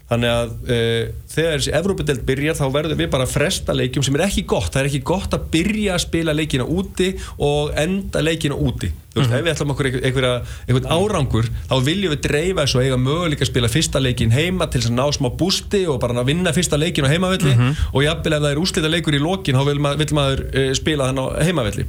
þannig 0.07 0.31
að 0.31 0.53
uh, 0.71 1.09
þegar 1.31 1.57
þessi 1.57 1.73
Evrópadelt 1.77 2.23
byrjar 2.27 2.59
þá 2.59 2.65
verður 2.73 3.01
við 3.01 3.09
bara 3.13 3.27
að 3.27 3.33
fresta 3.33 3.75
leikjum 3.75 4.05
sem 4.07 4.15
er 4.17 4.27
ekki 4.27 4.45
gott, 4.47 4.71
það 4.73 4.83
er 4.83 4.91
ekki 4.91 5.03
gott 5.11 5.35
að 5.35 5.49
byrja 5.53 5.97
að 5.97 6.05
spila 6.05 6.35
leikina 6.37 6.67
úti 6.67 7.11
og 7.43 7.75
enda 7.77 8.23
leikina 8.23 8.55
úti. 8.55 8.93
Þú 9.17 9.23
veist, 9.23 9.33
ef 9.33 9.45
við 9.45 9.51
ætlum 9.51 9.71
okkur 9.73 9.87
einhverja, 9.89 10.31
einhvern 10.67 10.89
árangur 10.93 11.47
þá 11.49 11.75
viljum 11.87 12.13
við 12.13 12.19
dreifa 12.27 12.63
þessu 12.63 12.77
og 12.77 12.83
eiga 12.85 12.99
möguleika 13.01 13.45
að 13.45 13.49
spila 13.49 13.71
fyrsta 13.73 14.01
leikin 14.03 14.33
heima 14.35 14.67
til 14.69 14.81
þess 14.83 14.91
að 14.91 14.97
ná 14.99 15.05
smá 15.17 15.29
bústi 15.39 15.81
og 15.89 15.97
bara 16.03 16.21
að 16.21 16.29
vinna 16.29 16.53
fyrsta 16.53 16.77
leikin 16.77 17.07
á 17.07 17.09
heimavelli. 17.09 17.55
Og 17.95 18.05
jafnvel 18.05 18.37
ef 18.37 18.43
það 18.43 18.51
er 18.51 18.61
úslita 18.61 18.91
leikur 18.93 19.17
í 19.17 19.23
lokin 19.23 19.57
þá 19.57 19.63
vil 19.71 19.81
maður, 19.81 20.03
vill 20.03 20.17
maður 20.19 20.45
uh, 20.51 20.69
spila 20.77 21.09
þann 21.09 21.23
á 21.23 21.25
heimavelli. 21.47 21.87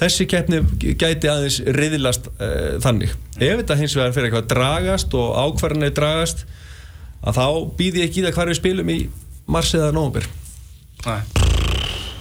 Þessi 0.00 0.26
keppni 0.32 0.62
gæti 0.98 1.30
aðeins 1.30 1.60
riðilast 1.78 2.30
uh, 2.34 2.76
þannig. 2.82 3.14
Ef 3.38 3.62
þetta 3.62 3.78
hins 3.78 3.96
vegar 3.96 4.16
fyrir 4.16 4.32
eitthvað 4.32 4.44
að 4.44 4.52
dragast 4.56 5.18
og 5.20 5.34
ákvarðanir 5.46 5.94
dragast 5.94 6.46
að 7.26 7.40
þá 7.40 7.46
býði 7.78 8.02
ég 8.02 8.10
ekki 8.10 8.22
í 8.22 8.26
það 8.26 8.38
hvar 8.38 8.52
við 8.52 8.60
spilum 8.60 8.92
í 8.94 8.98
mars 9.50 9.74
eða 9.76 9.90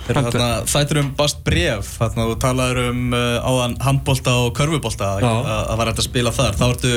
Þarna, 0.06 0.48
þættir 0.70 1.00
um 1.02 1.08
bast 1.18 1.40
bref 1.46 1.96
þarna 1.98 2.28
þú 2.30 2.34
talaður 2.44 2.82
um 2.92 3.06
uh, 3.18 3.38
áðan 3.42 3.72
handbolta 3.82 4.36
og 4.44 4.52
körfubolta 4.58 5.16
að 5.16 5.24
það 5.26 5.80
var 5.80 5.90
hægt 5.90 6.02
að 6.04 6.06
spila 6.06 6.34
þar. 6.36 6.60
Þá 6.60 6.66
ertu 6.68 6.92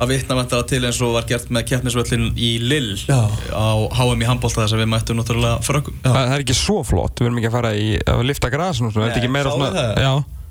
að 0.00 0.12
vitna 0.14 0.36
vantara 0.36 0.66
til 0.68 0.80
eins 0.84 0.98
og 1.04 1.14
var 1.16 1.26
gert 1.28 1.48
með 1.52 1.66
keppnisvöllin 1.70 2.26
í 2.40 2.50
Lill 2.64 2.98
Já. 3.04 3.20
á 3.52 3.68
HM 3.96 4.24
í 4.24 4.28
handbolta 4.28 4.62
þess 4.64 4.76
að 4.76 4.82
við 4.82 4.90
mættum 4.92 5.20
náttúrulega 5.20 5.64
frökkum. 5.64 5.96
Það, 6.04 6.18
það 6.18 6.36
er 6.36 6.44
ekki 6.44 6.58
svo 6.60 6.76
flott, 6.88 7.20
við 7.20 7.30
erum 7.30 7.40
ekki 7.40 7.50
að 7.50 7.56
fara 7.56 7.72
í 7.76 7.88
að 8.08 8.22
lifta 8.28 8.52
svona, 8.52 8.92
Nei, 8.92 9.00
þetta 9.00 9.10
er 9.10 9.20
ekki 9.22 9.32
meira 9.36 9.56
svona 9.56 10.04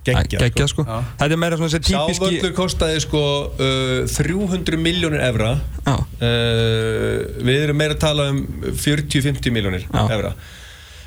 geggjað 0.08 0.70
sko, 0.72 0.86
Já. 0.88 1.00
Þetta 1.20 1.36
er 1.36 1.42
meira 1.42 1.58
svona 1.60 1.70
þessi 1.74 1.82
típiski 1.90 2.30
Sávöllur 2.30 2.54
kostaði 2.58 3.02
sko 3.04 3.24
uh, 3.52 4.06
300 4.10 4.80
miljónir 4.80 5.22
evra. 5.28 5.52
Uh, 5.86 7.44
Við 7.46 7.60
erum 7.66 7.78
meira 7.80 7.98
að 7.98 8.02
tala 8.06 8.30
um 8.34 8.40
40-50 8.80 9.54
miljónir 9.56 9.86
evra. 10.10 10.34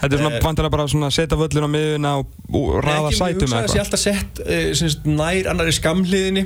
Þetta 0.02 0.16
er 0.16 0.18
svona 0.24 0.35
Eh, 0.37 0.42
vantilega 0.42 0.72
bara 0.74 0.85
svona 0.90 1.09
að 1.12 1.14
setja 1.14 1.37
völlin 1.38 1.62
á 1.62 1.70
miðuna 1.70 2.12
og, 2.18 2.31
og 2.59 2.81
Ekki, 2.83 3.18
sætum 3.20 3.28
Ég 3.28 3.42
hugsa 3.44 3.55
að 3.55 3.62
eða 3.62 3.68
það 3.68 3.72
sé 3.72 3.78
eitthvað. 3.78 3.85
alltaf 3.85 4.02
sett 4.02 5.05
uh, 5.07 5.12
nær 5.20 5.50
annari 5.52 5.74
skamliðinni 5.76 6.42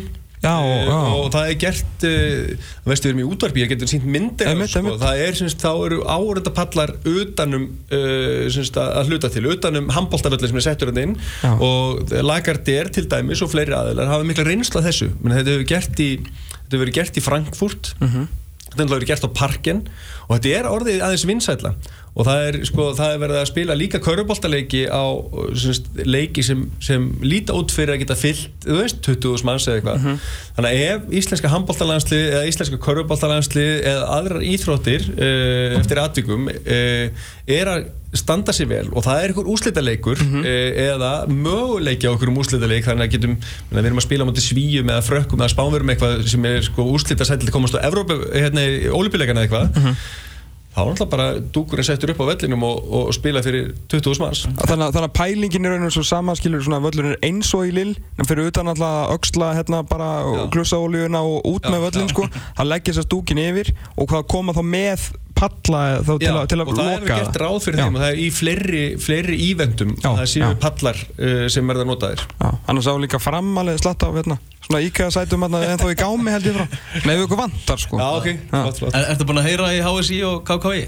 Já, 0.47 0.55
Eh, 0.63 0.87
já. 0.87 0.99
og 1.19 1.27
það 1.35 1.49
er 1.51 1.57
gert 1.65 2.05
uh, 2.07 2.69
veistu 2.87 3.09
við 3.09 3.13
erum 3.13 3.23
í 3.25 3.27
útvarpi, 3.35 3.63
ég 3.65 3.71
getur 3.73 3.91
sínt 3.91 4.07
myndir 4.07 4.47
Einmitt, 4.53 4.71
þessu, 4.71 4.85
sko. 4.87 4.95
það 5.03 5.23
er 5.27 5.39
semst, 5.41 5.59
þá 5.65 5.71
eru 5.89 5.99
áreindapallar 6.07 6.93
utanum 7.11 7.65
uh, 7.91 8.47
semst, 8.55 8.79
að 8.79 8.93
að 9.01 9.11
hluta 9.11 9.31
til, 9.35 9.45
utanum 9.51 9.91
handbóltavöllir 9.97 10.53
sem 10.53 10.61
er 10.63 10.67
settur 10.69 10.93
hann 10.93 11.03
inn 11.03 11.17
Já. 11.43 11.53
og 11.59 12.15
Lagarder 12.23 12.93
til 12.95 13.09
dæmis 13.11 13.43
og 13.43 13.51
fleiri 13.53 13.75
aðeinar 13.75 14.13
hafa 14.15 14.29
mikla 14.29 14.47
reynsla 14.47 14.85
þessu 14.87 15.11
Men 15.21 15.35
þetta 15.41 15.57
hefur 15.57 15.69
gert 15.75 16.03
í 16.07 16.11
þetta 16.23 16.79
hefur 16.79 16.95
gert 17.01 17.19
í 17.21 17.25
Frankfurt 17.27 17.93
Mhm. 18.01 18.29
þetta 18.77 18.87
hefur 18.93 19.07
gert 19.11 19.27
á 19.27 19.31
Parken 19.43 19.83
og 20.29 20.37
þetta 20.39 20.55
er 20.61 20.71
orðið 20.71 21.03
aðeins 21.07 21.27
vinsætla 21.31 21.75
og 22.17 22.25
það 22.25 22.47
er, 22.47 22.57
sko, 22.65 22.87
það 22.97 23.13
er 23.13 23.19
verið 23.21 23.39
að 23.43 23.49
spila 23.51 23.77
líka 23.77 24.01
köruboltaleiki 24.01 24.87
á 24.89 25.05
semst, 25.61 25.91
leiki 26.09 26.45
sem, 26.47 26.63
sem 26.81 27.05
líta 27.21 27.57
út 27.57 27.75
fyrir 27.75 27.93
að 27.97 28.05
geta 28.05 28.17
fyllt, 28.17 28.55
þú 28.65 28.79
veist, 28.79 29.03
20.000 29.05 29.49
manns 29.49 29.67
eða 29.69 29.83
eitthvað, 29.83 30.31
þannig 30.57 30.71
að 30.71 30.87
ef 30.87 31.13
íslenska 31.21 31.53
handboltalandslið 31.53 32.25
eða 32.31 32.49
íslenska 32.49 32.81
köruboltalandslið 32.87 33.75
eða 33.93 34.09
aðrar 34.17 34.49
íþróttir 34.49 35.07
uh, 35.13 35.77
eftir 35.77 36.01
atvikum 36.01 36.49
uh, 36.49 37.29
er 37.59 37.73
að 37.75 37.87
standa 38.17 38.53
sér 38.57 38.71
vel 38.71 38.87
og 38.97 39.05
það 39.05 39.19
er 39.21 39.33
einhver 39.33 39.49
úslitaleikur 39.53 40.23
uh, 40.23 40.45
eða 40.87 41.11
möguleiki 41.29 42.09
á 42.09 42.15
einhverjum 42.15 42.41
úslitaleik 42.41 42.87
þannig 42.89 43.11
að 43.11 43.17
getum, 43.19 43.35
við 43.75 43.83
erum 43.91 44.01
að 44.01 44.07
spila 44.09 44.25
á 44.25 44.29
móti 44.31 44.45
svíjum 44.45 44.89
eða 44.95 45.05
frökkum 45.05 45.43
eða 45.43 45.53
spánverum 45.53 45.93
eitthvað 45.93 46.23
sem 46.33 46.49
er 46.49 46.65
sko 46.65 46.89
úslita 46.97 47.29
sætil 47.29 47.45
til 47.45 47.53
að 47.53 47.59
komast 47.59 47.77
á 47.77 47.85
Evrópu, 47.85 48.23
hérna, 48.33 48.65
í 48.65 48.89
ólipileikana 48.89 49.45
eða 49.45 49.67
eitthvað 49.67 50.01
þá 50.77 50.81
er 50.83 50.89
náttúrulega 50.91 51.13
bara 51.15 51.27
dúkurinn 51.57 51.87
settur 51.89 52.13
upp 52.13 52.21
á 52.21 52.29
vellinum 52.29 52.65
og, 52.69 52.81
og 52.99 53.13
spila 53.17 53.41
fyrir 53.45 53.71
20.000 53.89 54.21
manns. 54.21 54.43
Þannig, 54.61 54.93
þannig 54.93 55.09
að 55.09 55.15
pælingin 55.17 55.69
er 55.69 55.77
raunum 55.77 55.95
svo 55.95 56.05
sama 56.05 56.35
skilur 56.37 56.65
svona 56.67 56.83
völlurinn 56.85 57.15
er 57.17 57.23
eins 57.25 57.53
og 57.57 57.65
í 57.65 57.73
lill 57.73 57.95
en 58.21 58.29
fyrir 58.29 58.51
utan 58.51 58.69
alltaf 58.69 59.15
öxla 59.17 59.55
hérna 59.57 59.81
bara 59.89 60.11
olíuna 60.77 61.25
og 61.25 61.49
út 61.49 61.71
með 61.73 61.89
völlin 61.89 62.13
sko 62.13 62.29
það 62.59 62.69
leggja 62.75 62.93
þess 62.93 63.05
að 63.07 63.09
stúkin 63.09 63.41
yfir 63.41 63.73
og 63.97 64.11
hvað 64.11 64.29
koma 64.35 64.57
þá 64.57 64.63
með 64.69 65.09
palla 65.37 65.83
þá 66.01 66.13
til, 66.23 66.33
að, 66.33 66.43
til 66.51 66.59
að 66.59 66.67
og 66.73 66.79
það 66.79 66.91
er 66.91 67.05
loka. 67.05 67.17
gert 67.21 67.39
ráð 67.43 67.57
fyrir 67.67 67.79
Já. 67.81 67.85
þeim 67.87 67.97
og 67.99 68.03
það 68.05 68.11
er 68.15 68.21
í 68.23 68.27
fleiri, 68.35 68.83
fleiri 69.07 69.39
ívendum 69.51 69.95
Já, 70.01 70.09
það 70.09 70.29
séu 70.33 70.51
pallar 70.65 71.01
uh, 71.07 71.47
sem 71.53 71.73
verða 71.73 71.87
notaðir. 71.89 72.27
Já, 72.41 72.49
annars 72.73 72.91
á 72.91 72.95
líka 73.07 73.21
framalega 73.23 73.83
slatta 73.85 74.11
af 74.11 74.21
hérna, 74.21 74.39
svona 74.67 74.83
íkæða 74.89 75.15
sætum 75.21 75.47
hérna, 75.47 75.63
en 75.71 75.83
þá 75.83 75.89
í 75.93 75.99
gámi 76.01 76.37
held 76.37 76.51
ég 76.51 76.57
frá. 76.61 76.67
Nei, 77.07 77.15
við 77.15 77.25
ykkur 77.29 77.43
vantar 77.45 77.83
sko. 77.85 78.01
Já, 78.01 78.07
ok, 78.21 78.31
flott, 78.53 78.81
flott. 78.83 78.97
Er, 78.97 79.11
Ertu 79.15 79.29
búin 79.29 79.43
að 79.43 79.51
heyra 79.51 79.73
í 79.77 79.83
HSI 79.85 80.23
og 80.31 80.41
KKI? 80.49 80.87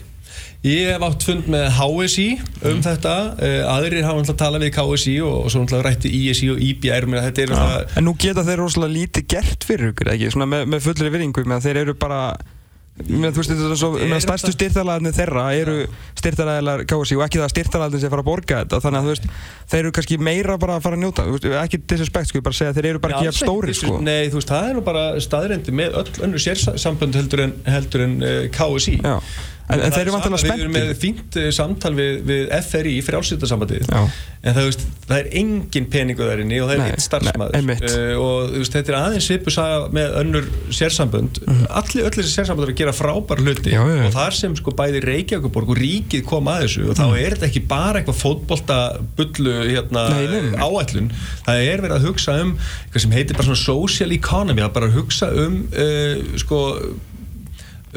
Ég 0.67 0.89
hef 0.91 1.05
átt 1.07 1.23
fund 1.23 1.47
með 1.55 1.69
HSI 1.77 2.25
um 2.67 2.81
þetta, 2.83 3.13
uh, 3.39 3.61
aðrir 3.77 4.03
hafa 4.03 4.19
náttúrulega 4.19 4.41
talað 4.43 4.65
við 4.67 4.73
KSI 4.75 5.13
og, 5.23 5.35
og 5.45 5.53
svo 5.55 5.61
náttúrulega 5.63 5.87
rætti 5.87 6.11
ISI 6.19 6.49
og 6.51 6.63
IBR 6.67 7.07
menn 7.07 7.23
þetta 7.29 7.45
er 7.45 7.53
náttúrulega 7.53 8.01
En 8.01 8.07
nú 8.09 8.15
geta 8.19 8.43
þeir 8.49 8.59
rosalega 8.65 8.97
lítið 8.97 9.29
gert 9.37 9.67
fyrir 9.69 9.93
ykkur, 9.93 10.11
ekki? 10.17 10.33
Svona 10.35 10.49
með, 10.51 10.65
með 10.75 10.83
fullri 10.89 11.13
virðingu, 11.15 11.45
með 11.47 11.61
að 11.61 11.69
þeir 11.69 11.81
eru 11.85 11.95
bara 12.03 12.21
með, 13.07 13.33
þú 13.33 13.41
veist, 13.41 13.53
þetta 13.53 13.69
er 13.69 13.81
svo, 13.81 13.91
með 13.99 14.23
stærstu 14.25 14.53
styrtalagarnir 14.55 15.17
þeirra 15.17 15.45
eru 15.57 15.77
styrtalagar 16.19 16.85
KSI 16.91 17.19
og 17.19 17.25
ekki 17.27 17.43
það 17.43 17.53
styrtalagarnir 17.55 18.03
sem 18.03 18.13
fara 18.15 18.25
að 18.25 18.31
borga 18.31 18.63
þetta 18.63 18.81
þannig 18.85 18.99
að 18.99 19.09
þú 19.09 19.15
veist, 19.15 19.29
þeir 19.73 19.81
eru 19.83 19.93
kannski 19.99 20.19
meira 20.29 20.57
bara 20.61 20.79
að 20.79 20.87
fara 20.89 20.99
að 20.99 21.05
njóta, 21.05 21.27
veist, 21.29 21.49
ekki 21.63 21.83
disrespect, 21.93 22.31
sko, 22.31 22.41
ég 22.41 22.49
bara 22.49 22.59
segja 22.59 22.77
þeir 22.79 22.91
eru 22.93 23.03
bara 23.05 23.19
ekki 23.19 23.31
jafn 23.31 23.43
stóri, 23.45 23.77
sko. 23.79 24.01
Nei, 24.05 24.31
þú 24.33 24.41
veist, 24.41 24.53
það 24.55 24.71
er 24.71 24.79
nú 24.79 24.87
bara 24.89 25.05
staðrendi 25.23 25.77
með 25.79 26.01
öll 26.03 26.25
önnur 26.27 26.43
sérsambönd 26.43 27.19
heldur 27.19 27.45
en, 27.47 27.55
heldur 27.69 28.07
en 28.09 28.19
uh, 28.23 28.41
KSI 28.55 28.99
Já. 29.03 29.17
En, 29.69 29.81
en 29.85 29.93
þeir 29.93 30.01
eru 30.07 30.13
vantilega 30.17 30.39
Við 30.49 30.63
erum 30.65 30.73
með 30.73 30.85
spenntir 30.87 31.01
fínt 31.03 31.37
uh, 31.43 31.49
samtal 31.53 31.93
við, 31.99 32.13
við 32.29 32.43
FRI, 32.65 32.95
frjálsýttasambandið 33.05 33.89
Já. 33.93 34.03
En 34.49 34.55
það, 34.55 34.69
veist, 34.69 34.83
það 35.09 35.19
er 35.19 35.27
engin 35.41 35.87
peningu 35.93 36.23
þar 36.29 36.41
inni 36.45 36.61
og 36.63 36.69
það 36.71 36.79
er 36.79 36.93
eitt 36.95 37.03
starfsmæður 37.05 37.53
nei, 37.53 37.59
einmitt. 37.59 37.95
og 38.23 38.53
veist, 38.55 38.77
þetta 38.79 38.93
er 38.93 38.97
aðeins 39.01 39.27
svipu 39.29 39.51
saga 39.53 39.81
með 39.99 40.15
önnur 40.23 40.47
sérsambönd 40.79 41.41
Allir, 41.69 42.07
öll 42.07 42.15
þessi 42.17 42.33
sérsambönd 42.37 42.69
er 42.69 42.73
að 42.73 42.79
gera 42.81 42.95
frábær 42.97 43.43
hluti 43.43 43.69
Mhm. 43.69 43.75
Já, 43.75 43.83
já, 43.83 43.97
já. 43.99 44.07
og 44.07 44.15
þar 44.15 44.37
sem 44.39 44.55
sko 44.57 44.73
bæði 44.79 45.03
Reykjavíkuborg 45.05 45.73
og 45.75 45.81
ríkið 45.83 46.23
kom 46.31 46.49
að 46.53 46.63
þessu 46.65 46.87
og 46.93 46.97
þá 46.97 47.05
er 47.19 47.35
þetta 47.37 47.49
ekki 47.51 47.65
bara 47.69 48.01
eitthvað 48.01 48.21
fótbolta 48.23 48.79
bullu 49.19 49.57
hérna, 49.69 50.07
Mhm. 50.15 50.57
Áætlun 50.63 51.11
það 51.49 51.67
er 51.75 51.83
verið 51.85 51.97
að 51.99 52.07
hugsa 52.09 52.39
um 52.41 52.55
eitthvað 52.57 53.05
sem 53.05 53.17
heitir 53.19 53.37
bara 53.37 53.49
svona 53.51 53.63
social 53.65 54.13
economy 54.17 54.63
er 54.65 54.73
bara 54.73 54.87
að 54.89 54.97
hugsa 55.03 55.29
um 55.45 55.61
uh, 55.75 56.39
sko 56.41 56.63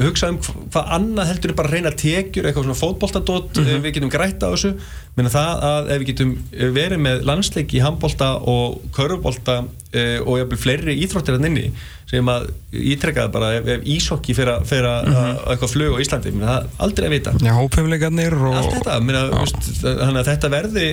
hugsa 0.08 0.28
um 0.32 0.38
hva- 0.42 0.54
hvað 0.74 0.90
annað 0.96 1.30
heldur 1.32 1.54
bara 1.58 1.68
að 1.70 1.76
reyna 1.76 1.92
tekjur 2.02 2.48
eitthvað 2.48 2.66
svona 2.68 2.80
fótboltadót 2.82 3.60
mm 3.62 3.82
við 3.82 3.94
getum 3.96 4.12
grætt 4.12 4.42
á 4.44 4.48
þessu. 4.52 4.74
Menn 5.16 5.28
það 5.28 5.64
að 5.68 5.90
ef 5.92 5.98
við 6.02 6.10
getum 6.12 6.30
eh, 6.52 6.68
verið 6.72 7.02
með 7.04 7.24
landsleik 7.28 7.74
í 7.76 7.82
handbolta 7.84 8.28
og 8.48 8.78
körfubolta 8.96 9.58
uh, 9.62 10.18
og 10.24 10.38
jafnvel 10.40 10.60
fleiri 10.62 10.94
íþróttir 11.04 11.36
hann 11.36 11.48
inni 11.50 11.66
sem 12.12 12.28
að 12.28 12.46
ítrekkaði 12.72 13.32
bara 13.32 13.50
ef, 13.58 13.68
ef 13.76 13.84
ísokki 13.88 14.34
fyrir 14.36 14.52
að, 14.58 14.72
að, 14.72 15.08
að 15.12 15.52
eitthvað 15.54 15.72
flug 15.74 15.96
á 15.96 16.02
Íslandi 16.04 16.32
menn 16.34 16.48
það 16.48 16.58
er 16.58 16.70
aldrei 16.86 17.06
að 17.08 17.14
vita. 17.16 17.34
Já, 17.40 17.52
hópefleikarnir 17.56 18.36
og 18.36 18.56
allt 18.60 18.74
þetta, 18.76 18.96
meina, 19.04 19.22
Já. 19.28 19.38
veist, 19.40 19.84
að 19.86 20.22
þetta 20.28 20.50
verði 20.52 20.86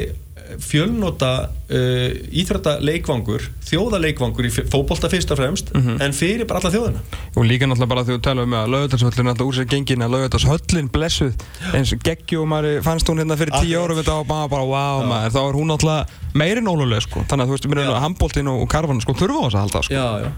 fjölnota 0.57 1.49
uh, 1.69 2.09
íþrótta 2.41 2.77
leikvangur 2.81 3.45
þjóða 3.69 3.99
leikvangur 4.01 4.47
í 4.47 4.51
fótbolta 4.51 5.09
fyrst 5.11 5.31
og 5.31 5.37
fremst 5.39 5.69
Mhm. 5.75 6.01
en 6.01 6.11
fyrir 6.15 6.47
bara 6.49 6.59
alla 6.59 6.71
þjóðina. 6.73 6.99
Og 7.37 7.45
líka 7.45 7.67
náttúrulega 7.69 7.87
bara 7.93 8.03
þegar 8.03 8.17
þú 8.17 8.21
tala 8.25 8.43
um 8.43 8.55
að 8.57 8.69
laugardagsvöllin 8.73 9.25
er 9.27 9.31
alltaf 9.33 9.47
úr 9.47 9.57
sér 9.59 9.69
gengin 9.69 10.01
að 10.05 10.13
laugardagsvöllin 10.15 10.89
blessuð. 10.89 11.33
Eins 11.73 11.93
og 11.93 11.99
geggjum 12.03 12.57
fannst 12.83 13.07
hún 13.07 13.19
hérna 13.21 13.37
fyrir 13.37 13.53
tíu 13.61 13.77
árum 13.79 13.97
þetta 14.01 14.17
var 14.19 14.25
bara, 14.25 14.47
bara 14.47 14.65
wow 14.65 15.05
maður. 15.05 15.31
Þá 15.35 15.41
er 15.49 15.53
hún 15.59 15.69
náttúrulega 15.69 16.07
meirinn 16.33 16.67
óluleg 16.67 17.01
sko. 17.05 17.23
Þannig 17.29 17.45
að 17.45 17.47
þú 17.47 17.55
veist, 17.57 17.67
mér 17.69 17.83
Já. 17.85 17.89
er 17.95 18.03
handbóltin 18.03 18.47
og, 18.49 18.61
og 18.61 18.69
karvan 18.69 19.01
sko 19.01 19.13
þurfa 19.13 19.37
á 19.37 19.45
þess 19.45 19.55
að 19.55 19.63
halda 19.65 19.83
sko. 19.83 19.93
Já, 19.93 20.07
já 20.25 20.31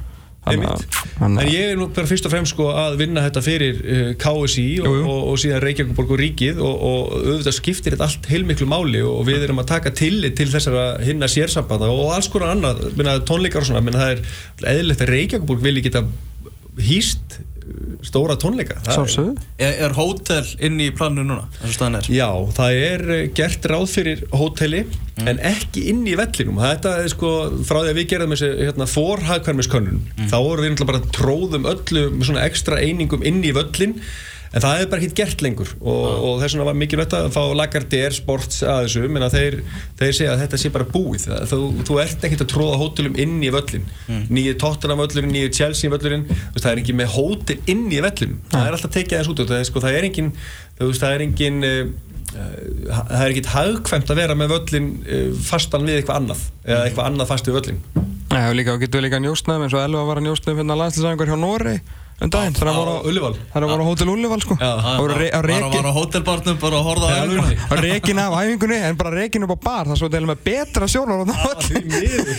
En 0.50 1.36
ég 1.46 1.72
er 1.72 1.78
nú 1.78 1.86
bara 1.94 2.10
fyrst 2.10 2.26
og 2.26 2.34
fremst 2.34 2.56
sko 2.56 2.72
að 2.74 2.96
vinna 3.04 3.22
þetta 3.28 3.44
fyrir 3.46 3.82
uh, 3.82 4.08
KSI 4.22 4.66
og, 4.82 4.96
og, 5.04 5.20
og 5.30 5.38
síðan 5.42 5.62
Reykjavíkuborg 5.62 6.16
og 6.16 6.22
ríkið 6.24 6.64
og, 6.66 6.86
og 6.88 7.14
auðvitað 7.20 7.58
skiptir 7.60 7.96
þetta 7.96 8.08
allt 8.08 8.30
heilmiklu 8.32 8.66
máli 8.72 9.04
og 9.06 9.22
við 9.30 9.46
erum 9.46 9.62
að 9.62 9.70
taka 9.76 9.94
tillit 9.94 10.34
til 10.40 10.50
þessara 10.50 10.88
hinna 11.06 11.30
sérsambanda 11.30 11.92
og 11.94 12.16
alls 12.16 12.32
konar 12.34 12.56
annað, 12.56 12.88
minna, 12.98 13.20
tónleikar 13.28 13.62
og 13.62 13.70
svona, 13.70 13.84
minna, 13.86 14.02
það 14.02 14.16
er 14.16 14.74
eðlilegt 14.74 15.06
að 15.06 15.14
Reykjavíkuborg 15.14 15.66
vilji 15.68 15.86
geta 15.92 16.06
hýst 16.82 17.38
stóra 18.06 18.36
tónleika. 18.42 18.80
Er- 19.58 19.78
Er, 19.88 19.96
hótel 19.98 20.46
inn 20.60 20.80
í 20.82 20.90
planinu 20.96 21.24
núna? 21.28 21.46
er? 22.00 22.10
Já, 22.12 22.30
það 22.58 22.80
er 22.88 23.06
eh, 23.18 23.24
gert 23.38 23.66
ráð 23.72 23.86
fyrir 23.94 24.24
hóteli 24.34 24.86
en 25.22 25.38
ekki 25.46 25.84
inn 25.92 26.02
í 26.10 26.16
vellinum. 26.18 26.58
Þetta 26.64 26.96
er 27.04 27.12
sko, 27.14 27.32
frá 27.68 27.82
því 27.84 27.92
að 27.94 28.00
við 28.00 28.10
gerðum 28.14 28.34
þessi 28.36 28.52
hérna, 28.66 28.88
forhagkvæmiskönnun 28.90 30.02
þá 30.32 30.38
vorum 30.42 30.66
við 30.66 30.70
bara 30.90 31.04
tróðum 31.14 31.68
öllu 31.70 32.08
með 32.16 32.28
svona 32.32 32.46
ekstra 32.48 32.80
einingum 32.82 33.24
inn 33.28 33.44
í 33.46 33.52
völlin 33.56 33.98
en 34.52 34.64
það 34.64 34.82
er 34.82 34.90
bara 34.92 35.06
ekki 35.06 35.18
gert 35.22 35.44
lengur 35.46 35.70
og, 35.80 36.06
og 36.12 36.42
þess 36.42 36.56
vegna 36.58 36.68
var 36.68 36.78
mikilvægt 36.80 37.16
að 37.16 37.30
fá 37.32 37.42
Lagardère 37.56 38.16
Sports 38.16 38.62
að 38.68 38.88
þessu, 38.88 39.06
menna 39.08 39.30
þeir, 39.32 39.62
þeir 40.00 40.16
segja 40.18 40.34
að 40.34 40.44
þetta 40.44 40.60
sé 40.60 40.72
bara 40.74 40.88
búið, 40.92 41.28
það, 41.30 41.46
þú, 41.54 41.60
þú 41.88 42.00
ert 42.04 42.28
ekkert 42.28 42.46
að 42.46 42.52
tróða 42.52 42.80
hótelum 42.82 43.18
inn 43.22 43.38
í 43.40 43.52
völlin 43.54 43.88
mm. 44.08 44.26
nýju 44.28 44.58
Tottenham 44.62 45.02
völlurinn, 45.06 45.32
nýju 45.32 45.54
Chelsea 45.56 45.92
völlurinn. 45.92 46.28
Það 46.58 46.70
er 46.74 46.82
ekki 46.84 46.98
með 47.00 47.14
hótel 47.16 47.60
inn 47.72 47.88
í 47.92 48.02
vellin 48.04 48.38
það 48.52 48.68
er 48.68 48.78
alltaf 48.78 48.96
tekið 48.96 49.18
aðeins 49.18 49.32
út 49.32 49.44
það, 49.44 49.58
er, 49.58 49.68
sko, 49.70 49.84
það 49.84 49.98
er 49.98 50.08
engin 50.10 50.32
það 50.82 51.16
er 51.16 51.26
engin 51.26 51.66
uh, 51.68 51.80
uh, 52.36 53.00
það 53.00 53.24
er 53.24 53.34
ekkit 53.34 53.52
hagkvæmt 53.56 54.14
að 54.14 54.22
vera 54.24 54.38
með 54.38 54.56
völlin 54.56 54.92
uh, 55.06 55.42
fastan 55.48 55.88
við 55.88 56.02
eitthvað 56.02 56.22
annað 56.22 56.46
eða 56.68 56.84
eitthvað 56.86 57.12
annað 57.12 57.32
fast 57.32 57.50
við 57.50 57.60
völlin 57.60 57.82
Já, 58.32 58.46
og 58.48 58.56
líka, 58.56 58.78
getur 58.80 59.04
líka 59.04 59.20
njóstnað 59.20 59.66
eins 59.66 59.74
og 59.76 59.84
Elva 59.84 60.06
var 60.08 60.22
að 60.22 60.30
njóstnað 60.30 60.62
hérna 60.62 60.78
landslýsæðingar 60.80 61.32
hjá 61.34 61.40
Nóri 61.40 61.74
um 62.22 62.30
daginn 62.30 62.54
þegar 62.54 62.70
hann 62.70 62.78
á 62.78 63.68
voru 63.72 63.82
á- 63.82 63.88
Hótel 63.92 64.10
Ullevall 64.14 64.42
sko. 64.44 64.56
Það 64.62 64.72
að 64.72 65.00
Var 65.02 65.14
var 65.72 65.88
á 65.90 65.94
hótelbarnum 65.98 66.58
bara 66.62 66.76
að 66.78 66.86
horfa 66.86 67.08
á 67.10 67.14
æfingunni 67.22 67.56
að 67.72 67.82
rekin 67.86 68.20
af 68.22 68.36
æfingunni 68.42 68.78
en 68.90 68.96
bara 69.00 69.14
rekin 69.16 69.46
upp 69.48 69.54
á 69.56 69.60
bar 69.66 69.86
það 69.92 69.98
svo 70.02 70.10
til 70.14 70.22
með 70.30 70.44
betra 70.46 70.86
sjónar 70.92 71.22
á 71.22 71.26
það 71.32 71.62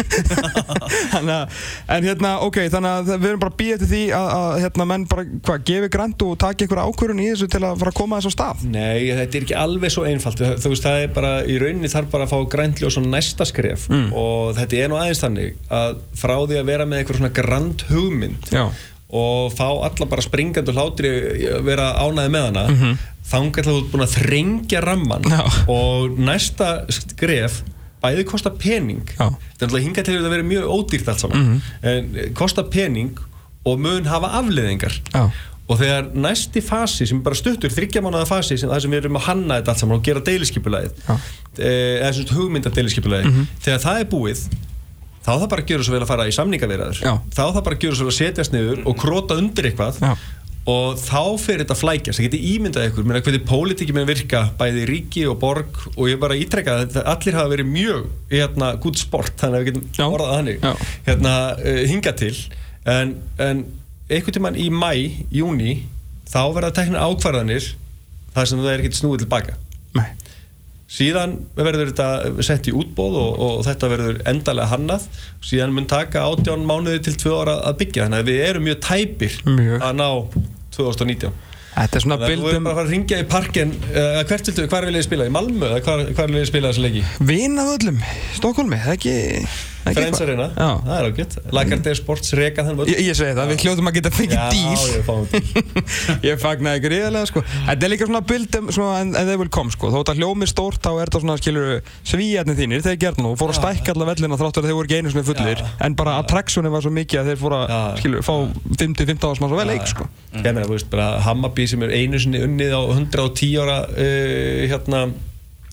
þannig 1.13 1.35
að 1.35 1.63
en 1.97 2.07
hérna 2.07 2.33
ok 2.47 2.59
þannig 2.73 2.93
að 2.93 3.11
við 3.23 3.29
erum 3.33 3.43
bara 3.43 3.57
býðið 3.59 3.83
til 3.83 3.91
því 3.93 4.03
að, 4.17 4.29
að 4.37 4.57
hérna 4.65 4.87
menn 4.93 5.07
bara 5.11 5.25
hvað 5.49 5.65
gefi 5.71 5.91
grænt 5.97 6.25
og 6.27 6.37
taki 6.43 6.67
einhver 6.67 6.83
ákvörun 6.87 7.23
í 7.23 7.29
þessu 7.33 7.49
til 7.53 7.63
að 7.67 7.83
fara 7.83 7.93
að 7.95 7.99
koma 7.99 8.21
þess 8.23 8.31
á 8.31 8.37
stað? 8.37 8.65
Nei, 8.73 9.11
þetta 9.19 9.39
er 9.41 9.47
ekki 9.47 9.59
alveg 9.59 9.95
svo 9.95 10.07
einfalt. 10.09 10.43
Þú 10.63 10.73
veist, 10.73 10.87
það 10.87 11.03
er 11.07 11.13
bara, 11.17 11.33
í 11.49 11.59
rauninni 11.63 11.91
þarf 11.93 12.11
bara 12.15 12.27
að 12.29 12.33
fá 12.35 12.39
græntli 12.55 12.89
og 12.89 12.95
svona 12.95 13.13
næsta 13.17 13.47
skref. 13.49 13.89
Og 13.91 14.55
þetta 14.59 14.81
er 14.85 14.93
nú 14.93 14.99
aðeins 15.01 15.23
þannig 15.25 15.59
að 15.73 16.01
frá 16.23 16.37
því 16.47 16.61
að 16.63 16.71
vera 16.73 16.89
með 16.89 17.03
eitthvað 17.03 17.21
svona 17.23 17.35
grand 17.43 17.87
hugmynd 17.91 18.53
Já. 18.55 18.65
Og 19.13 19.53
fá 19.53 19.67
alla 19.69 20.09
bara 20.09 20.25
springandi 20.25 20.73
hlátri 20.73 21.11
að 21.53 21.67
vera 21.67 21.91
ánæði 22.01 22.33
með 22.33 22.47
hana 22.49 22.65
mm 22.69 22.79
-hmm. 22.81 22.97
þangar 23.29 23.69
þú 23.69 23.77
ert 23.77 23.93
búin 23.93 24.07
að 24.07 24.17
þrengja 24.17 24.81
ramman 24.81 25.29
Já. 25.29 25.43
og 25.69 26.19
næsta 26.19 26.71
skref 26.89 27.63
bæði 28.03 28.25
kosta 28.25 28.51
pening 28.51 29.05
Já. 29.13 29.29
þetta 29.29 29.65
er 29.65 29.69
náttúrulega 29.69 29.87
hingað 29.87 30.09
til 30.09 30.17
að 30.19 30.35
vera 30.35 30.43
mjög 30.43 30.65
ódýrt 30.77 31.09
allt 31.09 31.21
saman 31.21 31.63
en 31.83 32.17
eh, 32.17 32.33
kosta 32.35 32.63
pening 32.65 33.19
og 33.65 33.79
mun 33.79 34.07
hafa 34.07 34.33
afleðingar 34.41 34.97
Já. 35.13 35.31
og 35.69 35.79
þegar 35.79 36.09
næsti 36.15 36.61
fasi 36.65 37.07
sem 37.07 37.23
bara 37.23 37.35
stuttur, 37.35 37.71
þryggja 37.71 38.03
mánuða 38.03 38.27
fasi 38.27 38.57
sem, 38.57 38.71
það 38.71 38.81
sem 38.81 38.91
við 38.91 39.05
erum 39.05 39.21
að 39.21 39.29
hanna 39.29 39.61
þetta 39.61 39.71
allt 39.71 39.85
saman 39.85 40.01
og 40.01 40.05
gera 40.05 40.21
deiliskypulæðið 40.21 40.93
Já. 41.09 41.17
eða 41.69 42.13
svona 42.13 42.37
hugmynda 42.41 42.71
deiliskypulæðið 42.71 43.47
þegar 43.61 43.79
það 43.79 44.01
er 44.01 44.09
búið 44.17 44.49
þá 45.23 45.33
það 45.33 45.49
bara 45.55 45.67
gera 45.71 45.87
svo 45.87 45.97
vel 45.97 46.05
að 46.05 46.13
fara 46.13 46.29
í 46.29 46.37
samningavirðaður 46.37 47.03
Já. 47.03 47.13
þá 47.33 47.43
það 47.43 47.65
bara 47.69 47.81
gera 47.85 47.99
svo 47.99 48.07
vel 48.07 48.13
að 48.15 48.21
setjast 48.21 48.55
niður 48.55 48.87
og 48.91 48.97
króta 49.03 49.37
undir 49.41 49.69
eitthvað. 49.71 50.01
Já. 50.03 50.15
og 50.73 50.99
þá 51.03 51.23
fyrir 51.43 51.65
þetta 51.65 51.77
flækjast. 51.81 52.19
Það 52.21 52.27
getur 52.29 52.43
ímyndað 52.53 52.85
ykkur, 52.89 53.07
að 53.11 53.25
hvernig 53.27 53.47
pólitíki 53.49 53.95
með 53.97 54.11
virka 54.13 54.43
bæði 54.61 54.85
ríki 54.87 55.25
og 55.27 55.39
borg. 55.43 55.81
Og 55.97 56.07
ég 56.07 56.21
bara 56.23 56.37
ítrekka 56.39 56.77
að 56.85 57.01
allir 57.03 57.39
hafa 57.39 57.51
verið 57.51 57.71
mjög 57.73 58.05
hérna, 58.31 58.69
gútt 58.83 59.01
sport, 59.03 59.35
þannig 59.41 59.59
að 59.59 59.65
við 59.65 59.73
getum 59.73 60.15
orðað 60.15 60.37
þannig. 60.37 60.69
Hérna, 61.09 61.35
uh, 61.59 61.81
hinga 61.91 62.15
til. 62.23 62.35
En, 62.95 63.17
en 63.43 63.65
einhvern 64.07 64.37
tímann 64.39 64.59
í 64.59 64.69
mæ, 64.71 64.93
júni 65.35 65.81
þá 66.31 66.41
verða 66.55 66.73
tekna 66.79 67.03
ákvarðanir 67.11 67.73
þar 68.33 68.49
sem 68.49 68.63
það 68.63 68.73
er 68.73 68.83
ekkert 68.85 68.99
snúið 69.01 69.25
tilbaka. 69.27 69.59
Nei. 69.99 70.09
Síðan 70.93 71.39
verður 71.57 71.93
þetta 71.93 72.43
sett 72.45 72.69
í 72.69 72.75
útbóð 72.77 73.15
og, 73.21 73.39
og 73.47 73.63
þetta 73.69 73.89
verður 73.93 74.19
endalega 74.29 74.73
hannað. 74.75 75.07
Síðan 75.45 75.73
mun 75.77 75.89
taka 75.91 76.27
átján 76.29 76.67
mánuði 76.69 77.01
til 77.07 77.17
tvö 77.23 77.39
ára 77.41 77.57
að 77.71 77.79
byggja. 77.85 78.09
Þannig 78.09 78.25
að 78.25 78.29
við 78.33 78.43
erum 78.51 78.69
mjög 78.69 78.83
tæpir 78.89 79.39
Mjög. 79.49 79.79
að 79.81 79.97
ná 80.03 80.09
2019 80.77 81.33
Þetta 81.73 81.97
er 81.97 82.03
svona 82.05 82.17
að 82.19 82.23
þú 82.23 82.29
verður 82.29 82.45
bildum 82.45 82.67
bara 82.69 82.83
að 82.83 82.91
ringja 82.93 83.19
í 83.23 83.27
parken 83.33 83.71
uh, 83.97 84.19
hvert 84.29 84.49
viltu, 84.51 84.65
hvar 84.69 84.85
vil 84.85 84.99
ég 84.99 85.05
spila, 85.07 85.25
í 85.25 85.33
Malmö 85.33 85.71
hvar, 85.81 86.03
hvar 86.13 86.29
vil 86.29 86.43
ég 86.43 86.49
spila 86.51 86.69
þessu 86.69 86.85
leiki? 86.85 87.05
Vinaföllum, 87.31 88.03
Stokkólmi, 88.37 88.81
það 88.83 88.93
er 88.93 88.99
ekki 88.99 89.15
Já. 90.57 90.69
það 90.87 90.93
er 90.97 91.07
ágætt. 91.11 91.37
Lagardère 91.59 91.99
Sports 91.99 92.33
reka 92.39 92.65
þann 92.67 92.79
völl 92.79 92.89
Ég, 92.93 93.01
ég 93.09 93.17
segi 93.19 93.35
það, 93.37 93.51
við 93.53 93.65
hljóðum 93.65 93.91
að 93.91 93.97
geta 93.99 94.13
fengið 94.15 94.43
díl 94.53 94.77
ég 96.31 96.41
fagnaði 96.43 96.83
gríðarlega 96.85 97.31
sko. 97.31 97.43
Þetta 97.67 97.89
er 97.89 97.93
líka 97.93 98.09
svona 98.09 98.23
bildum 98.33 98.71
svona 98.75 99.01
en, 99.03 99.13
þeir 99.17 99.41
vil 99.43 99.49
kom 99.59 99.73
sko. 99.75 99.91
Þó 99.93 99.99
þetta 100.03 100.17
hljómi 100.21 100.49
stórt 100.51 100.83
þá 100.85 100.91
er 100.93 101.11
þetta 101.11 101.23
svona 101.25 101.37
skilur 101.41 101.69
Svíjarnir 102.13 102.59
þínir, 102.59 102.85
þeir 102.87 103.01
gerð 103.07 103.23
nú 103.25 103.33
Fóru 103.41 103.55
að 103.55 103.59
stækka 103.61 103.95
alla 103.97 104.09
vellina 104.13 104.39
þráttur 104.41 104.63
að 104.63 104.71
þeir 104.71 104.79
voru 104.79 104.91
ekki 104.91 105.01
einu 105.03 105.13
svona 105.15 105.27
fullir 105.29 105.63
Já. 105.63 105.69
En 105.87 105.97
bara 105.99 106.15
attraktsjóni 106.23 106.73
var 106.73 106.85
svo 106.85 106.93
mikið 106.95 107.23
að 107.23 107.33
þeir 107.33 107.43
fóru 107.43 107.59
að 107.63 107.99
skilur 108.03 108.27
Fá 108.27 108.35
50-15 108.79 109.29
árs 109.33 109.43
mann 109.43 109.53
svo 109.53 109.59
vel 109.59 109.69
leik 109.73 109.89
sko. 109.91 110.07
Ég 110.37 110.47
meina, 110.47 110.65
þú 110.69 110.77
veist, 110.77 110.89
bara 110.93 111.09
Hammarby 111.27 111.67
sem 111.71 111.83
er 111.87 111.95
einu 111.99 112.21
sinni 112.23 112.43
unnið 112.47 112.75
á 112.77 112.83
110 112.95 113.59
ára 113.63 113.79
uh, 113.91 114.63
hérna 114.71 115.03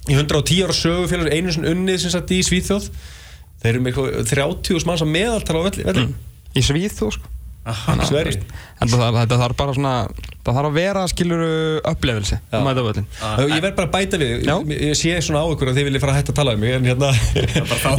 í 0.09 0.15
110 0.17 0.65
ára 0.65 0.75
sögufélag 0.75 1.31
einu 1.35 1.53
sinni 1.53 1.71
unnið 1.73 2.03
sem 2.05 2.13
sagt 2.15 2.33
í 2.33 2.41
Svíþjóð 2.45 2.89
þeir 3.59 3.73
eru 3.73 3.83
með 3.83 3.91
eitthvað 3.91 4.31
30 4.31 4.87
manns 4.89 5.03
að 5.05 5.13
meðaltala 5.15 5.61
á 5.61 5.67
velli, 5.69 5.85
velli. 5.89 6.07
Í 6.57 6.65
Svíþjóð 6.65 7.17
sko 7.17 7.35
Mm. 7.69 8.01
Sverri 8.07 8.39
En 8.81 8.89
það, 8.89 9.17
þetta 9.19 9.37
þarf 9.43 9.57
bara 9.59 9.73
svona 9.75 9.93
Það 10.49 10.57
þarf 10.57 10.69
að 10.69 10.77
vera 10.79 11.01
skilur 11.11 11.41
upplefilsi 11.91 12.37
Já. 12.39 12.57
um 12.57 12.69
Ég 13.49 13.61
verð 13.61 13.75
bara 13.77 13.87
að 13.87 13.91
bæta 13.93 14.19
við, 14.21 14.31
Já. 14.47 14.55
ég, 14.73 14.95
sé 14.97 15.13
svona 15.25 15.43
á 15.45 15.47
ykkur 15.53 15.71
að 15.71 15.77
þið 15.79 15.87
viljið 15.89 16.03
fara 16.03 16.15
að 16.15 16.19
hætta 16.19 16.33
að 16.33 16.39
tala 16.39 16.55
um 16.57 16.63
mig 16.63 16.73
en 16.73 16.87
hérna 16.89 17.11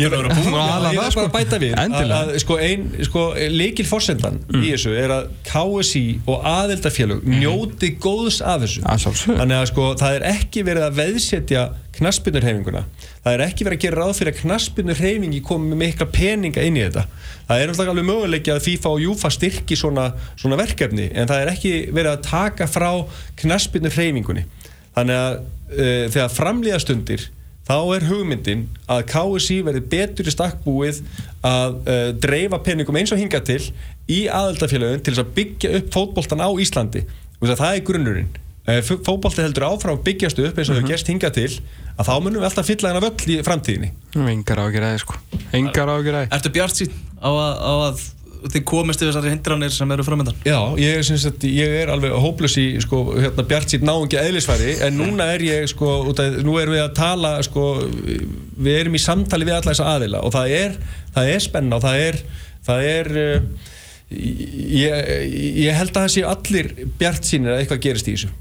ég 0.00 0.08
að 0.08 0.16
verð 0.16 0.40
sko. 0.40 1.20
bara 1.20 1.26
að 1.26 1.34
bæta 1.36 1.60
við 1.62 1.76
að, 1.78 2.14
að 2.16 2.32
sko, 2.42 2.58
ein, 2.66 2.88
sko, 3.06 3.26
líkil 3.54 3.86
forsendan 3.86 4.40
í 4.50 4.64
þessu 4.72 4.96
er 4.98 5.14
að 5.14 5.30
KSI 5.46 6.04
og 6.26 6.48
aðeldafélög 6.50 7.22
njóti 7.38 7.94
góðs 8.02 8.40
af 8.42 8.64
þessu. 8.64 8.82
Að 8.82 9.22
þannig 9.28 9.56
að 9.60 9.70
sko, 9.70 9.86
það 10.00 10.18
er 10.18 10.28
ekki 10.34 10.66
verið 10.66 10.88
að 10.88 11.00
veðsetja 11.04 11.68
knaspinurhefinguna 12.00 12.84
það 13.24 13.34
er 13.34 13.42
ekki 13.44 13.66
verið 13.66 13.78
að 13.78 13.84
gera 13.84 14.00
ráð 14.00 14.12
fyrir 14.16 14.32
að 14.32 14.40
knaspinurhefingi 14.40 15.40
komi 15.44 15.70
með 15.70 15.80
mikla 15.82 16.06
peninga 16.08 16.64
inn 16.64 16.78
í 16.78 16.84
þetta. 16.86 17.04
Það 17.50 17.62
er 17.62 17.70
náttúrulega 17.70 17.92
alveg 17.92 18.06
möguleiki 18.08 18.52
að 18.54 18.62
FIFA 18.64 18.92
og 18.94 19.02
Júfa 19.04 19.30
styrki 19.34 19.76
svona, 19.76 20.06
svona 20.40 20.58
verkefni 20.60 21.08
en 21.10 21.28
það 21.28 21.42
er 21.42 21.52
ekki 21.52 21.72
verið 21.90 22.12
að 22.14 22.22
taka 22.40 22.70
frá 22.70 22.90
knaspinurhefingunni 23.40 24.46
þannig 24.96 25.20
að 25.20 25.36
uh, 25.40 26.08
þegar 26.10 26.34
framlíðastundir 26.34 27.28
þá 27.70 27.76
er 27.94 28.06
hugmyndin 28.08 28.66
að 28.90 29.04
KSI 29.12 29.60
verði 29.66 29.82
betur 29.92 30.28
í 30.28 30.34
stakkbúið 30.34 31.00
að 31.46 31.76
uh, 31.84 32.04
dreifa 32.18 32.60
peningum 32.66 32.98
eins 32.98 33.12
og 33.14 33.20
hinga 33.20 33.42
til 33.46 33.62
í 34.10 34.24
aðaldafélagin 34.26 35.02
til 35.04 35.14
þess 35.14 35.24
að 35.24 35.34
byggja 35.36 35.74
upp 35.78 35.90
fótboltan 35.94 36.42
á 36.42 36.50
Íslandi. 36.50 37.04
Að 37.40 37.60
það 37.60 37.76
er 37.76 37.84
grunnurinn. 37.86 38.32
Ef 38.70 38.90
fótbolti 39.06 39.42
heldur 39.42 39.68
áfram 39.70 39.96
að 39.96 40.02
byggjast 40.08 40.40
upp 40.44 40.58
eins 40.58 40.70
og 40.70 40.76
hefur 40.76 40.90
gerst 40.90 41.08
hinga 41.10 41.30
til 41.34 41.48
að 41.96 42.08
þá 42.08 42.12
munum 42.20 42.42
við 42.42 42.48
alltaf 42.50 42.68
fylla 42.68 42.90
hennar 42.90 43.06
völl 43.06 43.32
í 43.32 43.38
framtíðinni. 43.46 43.92
Engar 44.34 44.62
ágjur 44.66 44.86
sko. 45.00 45.20
Engar 45.56 45.92
ágjur 45.94 46.18
Ertu 46.26 46.52
bjart 46.54 46.76
sín 46.76 46.92
á 47.22 47.30
að, 47.30 47.54
á 47.56 47.72
að 47.88 48.04
þið 48.48 48.62
komist 48.68 49.02
yfir 49.02 49.12
þessari 49.12 49.32
hindranir 49.34 49.72
sem 49.74 49.94
eru 49.94 50.04
framöndan? 50.06 50.38
Já, 50.46 50.58
ég, 50.80 51.00
að, 51.14 51.46
ég 51.50 51.74
er 51.82 51.92
alveg 51.92 52.14
hóplus 52.22 52.56
í 52.60 52.66
sko, 52.82 53.02
hérna, 53.16 53.44
bjart 53.50 53.74
sítt 53.74 53.86
náungi 53.86 54.18
eðlisfæri 54.20 54.76
en 54.86 54.96
núna 55.00 55.30
er 55.34 55.44
ég, 55.44 55.66
sko, 55.70 56.00
út 56.10 56.22
að, 56.22 56.40
nú 56.46 56.56
erum 56.60 56.76
við 56.76 56.84
að 56.86 56.94
tala 56.98 57.32
sko, 57.46 57.66
við 58.56 58.78
erum 58.78 58.96
í 58.96 59.02
samtali 59.02 59.48
við 59.48 59.58
alla 59.58 59.74
þessa 59.74 59.94
aðila 59.96 60.24
og 60.26 60.34
það 60.36 60.54
er, 60.58 60.78
það 61.16 61.32
er 61.34 61.44
spenna 61.46 61.80
og 61.80 61.84
það 61.86 62.04
er, 62.08 62.20
það 62.68 62.90
er 62.90 63.10
uh, 63.24 63.72
ég, 64.10 65.10
ég 65.66 65.80
held 65.80 65.92
að 65.94 66.04
það 66.04 66.14
sé 66.16 66.28
allir 66.34 66.72
bjart 67.00 67.28
sínir 67.28 67.54
að 67.54 67.64
eitthvað 67.64 67.84
gerist 67.88 68.08
í 68.08 68.16
þessu 68.16 68.32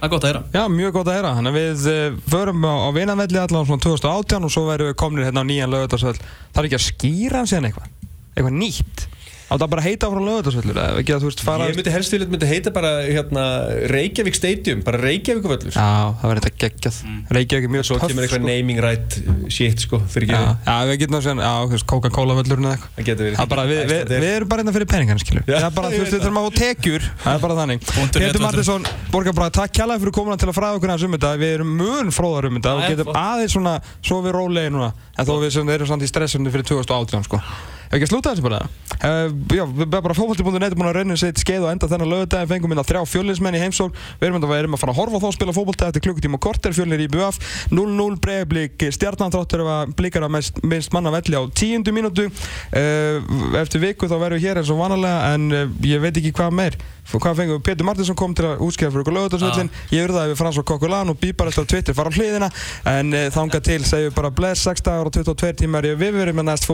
Það 0.00 0.06
er 0.06 0.12
gott 0.14 0.24
að 0.24 0.30
heyra. 0.30 0.40
Já, 0.54 0.62
mjög 0.72 0.92
gott 0.94 1.08
að 1.12 1.16
heyra. 1.18 1.30
Þannig 1.36 1.50
að 1.50 1.56
við 1.58 1.82
uh, 1.92 2.14
förum 2.32 2.62
á, 2.64 2.72
á 2.72 2.88
vinanvelli 2.96 3.36
allavega 3.36 3.68
svona 3.68 3.84
2018 3.84 4.46
og 4.48 4.52
svo 4.54 4.62
verðum 4.64 4.88
við 4.88 4.96
komnir 5.02 5.26
hérna 5.28 5.44
á 5.44 5.48
nýjan 5.50 5.74
lögutarsvöld. 5.74 6.22
Það 6.54 6.62
er 6.62 6.68
ekki 6.70 6.78
að 6.78 6.86
skýra 6.86 7.42
hann 7.42 7.50
síðan 7.50 7.68
eitthvað? 7.68 7.90
Eitthvað 8.34 8.54
nýtt? 8.60 9.08
Á 9.50 9.58
það 9.58 9.70
bara 9.72 9.82
að 9.82 9.86
heita 9.88 10.08
frá 10.12 10.20
lögutarsvöllur 10.22 10.76
eða 10.78 10.98
ekki 11.00 11.10
að 11.16 11.24
þú 11.24 11.26
veist 11.26 11.40
fara... 11.42 11.64
Ég 11.66 11.78
myndi 11.80 11.90
helst 11.90 12.12
vilja 12.14 12.26
myndi 12.30 12.46
heita 12.46 12.70
bara 12.70 12.90
hérna, 13.02 13.46
Reykjavík 13.90 14.36
Stadium, 14.38 14.82
bara 14.86 15.00
Reykjavík 15.02 15.48
völlur 15.50 15.74
Já, 15.74 15.86
það 16.20 16.30
verður 16.30 16.44
þetta 16.44 16.60
geggjað. 16.62 17.00
Reykjavík 17.34 17.66
er 17.66 17.72
mjög 17.74 17.88
Svo 17.88 17.96
töff, 17.98 18.12
kemur 18.12 18.26
eitthvað 18.28 18.44
sko. 18.44 18.46
naming 18.46 18.82
right 18.84 19.16
shit 19.50 19.82
sko, 19.82 19.98
fyrir 20.12 20.30
Já, 20.30 20.38
ekki 20.38 20.70
já, 20.70 20.76
við 20.92 21.00
getum 21.02 21.18
að 21.18 21.26
já, 21.42 21.50
veist, 21.72 21.86
Coca-Cola 21.90 22.36
völlurinn 22.38 22.68
eða 22.70 22.76
eitthvað. 22.76 22.94
Það 23.00 23.08
getur 23.10 23.26
verið 23.26 23.40
Það 23.40 23.50
bara, 23.50 23.64
við, 23.66 23.80
við, 23.80 23.90
Icelandair. 23.90 24.22
við 24.22 24.36
erum 24.36 24.52
bara 24.54 24.62
hérna 24.62 24.76
fyrir 24.78 24.90
peningana, 24.94 25.24
skilju. 25.24 25.42
Já, 25.42 25.56
Það 25.56 25.66
er 25.66 25.74
bara, 25.80 25.90
þú 25.90 26.04
veist, 26.04 26.14
við 26.14 26.22
þurfum 26.28 26.38
að 26.38 26.46
fá 26.46 26.62
tekjur. 26.62 27.10
Það 27.24 27.34
er 27.34 27.42
bara 27.48 27.58
þannig. 27.58 27.90
Petur. 28.20 28.40
Martinsson, 28.46 28.88
Borgarbræð, 29.10 29.52
takk 29.58 29.74
kjærlega 29.80 30.04
fyrir 30.04 30.14
komuna 30.20 30.38
til 30.38 30.50
að 30.52 30.58
fræða 30.60 30.78
okkur 30.78 30.94
hans 30.94 31.08
um 31.08 31.18
þetta. 31.18 31.32
Við 31.42 31.56
erum 31.56 31.74
mun 31.80 32.14
fróðar 32.14 32.50
um 32.52 32.60
þetta 32.60 32.70
Já, 32.70 32.78
og 32.78 32.86
já, 32.86 32.94
getum 32.94 33.18
aðeins 33.18 33.56
svona, 33.56 33.74
svo 33.98 34.22
við 34.22 34.36
rólegi 34.38 34.72
núna. 34.76 34.92
En 35.18 35.26
þó 35.26 35.34
við 35.42 35.74
erum 35.74 35.90
samt 35.90 36.06
í 36.06 36.10
stressunni 36.10 36.54
fyrir 36.54 36.68
2018, 36.70 37.26
sko. 37.26 37.42
Hefur 37.90 37.98
ekki 37.98 38.06
að 38.06 38.10
slúta 38.12 38.30
þessu 38.30 38.42
bara? 38.44 38.58
Uh, 39.00 39.32
já, 39.50 39.64
við 39.66 39.80
erum 39.82 40.04
bara 40.04 40.14
fótbolti.net 40.14 40.64
er 40.68 40.76
búin 40.78 40.88
að 40.92 40.98
reyna 41.00 41.16
sitt 41.18 41.40
skeið 41.42 41.64
og 41.64 41.72
enda 41.72 41.88
þennan 41.90 42.10
lögudaginn 42.12 42.50
fengum 42.52 42.74
inn 42.74 42.80
að 42.82 42.86
þrjá 42.92 43.00
fjölinsmenn 43.10 43.56
í 43.58 43.62
heimsókn. 43.64 43.96
Við 44.20 44.28
erum, 44.28 44.44
við 44.46 44.60
erum 44.60 44.76
að 44.76 44.82
fara 44.84 44.94
að 44.94 45.00
horfa 45.00 45.18
á 45.18 45.22
þá 45.24 45.26
að 45.26 45.34
spila 45.34 45.54
fótbolti 45.56 45.86
eftir 45.88 46.04
klukkutíma 46.04 46.38
og 46.38 46.44
korter. 46.44 46.76
Fjölinir 46.76 47.02
í 47.02 47.08
BUF 47.10 47.40
0-0 47.74 48.20
bregðarblík 48.22 48.84
stjarnan 48.94 49.34
þráttur 49.34 49.64
ef 49.64 49.72
að 49.74 49.96
blíkar 49.98 50.28
að 50.28 50.34
mest, 50.36 50.62
minnst 50.62 50.94
manna 50.94 51.10
velli 51.16 51.34
á 51.34 51.42
tíundu 51.50 51.96
mínútu. 51.96 52.28
Uh, 52.70 53.58
eftir 53.58 53.82
viku 53.82 54.06
þá 54.06 54.20
verðum 54.20 54.38
við 54.38 54.46
hér 54.46 54.62
eins 54.62 54.70
og 54.70 54.78
vanalega 54.84 55.34
en 55.34 55.50
uh, 55.50 55.66
ég 55.90 56.06
veit 56.06 56.14
ekki 56.14 56.36
hvað 56.38 56.54
meir 56.60 56.78
hvað 57.22 57.40
fengum 57.40 57.58
við, 57.58 57.64
Petur 57.68 57.88
Martinsson 57.88 58.18
kom 58.18 58.34
til 58.36 58.48
að 58.48 58.64
útskjáða 58.66 58.94
fyrir 58.94 59.04
okkur 59.04 59.16
lögutarsvöllin, 59.16 59.70
ég 59.94 60.08
urðaði 60.08 60.32
við 60.32 60.40
Frans 60.40 60.60
og 60.60 60.66
Kokkulan 60.70 61.12
og 61.12 61.20
býpar 61.20 61.50
eftir 61.50 61.66
á 61.66 61.70
Twitter, 61.72 61.96
fara 61.96 62.12
á 62.12 62.16
hliðina. 62.16 62.50
En 62.90 63.14
uh, 63.14 63.26
þanga 63.34 63.62
til 63.66 63.80
segjum 63.84 64.10
við 64.10 64.18
bara 64.18 64.32
bless 64.34 64.66
6 64.68 64.84
dagar 64.86 65.10
og 65.10 65.14
22 65.16 65.54
tímar, 65.62 65.88
ég 65.88 66.00
við 66.00 66.18
verum 66.20 66.40
með 66.40 66.50
næst 66.52 66.68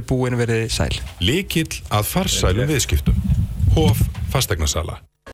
er 0.00 0.06
búin 0.06 0.38
verið 0.40 0.66
sæl. 0.72 0.92
Líkill 1.20 1.82
að 1.90 2.10
farsælum 2.14 2.70
viðskiptum. 2.70 3.22
Hof 3.76 4.02
fastegnarsala. 4.32 5.00